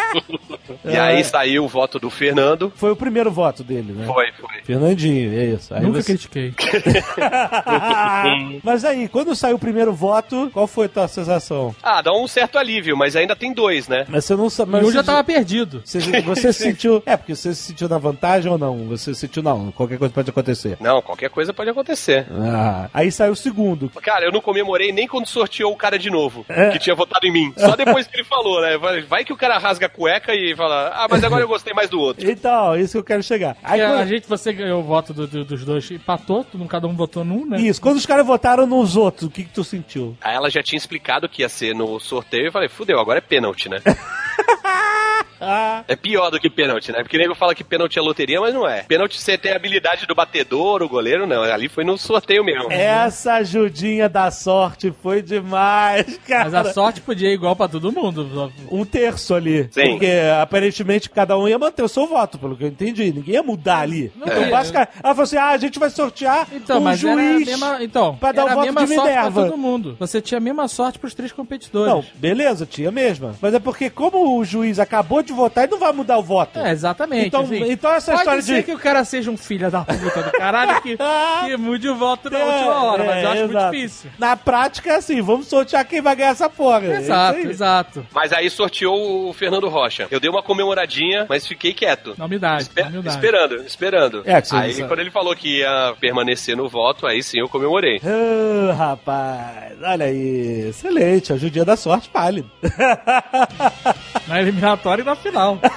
[0.85, 2.71] e aí saiu o voto do Fernando.
[2.73, 4.05] Foi o primeiro voto dele, né?
[4.05, 4.61] Foi, foi.
[4.63, 5.73] Fernandinho, é isso.
[5.73, 6.53] Aí Nunca você- critiquei.
[8.63, 11.75] Mas aí, quando saiu o primeiro voto, qual foi a tua sensação?
[11.83, 14.05] Ah, dá um certo alívio, mas ainda tem dois, né?
[14.07, 14.71] Mas você não sabe.
[14.71, 15.81] E Mas um já tava perdido.
[15.83, 17.03] Você, você se sentiu.
[17.05, 18.87] É, porque você se sentiu na vantagem ou não?
[18.87, 20.77] Você se sentiu, não, qualquer coisa pode acontecer.
[20.79, 22.25] Não, qualquer coisa pode acontecer.
[22.31, 23.89] Ah, aí saiu o segundo.
[24.01, 26.69] Cara, eu não comemorei nem quando sorteou o cara de novo, É.
[26.69, 27.53] que tinha votado em mim.
[27.57, 28.77] Só depois que ele falou, né?
[28.77, 31.73] Vai- Vai que o cara rasga a cueca e fala, ah, mas agora eu gostei
[31.73, 32.25] mais do outro.
[32.37, 33.57] Então, isso que eu quero chegar.
[33.63, 36.69] Aí, a quando- gente, você ganhou o voto do- do- dos dois, empatou, todo mundo-
[36.69, 37.59] cada um votou num, né?
[37.59, 40.15] Isso, quando os caras votaram nos outros, o que, que tu sentiu?
[40.21, 43.17] Aí ela já tinha explicado que ia ser no sorteio e eu falei, fudeu, agora
[43.17, 43.81] é pênalti, né?
[45.39, 46.99] Ah, É pior do que pênalti, né?
[47.03, 48.83] Porque nego fala que pênalti é loteria, mas não é.
[48.83, 51.43] Pênalti você tem a habilidade do batedor, o goleiro, não.
[51.43, 52.71] Ali foi no sorteio mesmo.
[52.71, 56.45] essa ajudinha da sorte foi demais, cara.
[56.45, 58.51] Mas a sorte podia ir igual pra todo mundo.
[58.71, 59.67] Um terço ali.
[59.71, 59.91] Sim.
[59.91, 60.11] Porque
[60.41, 63.11] aparentemente cada um ia manter o seu voto, pelo que eu entendi.
[63.11, 64.11] Ninguém ia mudar ali.
[64.15, 64.49] então, ia.
[64.49, 67.47] basicamente, ela falou assim: ah, a gente vai sortear Então, um mas era a juiz.
[67.47, 69.43] mesma, então, pra dar era o a voto mesma de sorte pra Minerva.
[69.49, 69.95] todo mundo.
[69.99, 71.93] Você tinha a mesma sorte pros três competidores.
[71.93, 73.35] Não, beleza, tinha mesmo.
[73.41, 76.59] Mas é porque, como o juiz acabou de votar, ele não vai mudar o voto.
[76.59, 77.27] É, exatamente.
[77.27, 77.71] Então- assim.
[77.71, 80.31] então essa Pode história ser de- que o cara seja um filho da puta do
[80.31, 80.97] caralho que,
[81.45, 83.75] que mude o voto na última hora, mas eu acho muito É, exato.
[83.75, 84.11] difícil.
[84.19, 86.85] Na prática é assim, vamos sortear quem vai ganhar essa porra.
[86.85, 88.05] É Exato, exato.
[88.13, 90.07] Mas aí sorteou o Fernando Rocha.
[90.11, 92.15] Eu dei uma comemoradinha, mas fiquei quieto.
[92.17, 93.15] Na humildade, Espe- na humildade.
[93.17, 94.17] esperando, esperando.
[94.25, 94.87] É, que aí sabe.
[94.87, 98.01] quando ele falou que ia permanecer no voto, aí sim eu comemorei.
[98.03, 100.67] Ah, rapaz, olha aí.
[100.69, 102.49] Excelente, a judia da sorte pálido.
[104.27, 105.59] Na eliminatória e na final.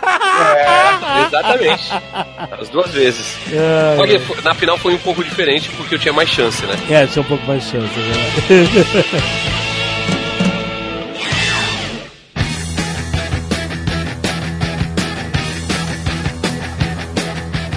[0.41, 1.91] É, exatamente.
[2.61, 3.37] As duas vezes.
[3.53, 6.65] É, Só que fo- na final foi um pouco diferente porque eu tinha mais chance,
[6.65, 6.75] né?
[6.89, 8.15] é, tinha um pouco mais chance, né?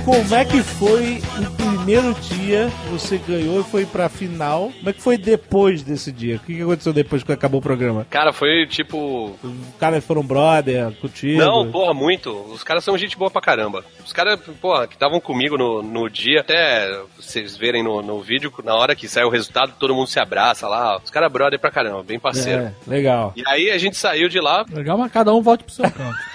[0.06, 1.50] Como é que foi o
[1.84, 4.72] primeiro dia você ganhou e foi pra final?
[4.78, 6.38] Como é que foi depois desse dia?
[6.38, 8.08] O que que aconteceu depois que acabou o programa?
[8.10, 9.36] Cara, foi tipo.
[9.44, 11.42] Os caras foram brother contigo?
[11.42, 12.32] Não, porra, muito.
[12.32, 13.84] Os caras são gente boa pra caramba.
[14.06, 18.54] Os caras, porra, que estavam comigo no, no dia, até vocês verem no, no vídeo,
[18.64, 20.98] na hora que sai o resultado, todo mundo se abraça lá.
[21.04, 22.64] Os caras brother pra caramba, bem parceiro.
[22.64, 23.34] É, legal.
[23.36, 26.18] E aí a gente saiu de lá Legal, mas cada um volte pro seu canto.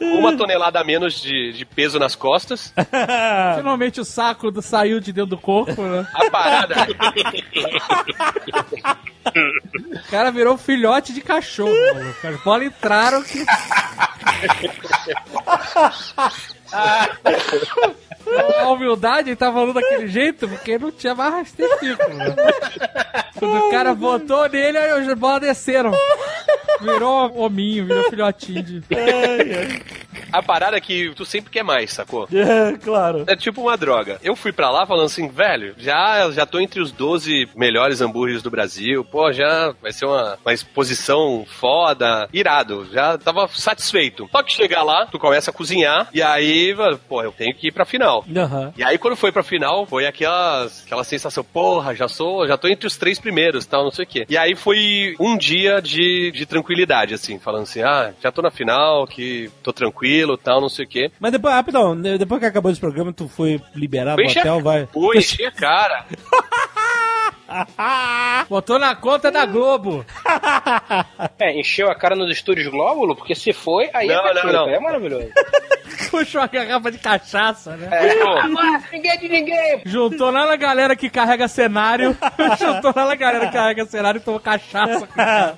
[0.00, 2.72] uma tonelada a menos de, de peso nas costas.
[3.56, 6.06] Finalmente o saco do- saiu de dentro do corpo, né?
[6.14, 6.74] A parada.
[10.06, 11.72] O cara virou filhote de cachorro.
[12.24, 13.44] As bolas entraram que.
[18.60, 22.14] A humildade ele tá falando daquele jeito porque não tinha mais testículo.
[22.14, 22.36] Né?
[23.38, 25.92] Quando o cara botou nele, aí as bolas desceram.
[26.80, 28.82] Virou hominho, virou filhotinho de.
[30.32, 32.28] A parada é que tu sempre quer mais, sacou?
[32.50, 33.24] É, claro.
[33.26, 34.18] É tipo uma droga.
[34.22, 38.42] Eu fui pra lá falando assim, velho, já, já tô entre os 12 melhores hambúrgueres
[38.42, 39.04] do Brasil.
[39.04, 42.88] Pô, já vai ser uma, uma exposição foda, irado.
[42.92, 44.28] Já tava satisfeito.
[44.32, 46.74] Só que chegar lá, tu começa a cozinhar e aí,
[47.08, 48.24] pô, eu tenho que ir pra final.
[48.34, 48.72] Aham.
[48.76, 52.68] E aí, quando foi pra final, foi aquela, aquela sensação, porra, já sou, já tô
[52.68, 54.26] entre os três primeiros, tal, não sei o quê.
[54.28, 58.50] E aí foi um dia de, de tranquilidade, assim, falando assim, ah, já tô na
[58.50, 61.10] final, que tô tranquilo, tal, não sei o quê.
[61.20, 64.86] Mas depois, rapidão, depois que acabou esse programa, tu foi liberado encher- hotel, vai.
[64.86, 66.04] Pô, enchi a cara.
[68.48, 70.04] Botou na conta da Globo.
[71.38, 74.68] É, encheu a cara nos estúdios Glóbulo, porque se foi, aí Não, é não, não.
[74.68, 75.28] é maravilhoso.
[76.10, 77.88] Puxou a garrafa de cachaça, né?
[77.92, 79.82] É, ninguém de ninguém.
[79.84, 82.16] Juntou lá na galera que carrega cenário.
[82.58, 85.08] Juntou lá na galera que carrega cenário e tomou cachaça.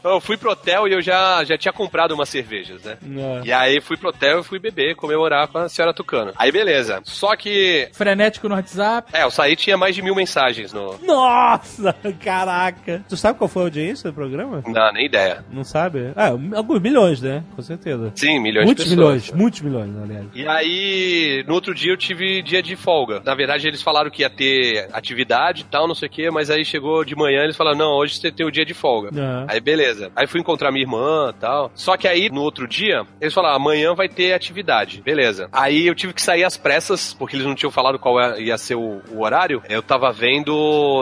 [0.02, 2.98] eu fui pro hotel e eu já, já tinha comprado umas cervejas, né?
[3.00, 3.44] Não.
[3.44, 6.32] E aí fui pro hotel e fui beber, comemorar com a senhora Tucano.
[6.36, 7.00] Aí beleza.
[7.04, 9.10] Só que, Frenético no WhatsApp.
[9.14, 10.98] é, eu saí tinha mais de mil mensagens no...
[11.02, 11.81] Nossa,
[12.22, 13.04] caraca.
[13.08, 14.62] Tu sabe qual foi a audiência do programa?
[14.66, 15.44] Não, nem ideia.
[15.50, 16.12] Não sabe?
[16.16, 17.42] Ah, alguns milhões, né?
[17.54, 18.12] Com certeza.
[18.14, 19.08] Sim, milhões muitos de pessoas.
[19.24, 20.26] milhões, muitos milhões, aliás.
[20.34, 23.20] E aí, no outro dia eu tive dia de folga.
[23.24, 26.50] Na verdade, eles falaram que ia ter atividade e tal, não sei o quê, mas
[26.50, 29.10] aí chegou de manhã eles falaram: não, hoje você tem o dia de folga.
[29.16, 29.46] Ah.
[29.48, 30.10] Aí beleza.
[30.16, 31.70] Aí fui encontrar minha irmã e tal.
[31.74, 35.02] Só que aí, no outro dia, eles falaram: amanhã vai ter atividade.
[35.02, 35.48] Beleza.
[35.52, 38.74] Aí eu tive que sair às pressas, porque eles não tinham falado qual ia ser
[38.74, 39.62] o, o horário.
[39.68, 40.52] Eu tava vendo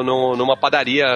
[0.04, 0.69] no- numa padaria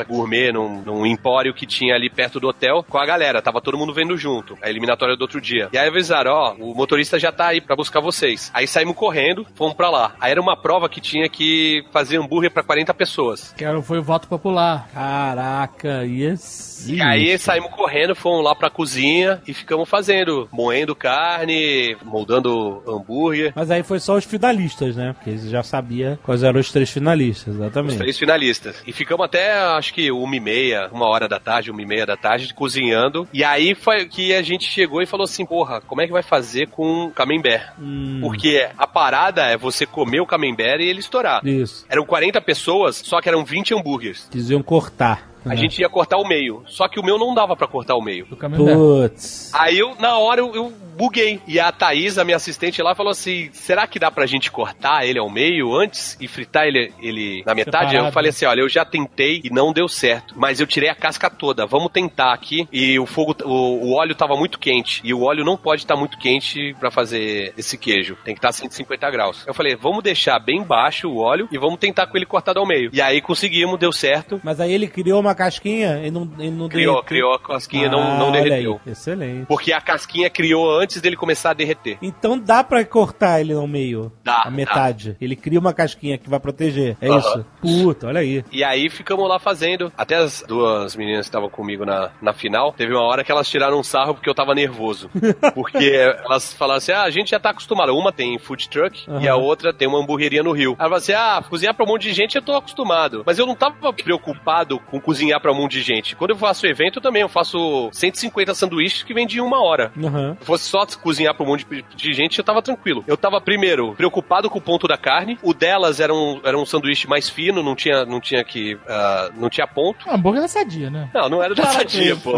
[0.08, 3.40] gourmet, num, num empório que tinha ali perto do hotel, com a galera.
[3.42, 4.56] Tava todo mundo vendo junto.
[4.62, 5.68] A eliminatória do outro dia.
[5.72, 8.50] E aí avisaram: ó, o motorista já tá aí pra buscar vocês.
[8.54, 10.14] Aí saímos correndo, fomos pra lá.
[10.20, 13.52] Aí era uma prova que tinha que fazer hambúrguer pra 40 pessoas.
[13.56, 14.88] Que foi o voto popular.
[14.92, 16.86] Caraca, yes.
[16.88, 23.52] E aí saímos correndo, fomos lá pra cozinha e ficamos fazendo, moendo carne, moldando hambúrguer.
[23.54, 25.12] Mas aí foi só os finalistas, né?
[25.14, 27.98] Porque eles já sabia quais eram os três finalistas, Os exatamente.
[27.98, 28.82] três finalistas.
[28.86, 32.06] E ficamos até, acho que, uma e meia, uma hora da tarde, uma e meia
[32.06, 33.28] da tarde, cozinhando.
[33.32, 36.22] E aí foi que a gente chegou e falou assim, porra, como é que vai
[36.22, 37.72] fazer com camembert?
[37.78, 41.44] Hum, Porque a parada é você comer o camembert e ele estourar.
[41.46, 41.84] Isso.
[41.88, 44.28] Eram 40 pessoas, só que eram 20 hambúrgueres.
[44.32, 45.33] Eles iam cortar.
[45.44, 45.56] A né?
[45.56, 46.62] gente ia cortar o meio.
[46.66, 48.26] Só que o meu não dava pra cortar o meio.
[48.26, 49.50] Putz.
[49.52, 51.40] Aí eu, na hora, eu, eu buguei.
[51.46, 55.06] E a Thaís, a minha assistente lá, falou assim: será que dá pra gente cortar
[55.06, 57.90] ele ao meio antes e fritar ele, ele na metade?
[57.90, 58.08] Separado.
[58.08, 60.34] Eu falei assim: olha, eu já tentei e não deu certo.
[60.36, 61.66] Mas eu tirei a casca toda.
[61.66, 62.66] Vamos tentar aqui.
[62.72, 65.00] E o fogo, o, o óleo tava muito quente.
[65.04, 68.16] E o óleo não pode estar muito quente pra fazer esse queijo.
[68.24, 69.44] Tem que estar a 150 graus.
[69.46, 72.66] Eu falei: vamos deixar bem baixo o óleo e vamos tentar com ele cortado ao
[72.66, 72.90] meio.
[72.92, 74.40] E aí conseguimos, deu certo.
[74.42, 77.02] Mas aí ele criou uma casquinha e não, ele não Criou, derreteu.
[77.08, 78.80] criou a casquinha, não, Ah, não olha derreteu.
[78.84, 79.46] aí, Excelente.
[79.46, 81.98] Porque a casquinha criou antes dele começar a derreter.
[82.02, 84.12] Então dá pra cortar ele no meio.
[84.22, 85.16] Dá, A metade.
[85.20, 86.96] Ele cria uma casquinha que vai proteger.
[87.00, 87.18] É Aham.
[87.18, 87.46] isso?
[87.60, 88.44] Puta, olha aí.
[88.52, 89.92] E aí ficamos lá fazendo.
[89.96, 93.48] Até as duas meninas que estavam comigo na, na final, teve uma hora que elas
[93.48, 95.10] tiraram um sarro porque eu tava nervoso.
[95.54, 95.90] Porque
[96.24, 97.94] elas falaram assim: ah, a gente já tá acostumado.
[97.96, 100.70] Uma tem food truck e a outra tem uma hamburgueria no Rio.
[100.78, 103.22] Ela falou assim: ah, cozinhar pra um monte de gente eu tô acostumado.
[103.26, 106.14] Mas eu não tava preocupado com cozinhar pra um monte de gente.
[106.16, 109.92] Quando eu faço evento, eu também eu faço 150 sanduíches que vendem em uma hora.
[110.02, 110.36] Aham.
[110.40, 113.02] Se fosse só cozinhar pra um monte de- gente, eu tava tranquilo.
[113.06, 115.38] Eu tava, primeiro, preocupado com o ponto da carne.
[115.42, 118.78] O delas era um, era um sanduíche mais fino, não tinha, não tinha que.
[118.88, 120.08] ah, não tinha ponto.
[120.08, 121.08] O hambúrguer é sadia, né?
[121.14, 122.32] Não, não era da sadia, pô.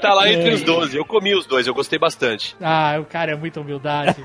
[0.00, 0.96] Tá lá entre os 12.
[0.96, 2.56] Eu comi os dois, eu gostei bastante.
[2.60, 4.16] Ah, o cara é muita humildade.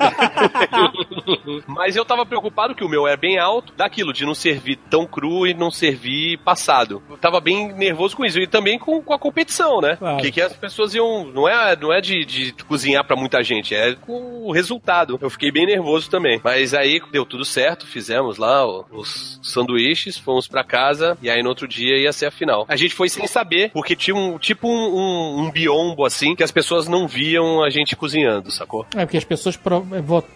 [1.68, 5.06] Mas eu tava preocupado que o meu era bem alto, daquilo, de não servir tão
[5.06, 7.02] cru e não servir passado.
[7.10, 8.40] Eu tava bem nervoso com isso.
[8.40, 9.95] E também com, com a competição, né?
[9.98, 10.22] Claro.
[10.22, 11.26] Que, que as pessoas iam.
[11.26, 15.18] Não é, não é de, de cozinhar pra muita gente, é com o resultado.
[15.22, 16.40] Eu fiquei bem nervoso também.
[16.44, 21.49] Mas aí deu tudo certo, fizemos lá os sanduíches, fomos pra casa e aí no
[21.49, 22.66] outro dia ia ser a final.
[22.68, 26.44] A gente foi sem saber, porque tinha um tipo um, um, um biombo assim que
[26.44, 28.86] as pessoas não viam a gente cozinhando, sacou?
[28.95, 29.57] É porque as pessoas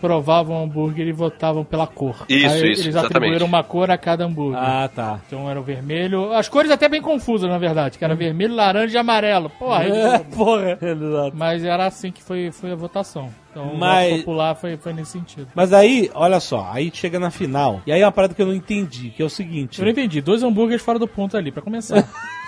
[0.02, 2.26] provavam o hambúrguer e votavam pela cor.
[2.28, 3.16] Isso, Aí isso, Eles exatamente.
[3.18, 4.60] atribuíram uma cor a cada hambúrguer.
[4.60, 5.20] ah, tá.
[5.28, 5.89] Então era o vermelho.
[6.36, 7.98] As cores até bem confusas, na verdade.
[7.98, 9.50] Que era vermelho, laranja e amarelo.
[9.50, 10.78] Porra, É, porra.
[10.82, 11.32] Exato.
[11.36, 13.30] Mas era assim que foi, foi a votação.
[13.52, 15.48] Então Mas- o voto popular foi, foi nesse sentido.
[15.56, 17.82] Mas aí, olha só, aí chega na final.
[17.86, 19.80] E aí é uma parada que eu não entendi, que é o seguinte.
[19.80, 20.22] Eu não entendi.
[20.22, 22.08] Dois hambúrgueres fora do ponto ali, pra começar.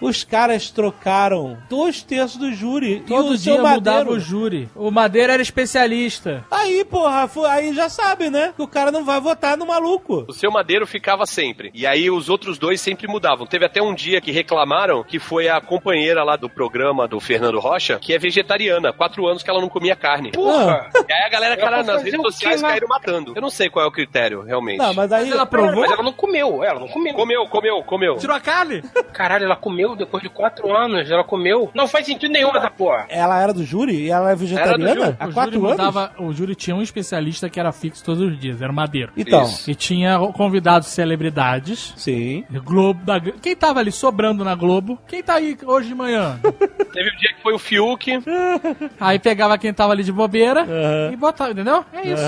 [0.00, 2.96] Os caras trocaram dois terços do júri.
[2.96, 4.68] e Todo o dia seu mudava Madeiro- o júri.
[4.74, 6.44] O Madeira era especialista.
[6.50, 8.52] Aí, porra, foi- aí já sabe, né?
[8.56, 10.24] Que o cara não vai votar no maluco.
[10.28, 11.70] O seu Madeiro ficava sempre.
[11.74, 13.46] E aí os outros dois sempre mudavam.
[13.46, 17.58] Teve até um dia que reclamaram que foi a companheira lá do programa do Fernando
[17.58, 18.92] Rocha, que é vegetariana.
[18.92, 20.32] Quatro anos que ela não comia carne.
[20.32, 20.88] Porra!
[21.08, 23.32] E aí a galera, cara, nas redes sociais caíram matando.
[23.34, 24.78] Eu não sei qual é o critério, realmente.
[24.78, 25.24] Não, mas aí.
[25.24, 25.80] Mas ela provou?
[25.82, 27.14] Mas ela não comeu, ela não comeu.
[27.14, 28.16] Comeu, comeu, comeu.
[28.16, 28.82] Tirou a carne?
[29.12, 31.70] Caralho, ela comeu depois de quatro anos, ela comeu.
[31.74, 33.06] Não faz sentido nenhum essa porra.
[33.08, 34.94] Ela era do júri e ela é vegetariana?
[35.06, 35.16] júri.
[35.18, 36.10] Há o, quatro júri anos?
[36.18, 39.12] o júri tinha um especialista que era fixo todos os dias, era o Madeiro.
[39.16, 39.70] Então, Isso.
[39.70, 41.92] E tinha convidados celebridades.
[41.96, 42.44] sim.
[42.64, 43.20] Globo da...
[43.20, 44.98] Quem tava ali sobrando na Globo?
[45.08, 46.38] Quem tá aí hoje de manhã?
[46.92, 48.10] Teve um dia que foi o Fiuk,
[49.00, 51.12] Aí pegava quem tava ali de bobeira Aham.
[51.12, 51.84] e botava, entendeu?
[51.92, 52.22] É isso.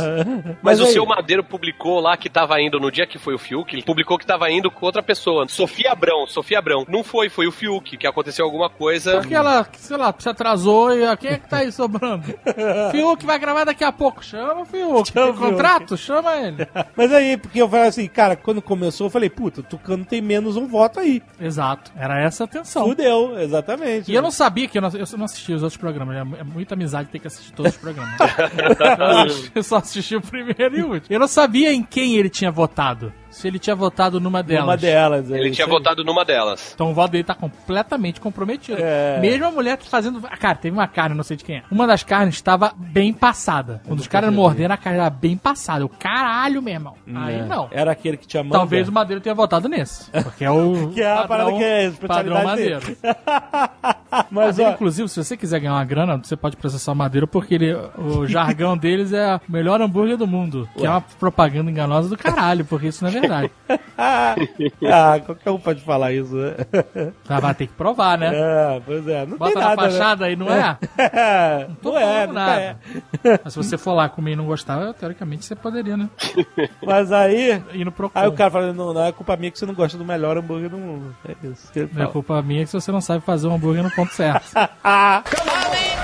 [0.63, 3.39] mas, o aí- seu Madeiro publicou lá que tava indo, no dia que foi o
[3.39, 5.47] Fiuk, ele publicou que tava indo com outra pessoa.
[5.49, 6.85] Sofia Abrão, Sofia Abrão.
[6.89, 9.19] Não foi, foi o Fiuk, que aconteceu alguma coisa.
[9.21, 12.25] Porque ela, sei lá, se atrasou e quem é que tá aí sobrando?
[12.91, 14.25] Fiuk vai gravar daqui a pouco.
[14.25, 15.13] Chama o Fiuk.
[15.13, 15.51] Chama Tem o Fiuk.
[15.51, 15.97] contrato?
[15.97, 16.67] Chama ele.
[16.97, 20.21] Mas aí, porque eu falei assim, cara, quando começou, eu falei, puta, o Tucano tem
[20.21, 21.23] menos um voto aí.
[21.41, 21.93] Exato.
[21.97, 22.87] Era essa a atenção.
[22.87, 24.11] Fudeu, exatamente.
[24.11, 26.17] E eu não sabia que eu não, eu não assisti os outros programas.
[26.17, 28.15] É é muita amizade ter que assistir todos os programas.
[29.55, 31.07] eu só assisti o primeiro e o último.
[31.15, 33.13] Eu não sabia em quem ele tinha votado.
[33.33, 34.65] Se ele tinha votado numa delas.
[34.65, 35.31] Uma delas.
[35.31, 35.71] é Ele tinha aí.
[35.71, 36.73] votado numa delas.
[36.75, 38.79] Então o voto dele tá completamente comprometido.
[38.81, 39.19] É.
[39.21, 40.21] Mesmo a mulher fazendo.
[40.21, 41.63] Cara, teve uma carne, não sei de quem é.
[41.71, 43.81] Uma das carnes estava bem passada.
[43.87, 45.85] Quando os caras morderam, a carne era bem passada.
[45.85, 46.95] O caralho, meu irmão.
[47.15, 47.45] Aí É.
[47.45, 47.69] não.
[47.73, 48.57] Era aquele que tinha manga.
[48.59, 50.11] Talvez o Madeiro tenha votado nesse.
[50.11, 50.91] Porque é o.
[50.93, 52.81] Que é a parada que é a padrão Madeiro.
[54.31, 57.55] Mas, ó, inclusive, se você quiser ganhar uma grana, você pode processar o Madeiro, porque
[57.55, 60.69] ele- o jargão deles é o melhor hambúrguer do mundo.
[60.77, 63.51] Que é uma propaganda enganosa do caralho, porque isso não é verdade.
[63.97, 66.55] ah, qualquer um pode falar isso, né?
[67.25, 68.31] Tá, vai ter que provar, né?
[68.35, 69.27] É, pois é.
[69.27, 70.59] Não Bota tem na nada, fachada aí, não é?
[70.61, 70.79] né?
[71.83, 72.61] Tô Não é, não nada.
[72.61, 72.77] é.
[73.45, 76.09] Mas se você for lá comer e não gostar, teoricamente você poderia, né?
[76.85, 77.63] Mas aí...
[77.73, 78.19] Ir no Procon.
[78.19, 80.37] Aí o cara fala, não, não, é culpa minha que você não gosta do melhor
[80.37, 81.15] hambúrguer do mundo.
[81.27, 83.91] É isso que Não é culpa minha se você não sabe fazer um hambúrguer no
[84.03, 84.53] ponto certo.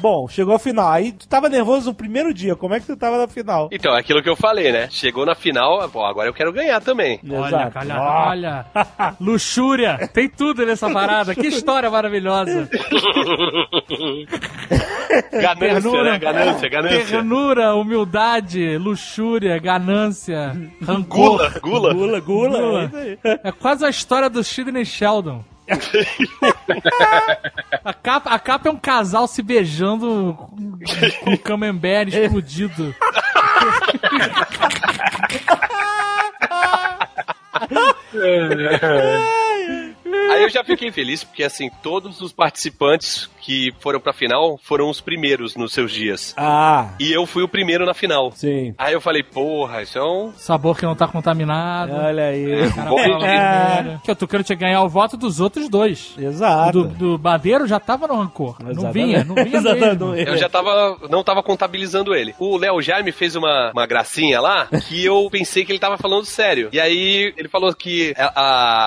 [0.00, 0.90] Bom, chegou a final.
[0.90, 2.56] Aí tu tava nervoso no primeiro dia.
[2.56, 3.68] Como é que tu tava na final?
[3.70, 4.88] Então, é aquilo que eu falei, né?
[4.90, 7.20] Chegou na final, pô, agora eu quero ganhar também.
[7.30, 8.64] Olha, calha, olha.
[9.20, 10.08] Luxúria.
[10.12, 11.34] Tem tudo nessa parada.
[11.34, 12.66] Que história maravilhosa.
[15.32, 16.18] Ganância, né?
[16.18, 17.06] Ganância, ganância.
[17.06, 21.60] Ternura, humildade, luxúria, ganância, rancor.
[21.60, 21.94] Gula, gula.
[21.94, 22.88] Gula, gula.
[22.90, 23.18] Gula.
[23.24, 23.48] É.
[23.48, 25.44] É quase a história do Sidney Sheldon.
[27.84, 30.36] a, capa, a capa é um casal se beijando
[31.24, 32.94] com, o camembert explodido.
[40.30, 44.88] Aí eu já fiquei feliz porque, assim, todos os participantes que foram pra final foram
[44.90, 46.34] os primeiros nos seus dias.
[46.36, 48.30] Ah, E eu fui o primeiro na final.
[48.34, 48.74] sim.
[48.78, 50.32] Aí eu falei, porra, isso é um.
[50.36, 51.92] Sabor que não tá contaminado.
[51.94, 52.70] Olha aí.
[52.74, 53.98] Cara, Bom, fala é.
[54.04, 56.14] Que eu tô querendo te ganhar o voto dos outros dois.
[56.18, 56.84] Exato.
[56.84, 58.56] do, do Badeiro já tava no rancor.
[58.62, 58.92] Não Exatamente.
[59.06, 60.04] vinha, não vinha Exatamente.
[60.04, 60.14] mesmo.
[60.30, 60.98] Eu já tava.
[61.08, 62.34] não tava contabilizando ele.
[62.38, 66.24] O Léo Jaime fez uma, uma gracinha lá que eu pensei que ele tava falando
[66.24, 66.68] sério.
[66.72, 68.32] E aí ele falou que a,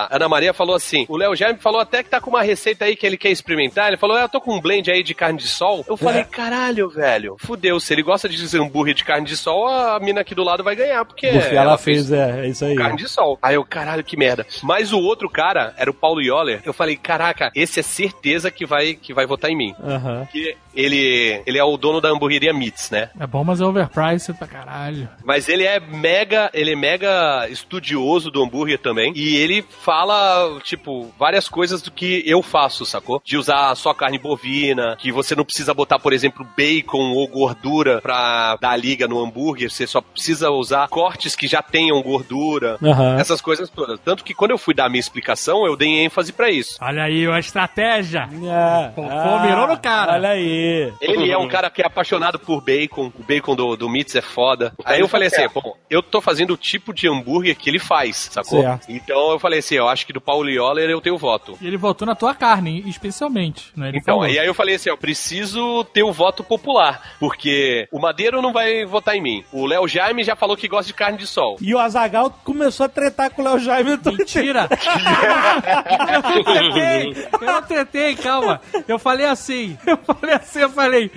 [0.10, 2.86] a Ana Maria falou assim: o Léo Jaime falou até que tá com uma receita
[2.86, 3.88] aí que ele quer experimentar.
[3.88, 5.84] Ele falou: é, eu tô com um blend aí de carne de sol.
[5.88, 7.36] Eu falei, caralho, velho.
[7.40, 10.64] Fudeu, se ele gosta de hambúrguer de carne de sol, a mina aqui do lado
[10.64, 11.32] vai ganhar, porque.
[11.32, 12.76] Buffet, ela, fez, é, é isso aí.
[12.76, 13.38] Carne de sol.
[13.42, 14.46] Aí eu, caralho, que merda.
[14.62, 16.62] Mas o outro cara era o Paulo Yoller.
[16.66, 19.76] Eu falei, caraca, esse é certeza que vai, que vai votar em mim.
[19.84, 20.26] Aham.
[20.26, 23.10] Porque ele, ele é o dono da hamburgueria Meats, né?
[23.20, 25.08] É bom, mas é overpriced pra caralho.
[25.24, 29.14] Mas ele é mega, ele é mega estudioso do hambúrguer também.
[29.16, 33.22] E ele fala, tipo, várias coisas do que eu faço, sacou?
[33.24, 38.02] De usar só carne bovina, que você não precisa botar, por exemplo, bacon ou gordura
[38.02, 39.72] pra dar liga no hambúrguer.
[39.72, 42.78] Você só precisa usar cortes que já tenham gordura.
[42.84, 43.16] Aham.
[43.18, 44.02] Essas coisas todas.
[44.02, 46.78] Tanto que quando eu fui dar a minha explicação, eu dei ênfase pra isso.
[46.82, 48.28] Olha aí, a estratégia.
[48.30, 48.90] É.
[48.90, 50.16] Pô, pô, mirou no cara.
[50.16, 50.92] Olha aí.
[51.00, 53.14] Ele é um cara que é apaixonado por bacon.
[53.18, 54.74] O bacon do, do Meats é foda.
[54.84, 58.30] Aí eu falei assim, bom, eu tô fazendo o tipo de hambúrguer que ele faz,
[58.30, 58.62] sacou?
[58.62, 58.88] Certo.
[58.90, 61.58] Então eu falei assim, eu acho que do Paulo Yoller eu tenho voto.
[61.62, 63.72] E ele votou na tua carne, especialmente.
[63.76, 63.90] Né?
[63.90, 64.30] Ele Então, falou.
[64.30, 68.54] e aí eu falei assim, eu preciso ter o voto popular, porque o Madeiro não
[68.54, 69.44] vai votar em mim.
[69.52, 71.58] O Léo Jaime já falou que gosta de carne de sol.
[71.62, 74.18] E o Azagal começou a tretar com o Léo Jaime Twitter.
[74.18, 74.70] Mentira!
[77.42, 78.62] eu não tretei, eu calma.
[78.88, 81.12] Eu falei assim, eu falei assim, eu falei,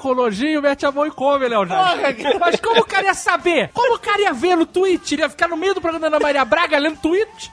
[0.00, 2.38] com nojinho, mete a mão e come, Léo Jaime.
[2.38, 3.70] Mas como o cara ia saber?
[3.72, 5.14] Como o cara ia ver no tweet?
[5.14, 7.50] Ele ia ficar no meio do programa da Ana Maria Braga lendo tweet?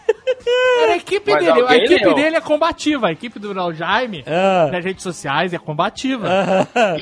[0.83, 2.13] Era a equipe Mas dele, a alguém equipe leu.
[2.15, 4.69] dele é combativa, a equipe do Léo Jaime, Ah.
[4.71, 6.27] nas redes sociais, é combativa.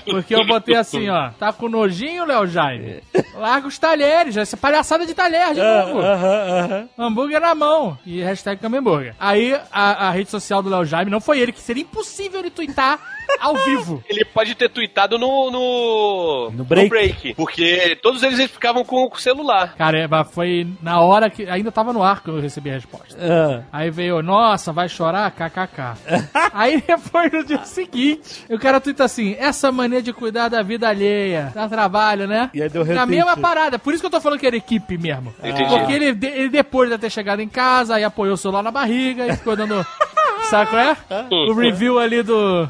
[0.06, 3.02] Porque eu botei assim, ó, tá com nojinho, Léo Jaime?
[3.36, 6.00] Larga os talheres, essa palhaçada de talher de novo.
[6.00, 6.90] Aham, aham.
[6.98, 7.98] Hambúrguer na mão.
[8.06, 9.16] E hashtag Camembúrguer.
[9.20, 12.50] Aí a, a rede social do Léo Jaime não foi ele, que seria impossível ele
[12.50, 13.00] twittar
[13.40, 14.04] ao vivo.
[14.10, 17.34] Ele pode ter tweetado no, no, No break.
[17.36, 19.76] porque todos eles ficavam com o celular.
[19.78, 21.48] Cara, é, mas foi na hora que.
[21.50, 23.18] Ainda tava no ar que eu recebi a resposta.
[23.20, 23.64] Ah.
[23.72, 25.30] Aí veio, nossa, vai chorar?
[25.32, 25.98] KKK.
[26.54, 30.88] Aí depois no dia seguinte, o cara twitta assim: essa mania de cuidar da vida
[30.88, 32.50] alheia, dá trabalho, né?
[32.54, 33.80] E aí deu Na mesma parada.
[33.80, 35.34] Por isso que eu tô falando que era equipe mesmo.
[35.44, 35.70] Entendi.
[35.70, 39.26] Porque ele, ele depois de ter chegado em casa, aí apoiou o celular na barriga
[39.28, 39.86] e ficou dando.
[40.49, 40.98] Sabe qual é?
[41.49, 42.68] O review ali do,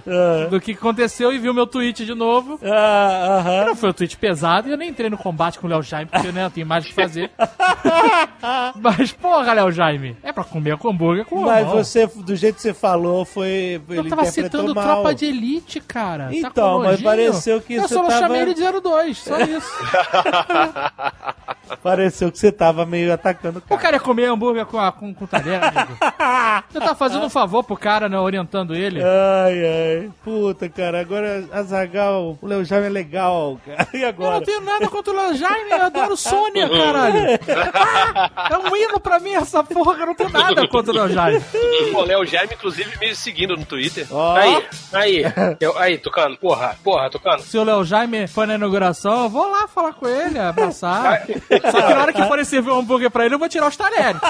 [0.49, 2.59] do que aconteceu e viu meu tweet de novo.
[2.63, 3.65] Aham.
[3.65, 6.09] Não foi um tweet pesado e eu nem entrei no combate com o Léo Jaime,
[6.09, 7.31] porque né, eu tenho mais o que fazer.
[8.79, 11.75] Mas, porra, Léo Jaime, é pra comer com hambúrguer com Mas mão.
[11.77, 13.81] você, do jeito que você falou, foi.
[13.89, 14.83] Eu tava citando mal.
[14.83, 16.29] Tropa de Elite, cara.
[16.31, 19.71] Então, tá mas pareceu que eu você só tava- chamei ele de 02, só isso.
[21.81, 23.81] Pareceu que você tava meio atacando o O cara.
[23.81, 25.97] cara ia comer hambúrguer com, a, com, com talher, amigo.
[26.71, 28.17] Você tá fazendo um favor pro cara, né?
[28.19, 29.01] Orientando ele.
[29.01, 30.11] Ai, ai.
[30.23, 33.87] Puta, cara, agora Azagal, o Leo Jaime é legal, cara.
[33.93, 34.35] E Eu agora?
[34.35, 37.23] não tenho nada contra o Léo Jaime, eu adoro Sônia, caralho.
[38.51, 41.41] É um hino pra mim essa porra, eu não tenho nada contra o Léo Jaime.
[41.93, 44.05] O Léo Jaime, inclusive, me seguindo no Twitter.
[44.11, 45.23] Ó, Aí, aí,
[45.59, 47.39] eu, aí, Tucano, porra, porra, Tucano.
[47.39, 51.25] Se o Léo Jaime for na inauguração, eu vou lá falar com ele, abraçar.
[51.71, 53.77] Só que na hora que forem servir um hambúrguer pra ele, eu vou tirar os
[53.77, 54.19] talheres.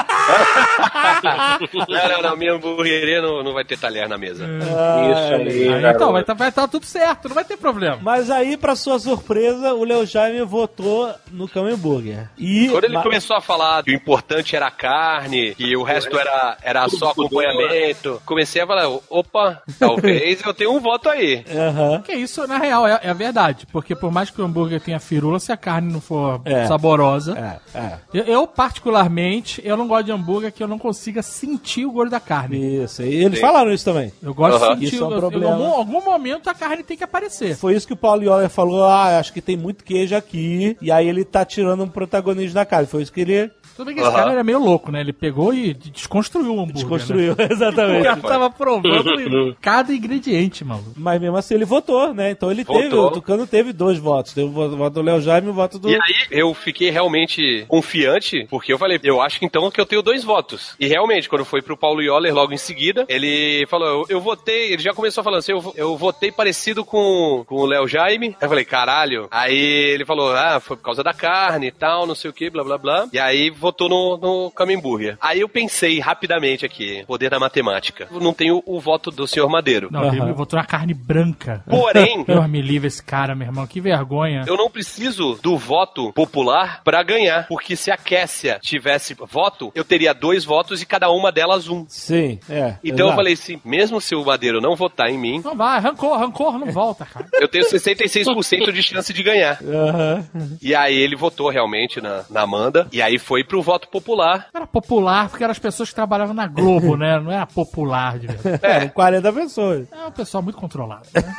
[1.24, 4.46] Não, não, não, minha hamburgueria não, não vai ter talher na mesa.
[4.46, 7.98] Isso aí, Aí, então, vai estar vai tá tudo certo, não vai ter problema.
[8.02, 12.28] Mas aí, pra sua surpresa, o Leo Jaime votou no Camembert.
[12.38, 15.84] E Quando ele ma- começou a falar que o importante era a carne, que o
[15.84, 21.44] resto era, era só acompanhamento, comecei a falar, opa, talvez eu tenha um voto aí.
[21.50, 22.02] Aham.
[22.02, 23.66] Que isso, na real, é, é a verdade.
[23.72, 26.66] Porque por mais que o hambúrguer tenha firula, se a carne não for É.
[26.68, 27.60] saborosa.
[27.74, 27.94] É, é.
[28.14, 32.12] Eu, eu, particularmente, eu não gosto de hambúrguer que eu não consiga sentir o gosto
[32.12, 32.84] da carne.
[32.84, 33.42] Isso, e eles Sim.
[33.42, 34.12] falaram isso também.
[34.22, 34.76] Eu gosto Aham.
[34.76, 34.96] de sentir.
[34.96, 35.46] Isso é um problema.
[35.46, 37.56] Em algum, algum momento a carne tem que aparecer.
[37.56, 40.92] Foi isso que o Paulo Yoller falou, ah, acho que tem muito queijo aqui, e
[40.92, 42.88] aí ele tá tirando um protagonismo da carne.
[42.88, 45.02] Foi isso que ele Tudo bem que esse cara era meio louco, né?
[45.02, 46.74] Ele pegou e desconstruiu o hambúrguer.
[46.76, 47.48] desconstruiu, Né?
[47.50, 48.04] O exatamente.
[48.04, 50.84] cara tava provando cada ingrediente, mano.
[50.96, 52.32] Mas mesmo assim ele votou, né?
[52.32, 53.08] Então ele teve, Votou.
[53.08, 54.34] o Tucano teve dois votos.
[54.34, 55.90] Teve o voto voto do Léo Jaime e o voto do...
[55.90, 59.86] E aí eu fiquei realmente confiante, porque eu falei, eu acho que então que eu
[59.86, 60.76] tenho dois votos.
[60.80, 64.74] E realmente, quando foi pro Paulo Yoller logo em seguida, ele falou, eu, eu votei,
[64.74, 68.28] ele já começou falando assim, eu, eu votei parecido com, com o Léo Jaime.
[68.40, 69.28] Aí eu falei, caralho.
[69.32, 69.56] Aí
[69.94, 72.64] ele falou, ah, foi por causa da carne e tal, não sei o que, blá
[72.64, 73.08] blá blá.
[73.12, 75.18] E aí votou no, no Camembert.
[75.22, 78.08] Aí eu pensei rapidamente aqui, poder da matemática.
[78.12, 79.88] Eu não tenho o voto do senhor Madeiro.
[79.90, 81.64] Não, ele botou na carne branca.
[81.70, 83.66] Porém, Deus me livre esse cara, meu irmão.
[83.66, 84.44] Que vergonha.
[84.46, 89.86] Eu não preciso do voto popular pra ganhar, porque se a Kessia tivesse voto, eu
[89.86, 91.86] teria dois votos e cada uma delas um.
[91.88, 92.76] Sim, é.
[92.84, 93.16] Então eu exato.
[93.16, 96.70] falei assim, mesmo se o Madeiro não votar em mim, Não vai, rancor, rancor, não
[96.72, 97.28] volta, cara.
[97.40, 99.58] eu tenho 66% de chance de ganhar.
[99.64, 100.26] Aham.
[100.62, 104.48] E aí ele votou realmente na, na Amanda, e aí foi pro voto popular.
[104.52, 107.20] Era popular porque eram as pessoas que trabalhavam na Globo, né?
[107.20, 108.60] Não era popular de verdade.
[108.64, 109.88] É, 40 pessoas.
[109.92, 111.04] É um pessoal muito controlado.
[111.14, 111.22] Né?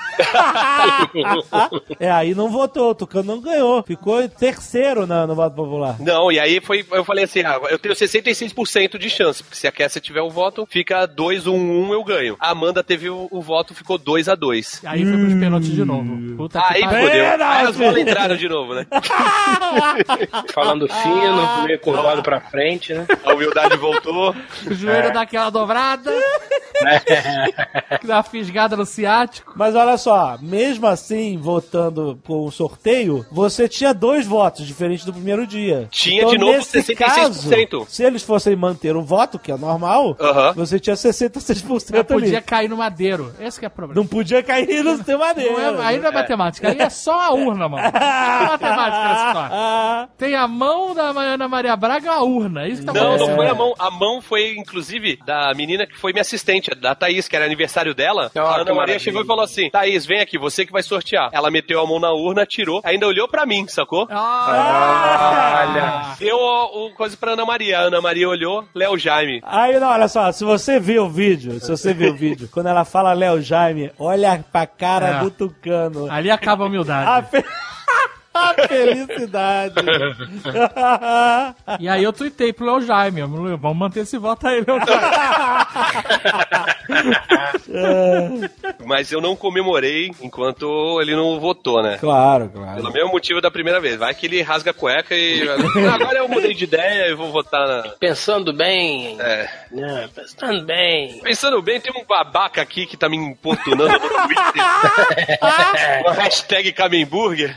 [1.98, 3.82] É, aí não votou, o Tucano não ganhou.
[3.82, 5.96] Ficou terceiro na, no voto popular.
[6.00, 9.66] Não, e aí foi, eu falei assim, ah, eu tenho 66% de chance, porque se
[9.66, 12.36] a Kessia tiver o voto, fica 2, 1, 1, eu ganho.
[12.40, 15.84] A Amanda teve o, o voto, ficou 2 a 2 Aí foi pros pênaltis de
[15.84, 16.36] novo.
[16.36, 17.08] Puta que Aí pariu.
[17.08, 17.46] fodeu.
[17.46, 18.86] Aí as bolas entraram de novo, né?
[20.52, 23.06] Falando fino, meio curvado pra frente, né?
[23.24, 24.34] A humildade voltou.
[24.66, 26.10] O joelho dá aquela dobrada,
[28.04, 29.52] dá uma fisgada no ciático.
[29.56, 35.12] Mas olha só, mesmo assim, votando com o sorteio, você tinha dois votos, diferente do
[35.12, 35.88] primeiro dia.
[35.90, 36.96] Tinha de novo nesse 66%.
[36.96, 40.52] Caso, se eles fossem manter o voto, que é normal, Aham.
[40.54, 42.46] você tinha 66% Mas podia ali.
[42.46, 43.32] cair no madeiro.
[43.40, 44.00] Esse que é o problema.
[44.00, 45.72] Não podia cair no seu madeira.
[45.72, 47.82] Não é- aí não é matemática, aí é só a urna, mano.
[47.92, 50.08] Não é matemática nessa história.
[50.18, 52.64] Tem a mão da Ana Maria Braga e a urna.
[52.64, 53.74] É isso que tá Não, não foi a mão.
[53.78, 57.94] A mão foi, inclusive, da menina que foi minha assistente, da Thaís, que era aniversário
[57.94, 58.30] dela.
[58.34, 58.98] Ah, a Ana Maria maravilha.
[58.98, 61.30] chegou e falou assim: Thaís, vem aqui, você que vai sortear.
[61.32, 64.06] Ela meteu a mão na urna, tirou, ainda olhou pra mim, sacou?
[64.10, 67.78] Ah, Deu o, o coisa pra Ana Maria.
[67.78, 69.40] A Ana Maria olhou, Léo Jaime.
[69.44, 72.68] Aí, não, olha só, se você viu o vídeo, se você viu o vídeo, quando
[72.68, 75.18] ela fala Léo Jaime, olha pra cara É.
[75.20, 76.10] do Tucano.
[76.10, 77.08] Ali acaba a humildade.
[77.10, 78.08] A, fe- a
[78.68, 79.74] felicidade.
[81.80, 83.22] E aí eu tuitei pro Léo Jaime.
[83.22, 85.04] Vamos manter esse voto aí, Léo Jaime.
[88.86, 91.96] Mas eu não comemorei enquanto ele não votou, né?
[91.98, 92.76] claro, claro.
[92.76, 93.96] Pelo mesmo motivo da primeira vez.
[93.96, 95.42] Vai que ele rasga a cueca e.
[95.48, 97.82] "Ah, Agora eu mudei de ideia e vou votar na.
[97.98, 99.48] Pensando bem, É.
[99.70, 100.08] né?
[100.14, 101.20] Pensando bem.
[101.22, 104.62] Pensando bem, tem um babaca aqui que tá me importunando no Twitter.
[106.02, 107.56] Com a hashtag Camemburger.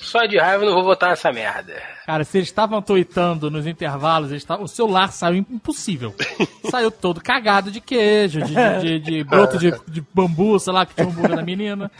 [0.00, 1.93] Só de raiva não vou votar nessa merda.
[2.06, 6.14] Cara, se eles estavam tuitando nos intervalos, eles tavam- o celular saiu impossível.
[6.70, 10.84] saiu todo cagado de queijo, de, de, de- de broto de, de bambu, sei lá,
[10.84, 11.90] que tinha um hambúrguer da menina.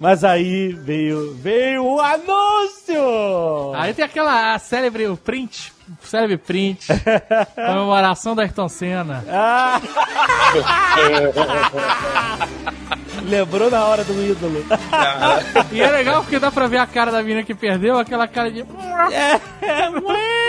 [0.00, 3.74] Mas aí veio, veio o anúncio!
[3.74, 5.72] Aí tem aquela célebre o print,
[6.02, 6.86] o célebre print,
[7.54, 9.22] comemoração da Ayrton Senna.
[9.28, 9.80] Ah!
[13.24, 14.64] Lembrou na hora do ídolo.
[15.72, 18.50] E é legal porque dá pra ver a cara da menina que perdeu, aquela cara
[18.50, 18.60] de...
[19.10, 20.44] É, é.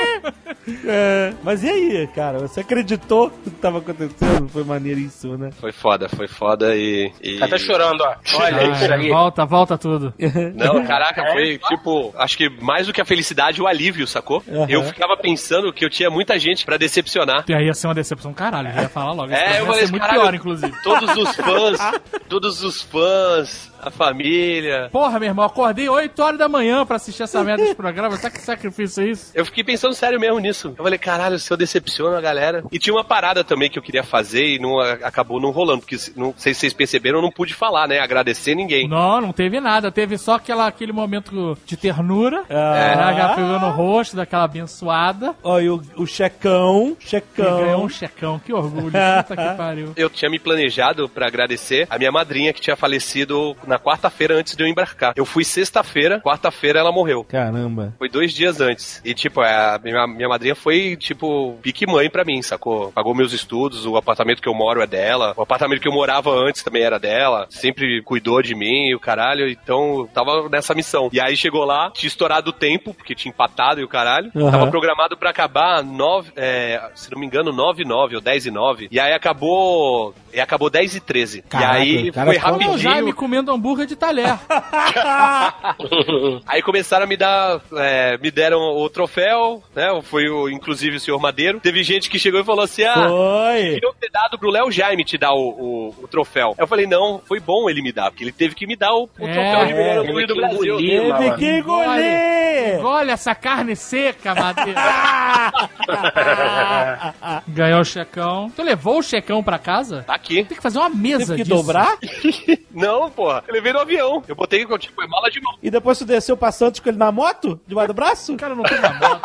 [0.85, 2.39] É, mas e aí, cara?
[2.39, 4.49] Você acreditou no que tava acontecendo?
[4.49, 5.51] Foi maneiríssimo, né?
[5.51, 7.11] Foi foda, foi foda e.
[7.21, 7.37] e...
[7.37, 8.15] Tá até chorando, ó.
[8.35, 9.09] Olha Ai, isso aí.
[9.09, 10.13] volta, volta tudo.
[10.55, 14.43] Não, caraca, foi tipo, acho que mais do que a felicidade, o alívio, sacou?
[14.49, 14.65] Aham.
[14.67, 17.45] Eu ficava pensando que eu tinha muita gente pra decepcionar.
[17.47, 19.31] E aí ia ser uma decepção caralho, já ia falar logo.
[19.31, 20.73] É, eu ia falei, ser muito caralho, pior, inclusive.
[20.83, 21.79] Todos os fãs,
[22.27, 24.89] todos os fãs, a família.
[24.91, 28.17] Porra, meu irmão, acordei 8 horas da manhã pra assistir essa merda desse programa.
[28.17, 29.31] Sabe que sacrifício é isso?
[29.33, 30.73] Eu fiquei pensando sério mesmo nisso.
[30.77, 32.63] Eu falei, caralho, se eu decepciono a galera.
[32.71, 35.97] E tinha uma parada também que eu queria fazer e não, acabou não rolando, porque
[36.15, 37.99] não sei se vocês perceberam, eu não pude falar, né?
[37.99, 38.87] Agradecer ninguém.
[38.87, 39.91] Não, não teve nada.
[39.91, 42.43] Teve só aquela, aquele momento de ternura.
[42.49, 43.11] Ah.
[43.11, 45.35] né, já pegou no rosto daquela abençoada.
[45.43, 47.59] Ó, e o, o checão, checão.
[47.59, 48.39] ganhou um checão.
[48.39, 48.91] Que orgulho.
[49.27, 49.93] Puta que pariu.
[49.95, 54.55] Eu tinha me planejado pra agradecer a minha madrinha que tinha falecido na quarta-feira antes
[54.55, 55.13] de eu embarcar.
[55.15, 57.23] Eu fui sexta-feira, quarta-feira ela morreu.
[57.23, 57.93] Caramba.
[57.97, 59.01] Foi dois dias antes.
[59.03, 62.91] E, tipo, a minha, minha madrinha foi, tipo, pique mãe pra mim, sacou?
[62.91, 65.33] Pagou meus estudos, o apartamento que eu moro é dela.
[65.37, 67.47] O apartamento que eu morava antes também era dela.
[67.49, 69.47] Sempre cuidou de mim e o caralho.
[69.49, 71.09] Então, tava nessa missão.
[71.11, 74.31] E aí chegou lá, tinha estourado o tempo, porque tinha empatado e o caralho.
[74.35, 74.51] Aham.
[74.51, 78.45] Tava programado pra acabar nove, é, se não me engano, 9 e 9 ou 10
[78.47, 78.87] e 9.
[78.91, 80.13] E aí acabou.
[80.33, 81.41] E acabou 10 e 13.
[81.43, 83.15] Caraca, e aí cara, foi Como o Jaime rapidinho.
[83.15, 84.37] comendo hambúrguer de talher.
[86.47, 89.87] Aí começaram a me dar, é, me deram o troféu, né?
[90.03, 91.59] Foi o, inclusive o senhor Madeiro.
[91.59, 93.73] Teve gente que chegou e falou assim: ah, Foi.
[93.75, 96.55] queriam ter dado pro Léo Jaime te dar o, o- o troféu.
[96.57, 99.09] Eu falei, não, foi bom ele me dar, porque ele teve que me dar o,
[99.19, 100.79] o É, troféu de melhor é, hambúrguer ele do Brasil.
[100.79, 101.01] engoliu.
[101.15, 101.37] Teve mano.
[101.37, 102.85] que engolir!
[102.85, 104.81] Olha essa carne seca, Madeira.
[107.47, 108.51] Ganhou o checão.
[108.55, 110.03] Tu levou o checão pra casa?
[110.03, 110.43] Tá aqui.
[110.43, 111.55] Tem que fazer uma mesa Teve que disso.
[111.55, 111.97] dobrar?
[112.73, 113.43] Não, porra.
[113.47, 114.23] Eu levei no avião.
[114.27, 115.57] Eu botei, tipo, é mala de mão.
[115.61, 117.59] E depois tu desceu pra Santos com ele na moto?
[117.67, 118.33] Debaixo do braço?
[118.33, 119.21] O cara não tem uma moto.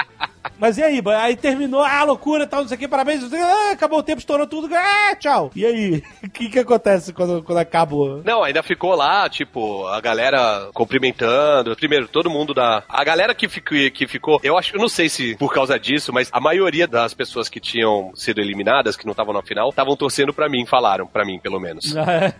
[0.58, 1.02] Mas e aí?
[1.18, 4.46] Aí terminou, ah, loucura, tal, não sei o que, parabéns, ah, acabou o tempo, estourou
[4.46, 5.50] tudo, ah, tchau.
[5.54, 6.02] E aí?
[6.22, 8.22] O que que acontece quando, quando acabou?
[8.24, 11.74] Não, ainda ficou lá, tipo, a galera cumprimentando.
[11.74, 12.82] Primeiro, todo mundo da.
[12.88, 14.40] A galera que, fico, que ficou.
[14.42, 17.58] Eu acho, eu não sei se por causa disso, mas a maioria das pessoas que
[17.58, 21.38] tinham sido eliminadas, que não estavam na final, estavam torcendo pra mim, falaram pra mim,
[21.38, 21.94] pelo menos.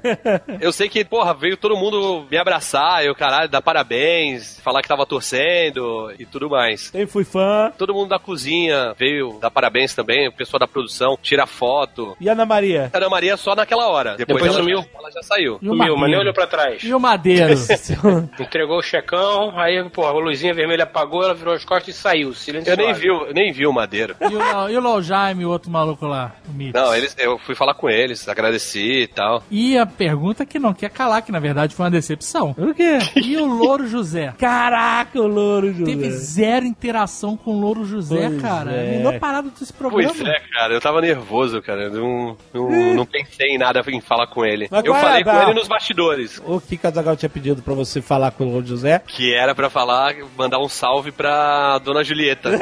[0.61, 4.89] Eu sei que, porra, veio todo mundo me abraçar, eu, caralho, dar parabéns, falar que
[4.89, 6.93] tava torcendo e tudo mais.
[6.95, 7.73] Eu fui fã.
[7.77, 12.17] Todo mundo da cozinha veio dar parabéns também, o pessoal da produção, tira foto.
[12.21, 12.91] E Ana Maria?
[12.93, 14.17] A Ana Maria só naquela hora.
[14.17, 14.85] Depois, Depois ela, sumiu.
[14.99, 15.59] ela já saiu.
[15.61, 16.83] E o Sumiu, mas nem olhou pra trás.
[16.83, 17.55] E o Madeiro?
[18.39, 22.35] Entregou o checão, aí, pô, a luzinha vermelha apagou, ela virou as costas e saiu.
[22.35, 22.71] Silêncio.
[22.71, 24.17] Eu nem vi, eu nem vi o Madeiro.
[24.21, 26.73] E o, e o Jaime, o outro maluco lá, o?
[26.75, 29.43] Não, eles, eu fui falar com eles, agradeci e tal.
[29.51, 32.55] E a pergunta que não quer calar, que na verdade foi uma decepção.
[32.59, 32.99] O quê?
[33.17, 34.35] E o Louro José?
[34.39, 35.85] Caraca, o louro, José.
[35.85, 38.73] Teve zero interação com o Louro José, Pois cara.
[38.73, 38.77] é.
[38.77, 40.13] É a melhor parada desse programa.
[40.15, 41.83] Pois é, cara, eu tava nervoso, cara.
[41.85, 44.69] Eu não, não, não pensei em nada em falar com ele.
[44.71, 46.41] Mas eu qual é, falei com ele nos bastidores.
[46.45, 49.03] O que Casagal tinha pedido pra você falar com o José?
[49.07, 52.51] Que era pra falar, mandar um salve pra dona Julieta.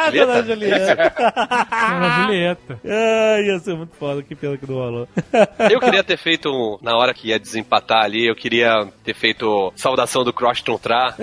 [0.00, 0.26] Ah, Julieta?
[0.42, 1.12] dona Julieta.
[1.68, 2.80] Dona Julieta.
[2.84, 5.08] ah, ia ser muito foda, que pena que não rolou.
[5.70, 9.72] Eu queria ter feito, um- na hora que ia desempatar ali, eu queria ter feito
[9.76, 11.14] saudação do Croston Tra.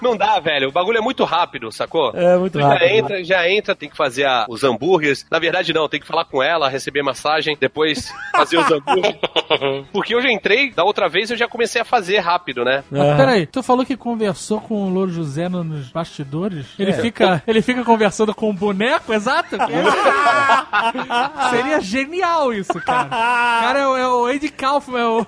[0.00, 0.68] Não dá, velho.
[0.68, 2.12] O bagulho é muito rápido, sacou?
[2.14, 2.80] É, muito Tu rápido.
[2.80, 5.26] Já entra, já entra, tem que fazer a- os hambúrgueres.
[5.30, 9.16] Na verdade, não, tem que falar com ela, receber massagem, depois fazer os hambúrgueres.
[9.92, 12.82] Porque eu já entrei, da outra vez eu já comecei a fazer rápido, né?
[12.90, 16.66] Mas peraí, tu falou que conversou com o Louro José no- nos bastidores?
[16.78, 19.56] Ele, fica, ele fica conversando com o boneco, exato?
[21.50, 23.06] Seria genial isso, cara.
[23.06, 25.26] O cara é o, é o Andy Kaufman, é o,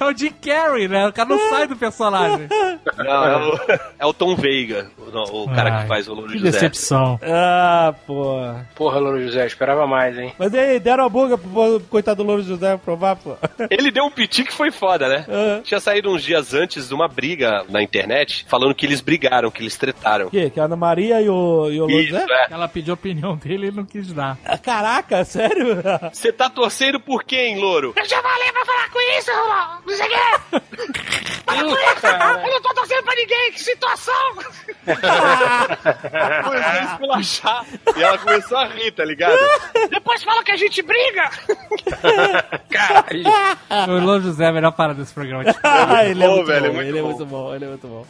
[0.00, 1.08] é o Jim Carrey, né?
[1.08, 2.48] O cara não sai do personagem.
[2.96, 3.58] Não, é o,
[4.00, 6.50] é o Tom Veiga, o, o cara Ai, que faz o Louro Que José.
[6.50, 7.18] decepção.
[7.22, 8.36] Ah, pô.
[8.74, 10.32] Porra, Louro José, esperava mais, hein?
[10.38, 13.36] Mas aí, deram a buga pro coitado do Louro José provar, pô.
[13.70, 15.26] Ele deu um piti que foi foda, né?
[15.28, 15.60] Ah.
[15.62, 19.62] Tinha saído uns dias antes de uma briga na internet, falando que eles brigaram, que
[19.62, 20.26] eles tretaram.
[20.26, 20.50] O quê?
[20.50, 22.26] Que a Ana Maria e o, e o Louro Isso, José?
[22.28, 22.46] é.
[22.52, 24.38] Ela pediu a opinião dele e ele não quis dar.
[24.44, 25.76] Ah, Caraca, sério?
[26.12, 27.92] Você tá torcendo por quem, louro?
[27.96, 29.78] Eu já falei pra falar com isso, irmão.
[29.86, 30.62] Não sei o quê.
[31.54, 32.42] Ih, cara.
[32.46, 33.52] Eu não tô torcendo pra ninguém.
[33.52, 34.14] Que situação.
[36.10, 37.66] Começou a esculachar.
[37.96, 39.38] E ela começou a rir, tá ligado?
[39.90, 41.30] Depois fala que a gente briga.
[42.70, 43.24] Caralho.
[43.88, 45.44] O Louro José é a melhor parada desse programa.
[45.86, 47.08] Ah, ele é bom, muito velho, é bom, muito ele é bom.
[47.08, 48.06] muito bom, ele é muito bom.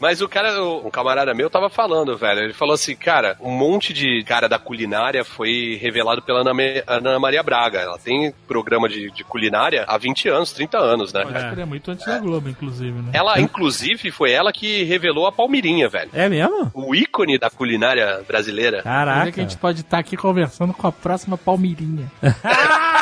[0.00, 2.40] Mas o cara, o- um camarada meu tava falando, velho.
[2.40, 6.82] Ele falou assim, cara, um monte de cara da culinária foi revelado pela Ana, Me-
[6.86, 7.78] Ana Maria Braga.
[7.80, 11.22] Ela tem programa de, de culinária há 20 anos, 30 anos, né?
[11.22, 13.10] Pode crer, muito antes da Globo, inclusive, né?
[13.12, 16.10] Ela, inclusive, Inclusive, foi ela que revelou a Palmirinha, velho.
[16.14, 16.70] É mesmo?
[16.74, 18.82] O ícone da culinária brasileira.
[18.82, 19.32] Caraca.
[19.32, 22.10] que a gente pode estar aqui conversando com a próxima Palmirinha.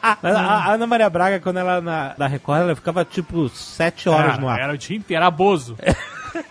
[0.22, 4.38] Mas a Ana Maria Braga, quando ela na, na Record, ela ficava tipo sete horas
[4.38, 4.60] no ar.
[4.60, 5.76] Era o dia inteiro, era bozo.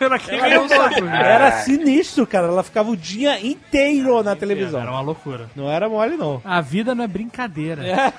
[0.02, 1.34] Era um né?
[1.34, 2.48] Era sinistro, cara.
[2.48, 4.82] Ela ficava o dia inteiro na televisão.
[4.82, 5.50] Era uma loucura.
[5.56, 6.42] Não era mole, não.
[6.44, 8.12] A vida não é brincadeira.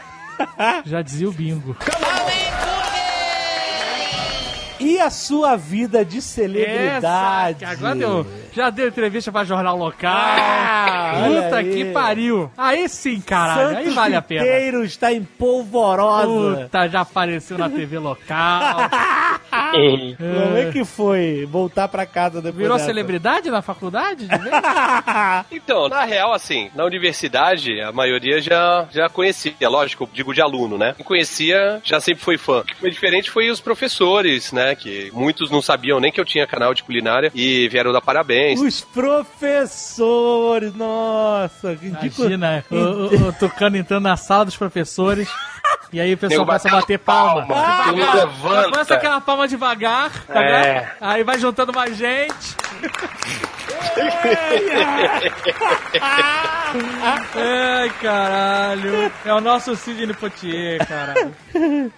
[0.87, 1.77] Já dizia o bingo.
[4.81, 7.65] E a sua vida de celebridade?
[7.65, 10.11] Essa, agora deu, já deu entrevista pra jornal local.
[10.15, 11.71] Ah, Puta aí.
[11.73, 12.51] que pariu.
[12.57, 13.69] Aí sim, caralho.
[13.69, 14.41] aí Santos vale a pena.
[14.43, 16.63] inteiro está em polvorosa.
[16.65, 18.79] Puta, já apareceu na TV local.
[19.71, 22.87] Como é que foi voltar pra casa depois Virou dessa?
[22.87, 24.27] celebridade na faculdade?
[25.51, 30.77] Então, na real, assim, na universidade, a maioria já, já conhecia, lógico, digo de aluno,
[30.79, 30.95] né?
[30.97, 32.61] Quem conhecia já sempre foi fã.
[32.61, 34.75] O que foi diferente foi os professores, né?
[34.75, 38.61] Que muitos não sabiam nem que eu tinha canal de culinária e vieram dar parabéns.
[38.61, 41.77] Os professores, nossa.
[41.77, 42.31] que ridículo.
[42.31, 45.29] Imagina, o, o, o Tucano entrando na sala dos professores.
[45.93, 47.47] E aí o pessoal começa a bater palma.
[47.47, 48.71] palma, mundo levanta.
[48.71, 50.81] Começa aquela palma devagar, tá É.
[50.81, 50.89] vendo?
[51.01, 52.57] Aí vai juntando mais gente.
[57.35, 59.13] Ai, caralho.
[59.25, 61.35] É o nosso Sidney Poitier, caralho.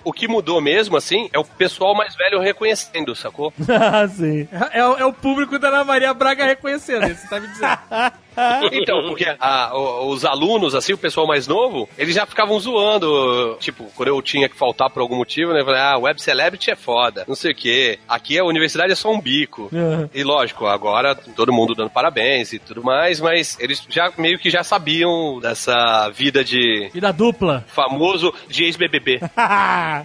[0.04, 3.52] O que mudou mesmo, assim, é o pessoal mais velho reconhecendo, sacou?
[3.68, 4.48] ah, sim.
[4.72, 7.78] É, o- é o público da Ana Maria Braga reconhecendo, isso tá me dizendo.
[8.72, 9.72] Então, porque a-
[10.06, 13.56] os alunos, assim, o pessoal mais novo, eles já ficavam zoando.
[13.60, 15.60] Tipo, quando eu tinha que faltar por algum motivo, né?
[15.60, 17.98] eu falei, Ah, web celebrity é foda, não sei o quê.
[18.08, 19.68] Aqui a universidade é só um bico.
[19.72, 20.08] Uhum.
[20.14, 24.50] E lógico, agora todo mundo dando parabéns e tudo mais, mas eles já meio que
[24.50, 27.64] já sabiam dessa vida de Vida dupla.
[27.68, 29.20] famoso de ex-BBB.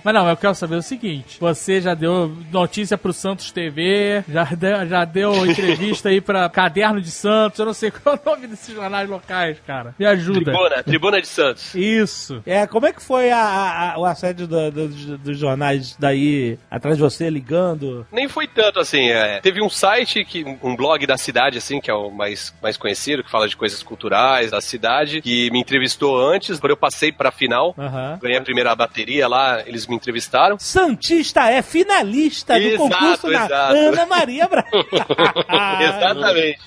[0.03, 4.43] Mas não, eu quero saber o seguinte: você já deu notícia pro Santos TV, já
[4.45, 8.47] deu, já deu entrevista aí pra Caderno de Santos, eu não sei qual o nome
[8.47, 9.93] desses jornais locais, cara.
[9.97, 10.41] Me ajuda.
[10.51, 11.73] Tribuna, Tribuna de Santos.
[11.75, 12.41] Isso.
[12.45, 15.95] É, como é que foi a, a- a- o assédio do- do- dos- dos jornais
[15.99, 18.05] daí atrás de você ligando?
[18.11, 19.09] Nem foi tanto assim.
[19.09, 19.39] é.
[19.41, 23.23] Teve um site, que, um blog da cidade, assim, que é o mais, mais conhecido,
[23.23, 27.31] que fala de coisas culturais da cidade, que me entrevistou antes, quando eu passei pra
[27.31, 27.73] final.
[27.77, 28.19] Aham.
[28.21, 30.57] Ganhei a primeira bateria lá, eles me entrevistaram.
[30.59, 33.73] Santista é finalista do Exato, concurso da exato.
[33.75, 34.67] Ana Maria Braga.
[35.81, 36.59] Exatamente.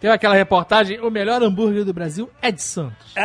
[0.00, 3.12] Teve aquela reportagem: o melhor hambúrguer do Brasil é de Santos.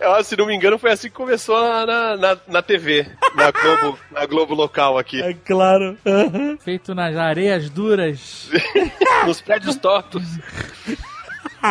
[0.00, 3.98] Eu, se não me engano, foi assim que começou na, na, na TV, na Globo,
[4.10, 5.22] na Globo local aqui.
[5.22, 5.96] É claro.
[6.06, 6.56] Aham.
[6.58, 8.50] Feito nas areias duras.
[9.26, 10.22] Nos prédios tortos.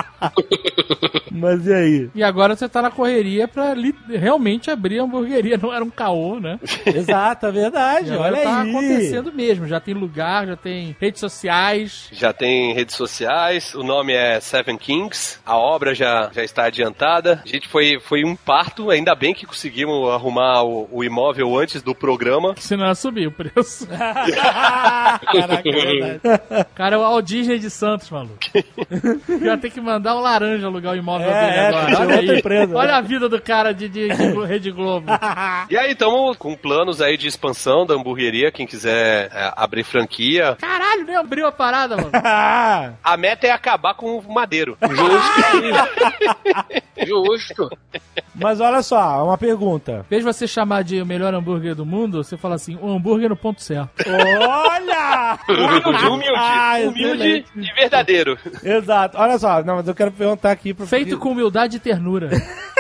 [1.32, 2.10] Mas e aí?
[2.16, 5.58] E agora você tá na correria pra li- realmente abrir a hamburgueria.
[5.58, 6.60] Não era um caô, né?
[6.86, 8.12] Exato, é verdade.
[8.14, 8.70] agora Olha tá aí.
[8.70, 9.68] acontecendo mesmo.
[9.68, 12.08] Já tem lugar, já tem redes sociais.
[12.12, 17.42] Já tem redes sociais, o nome é Seven Kings, a obra já, já está adiantada.
[17.44, 21.82] A gente foi, foi um parto, ainda bem que conseguimos arrumar o, o imóvel antes
[21.82, 22.54] do programa.
[22.58, 23.88] Senão ia subir o preço.
[23.90, 26.20] Caraca, é verdade.
[26.76, 28.38] Cara, é o Walt Disney de Santos, maluco.
[29.44, 31.86] Já tem que mandar o laranja alugar o imóvel É, dele é, agora.
[31.86, 32.40] tem Olha aí.
[32.40, 32.76] empresa.
[32.78, 35.08] Olha a vida do cara de, de, de Rede Globo.
[35.70, 40.56] E aí estamos com planos aí de expansão da hamburgueria, quem quiser é, abrir franquia.
[40.60, 42.12] Caralho, nem abriu a parada, mano.
[43.04, 44.78] A meta é acabar com o madeiro.
[47.06, 47.70] Justo.
[48.36, 50.06] mas olha só, uma pergunta.
[50.10, 53.36] De você chamar de o melhor hambúrguer do mundo, você fala assim, o hambúrguer no
[53.36, 53.92] ponto certo.
[54.08, 55.38] Olha!
[55.48, 58.38] Humilde, humilde, Ah, humilde e verdadeiro.
[58.64, 59.18] Exato.
[59.18, 62.30] Olha só, não, mas eu quero perguntar aqui pro Feito com humildade e ternura.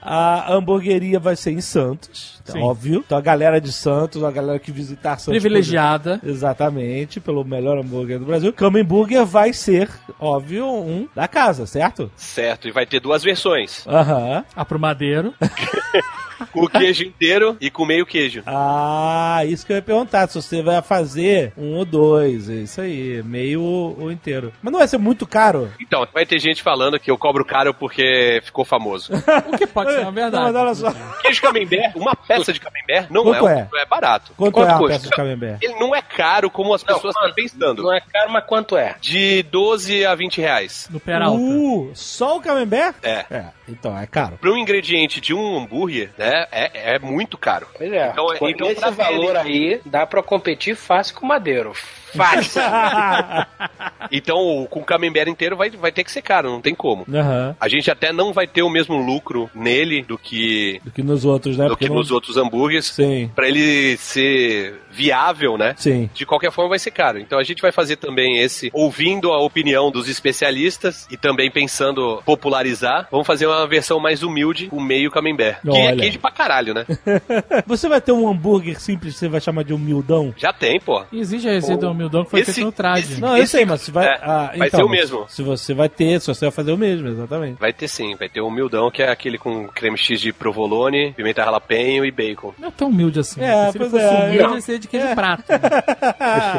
[0.00, 3.02] A hamburgueria vai ser em Santos, tá óbvio.
[3.06, 5.40] Então a galera de Santos, a galera que visitar Santos.
[5.40, 6.20] Privilegiada.
[6.24, 8.54] Exatamente, pelo melhor hambúrguer do Brasil.
[8.60, 9.88] Hambúrguer vai ser,
[10.18, 12.10] óbvio, um da casa, certo?
[12.16, 13.86] Certo, e vai ter duas versões.
[13.86, 14.44] Aham.
[14.54, 15.34] Aprumadeiro.
[16.52, 18.42] Com o queijo inteiro e com meio queijo.
[18.46, 20.28] Ah, isso que eu ia perguntar.
[20.28, 24.52] Se você vai fazer um ou dois, é isso aí, meio ou, inteiro.
[24.62, 25.70] Mas não vai ser muito caro?
[25.80, 29.12] Então, vai ter gente falando que eu cobro caro porque ficou famoso.
[29.52, 30.44] O que pode ser uma Não, verdade.
[30.44, 30.92] mas olha só.
[31.20, 33.68] Queijo camembert, uma peça de camembert não Quanto é, é?
[33.70, 34.32] não é barato.
[34.36, 34.92] Quanto, Quanto é a custa?
[34.94, 35.58] peça de camembert?
[35.62, 37.82] Ele não é caro como as Não, pessoas estão pensando.
[37.82, 38.96] Não é caro, mas quanto é?
[39.00, 40.88] De 12 a 20 reais.
[40.90, 41.38] No Peralta.
[41.40, 42.96] Uh, só o camembert?
[43.02, 43.24] É.
[43.30, 44.38] É, então é caro.
[44.38, 46.46] Para um ingrediente de um hambúrguer, né?
[46.50, 47.66] é, é, muito caro.
[47.76, 48.10] Pois é.
[48.10, 51.72] Então, Com então esse pra valor aí, dá pra competir fácil com o Madeiro.
[52.14, 52.62] Fácil.
[54.10, 57.06] Então, com o camembert inteiro vai, vai ter que ser caro, não tem como.
[57.12, 57.56] Aham.
[57.58, 61.24] A gente até não vai ter o mesmo lucro nele do que, Do que nos
[61.24, 61.64] outros, né?
[61.64, 62.86] do Porque que não- nos outros hambúrgueres.
[62.86, 65.74] Sim, Pra ele ser viável, né?
[65.78, 66.10] sim.
[66.12, 67.18] De qualquer forma vai ser caro.
[67.18, 72.20] Então a gente vai fazer também esse, ouvindo a opinião dos especialistas e também pensando
[72.26, 75.60] popularizar, vamos fazer uma versão mais humilde, o meio camembert.
[75.62, 75.96] Que é Olha.
[75.96, 76.84] queijo pra caralho, né?
[77.66, 80.34] Você vai ter um hambúrguer simples que você vai chamar de humildão?
[80.36, 81.02] Já tem, pô.
[81.12, 83.12] Existe a receita do humildão que foi Esse- feita no traje.
[83.12, 84.06] esse- Não, eu Esse- sei, mas se vai.
[84.06, 85.24] é, ah, vai então, ser o mas mesmo.
[85.28, 87.58] Se você vai ter, se você vai fazer o mesmo, exatamente.
[87.58, 91.12] Vai ter sim, vai ter o humildão, que é aquele com creme X de provolone,
[91.12, 92.54] pimenta jalapenho e bacon.
[92.58, 93.40] Não é tão humilde assim.
[93.42, 94.24] É, Se ele pois fosse é.
[94.26, 95.14] humilde, ele seria de queijo É.
[95.14, 95.44] prato.
[95.48, 95.58] né?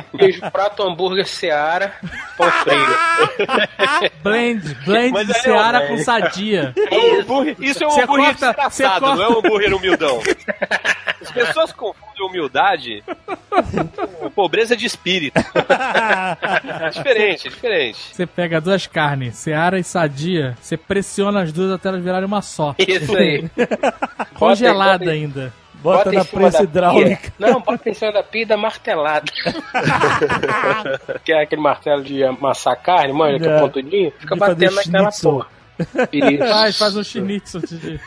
[0.17, 1.93] Queijo prato, hambúrguer, seara,
[2.37, 2.77] pão frio.
[4.23, 5.87] Blend, blend Mas de é, seara é.
[5.87, 6.73] com sadia.
[6.77, 10.21] É um isso é um Você hambúrguer corta- desgraçado, corta- não é um hambúrguer humildão.
[11.23, 13.03] As pessoas confundem humildade
[14.19, 15.39] com pobreza de espírito.
[15.39, 17.99] É diferente, é diferente.
[18.11, 22.41] Você pega duas carnes, seara e sadia, você pressiona as duas até elas virarem uma
[22.41, 22.75] só.
[22.77, 23.49] Isso aí.
[24.35, 25.53] Congelada Bota aí, ainda.
[25.75, 27.33] Bota em na prensa da hidráulica.
[27.37, 29.25] Não, bota em cima da pia e dá martelada.
[31.25, 33.59] que é aquele martelo de amassar carne, manja, que é É.
[33.59, 34.11] pontudinho.
[34.17, 35.47] Fica De fazer batendo naquela porra.
[36.11, 36.37] Isso.
[36.37, 37.99] Faz, faz um de-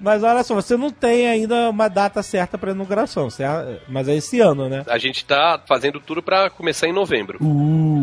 [0.00, 3.80] Mas olha só, você não tem ainda uma data certa pra inauguração, certo?
[3.88, 4.84] Mas é esse ano, né?
[4.88, 7.38] A gente tá fazendo tudo pra começar em novembro.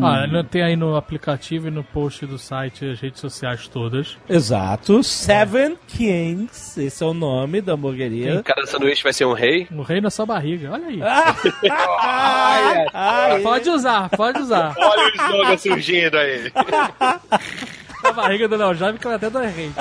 [0.04, 4.18] Ah, não tem aí no aplicativo e no post do site as redes sociais todas.
[4.30, 5.04] Exato.
[5.04, 8.42] Seven Kings, esse é o nome da hamburgueria.
[8.44, 9.68] Cada sanduíche vai ser um rei.
[9.72, 11.00] O rei na sua barriga, olha aí.
[11.02, 13.42] Ai, ai.
[13.42, 14.74] Pode usar, pode usar.
[14.78, 16.52] Olha o slogan surgindo aí.
[18.10, 19.72] A barriga do Léo Jaime que vai até dois reis.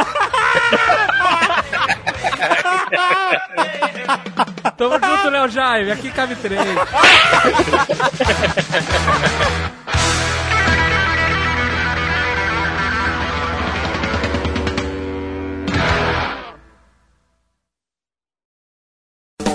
[4.77, 5.93] Tamo junto, Léo Jaime.
[5.93, 6.61] Aqui cabe três.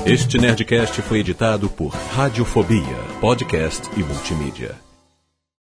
[0.06, 4.76] Este Nerdcast foi editado por Radiofobia, podcast e multimídia.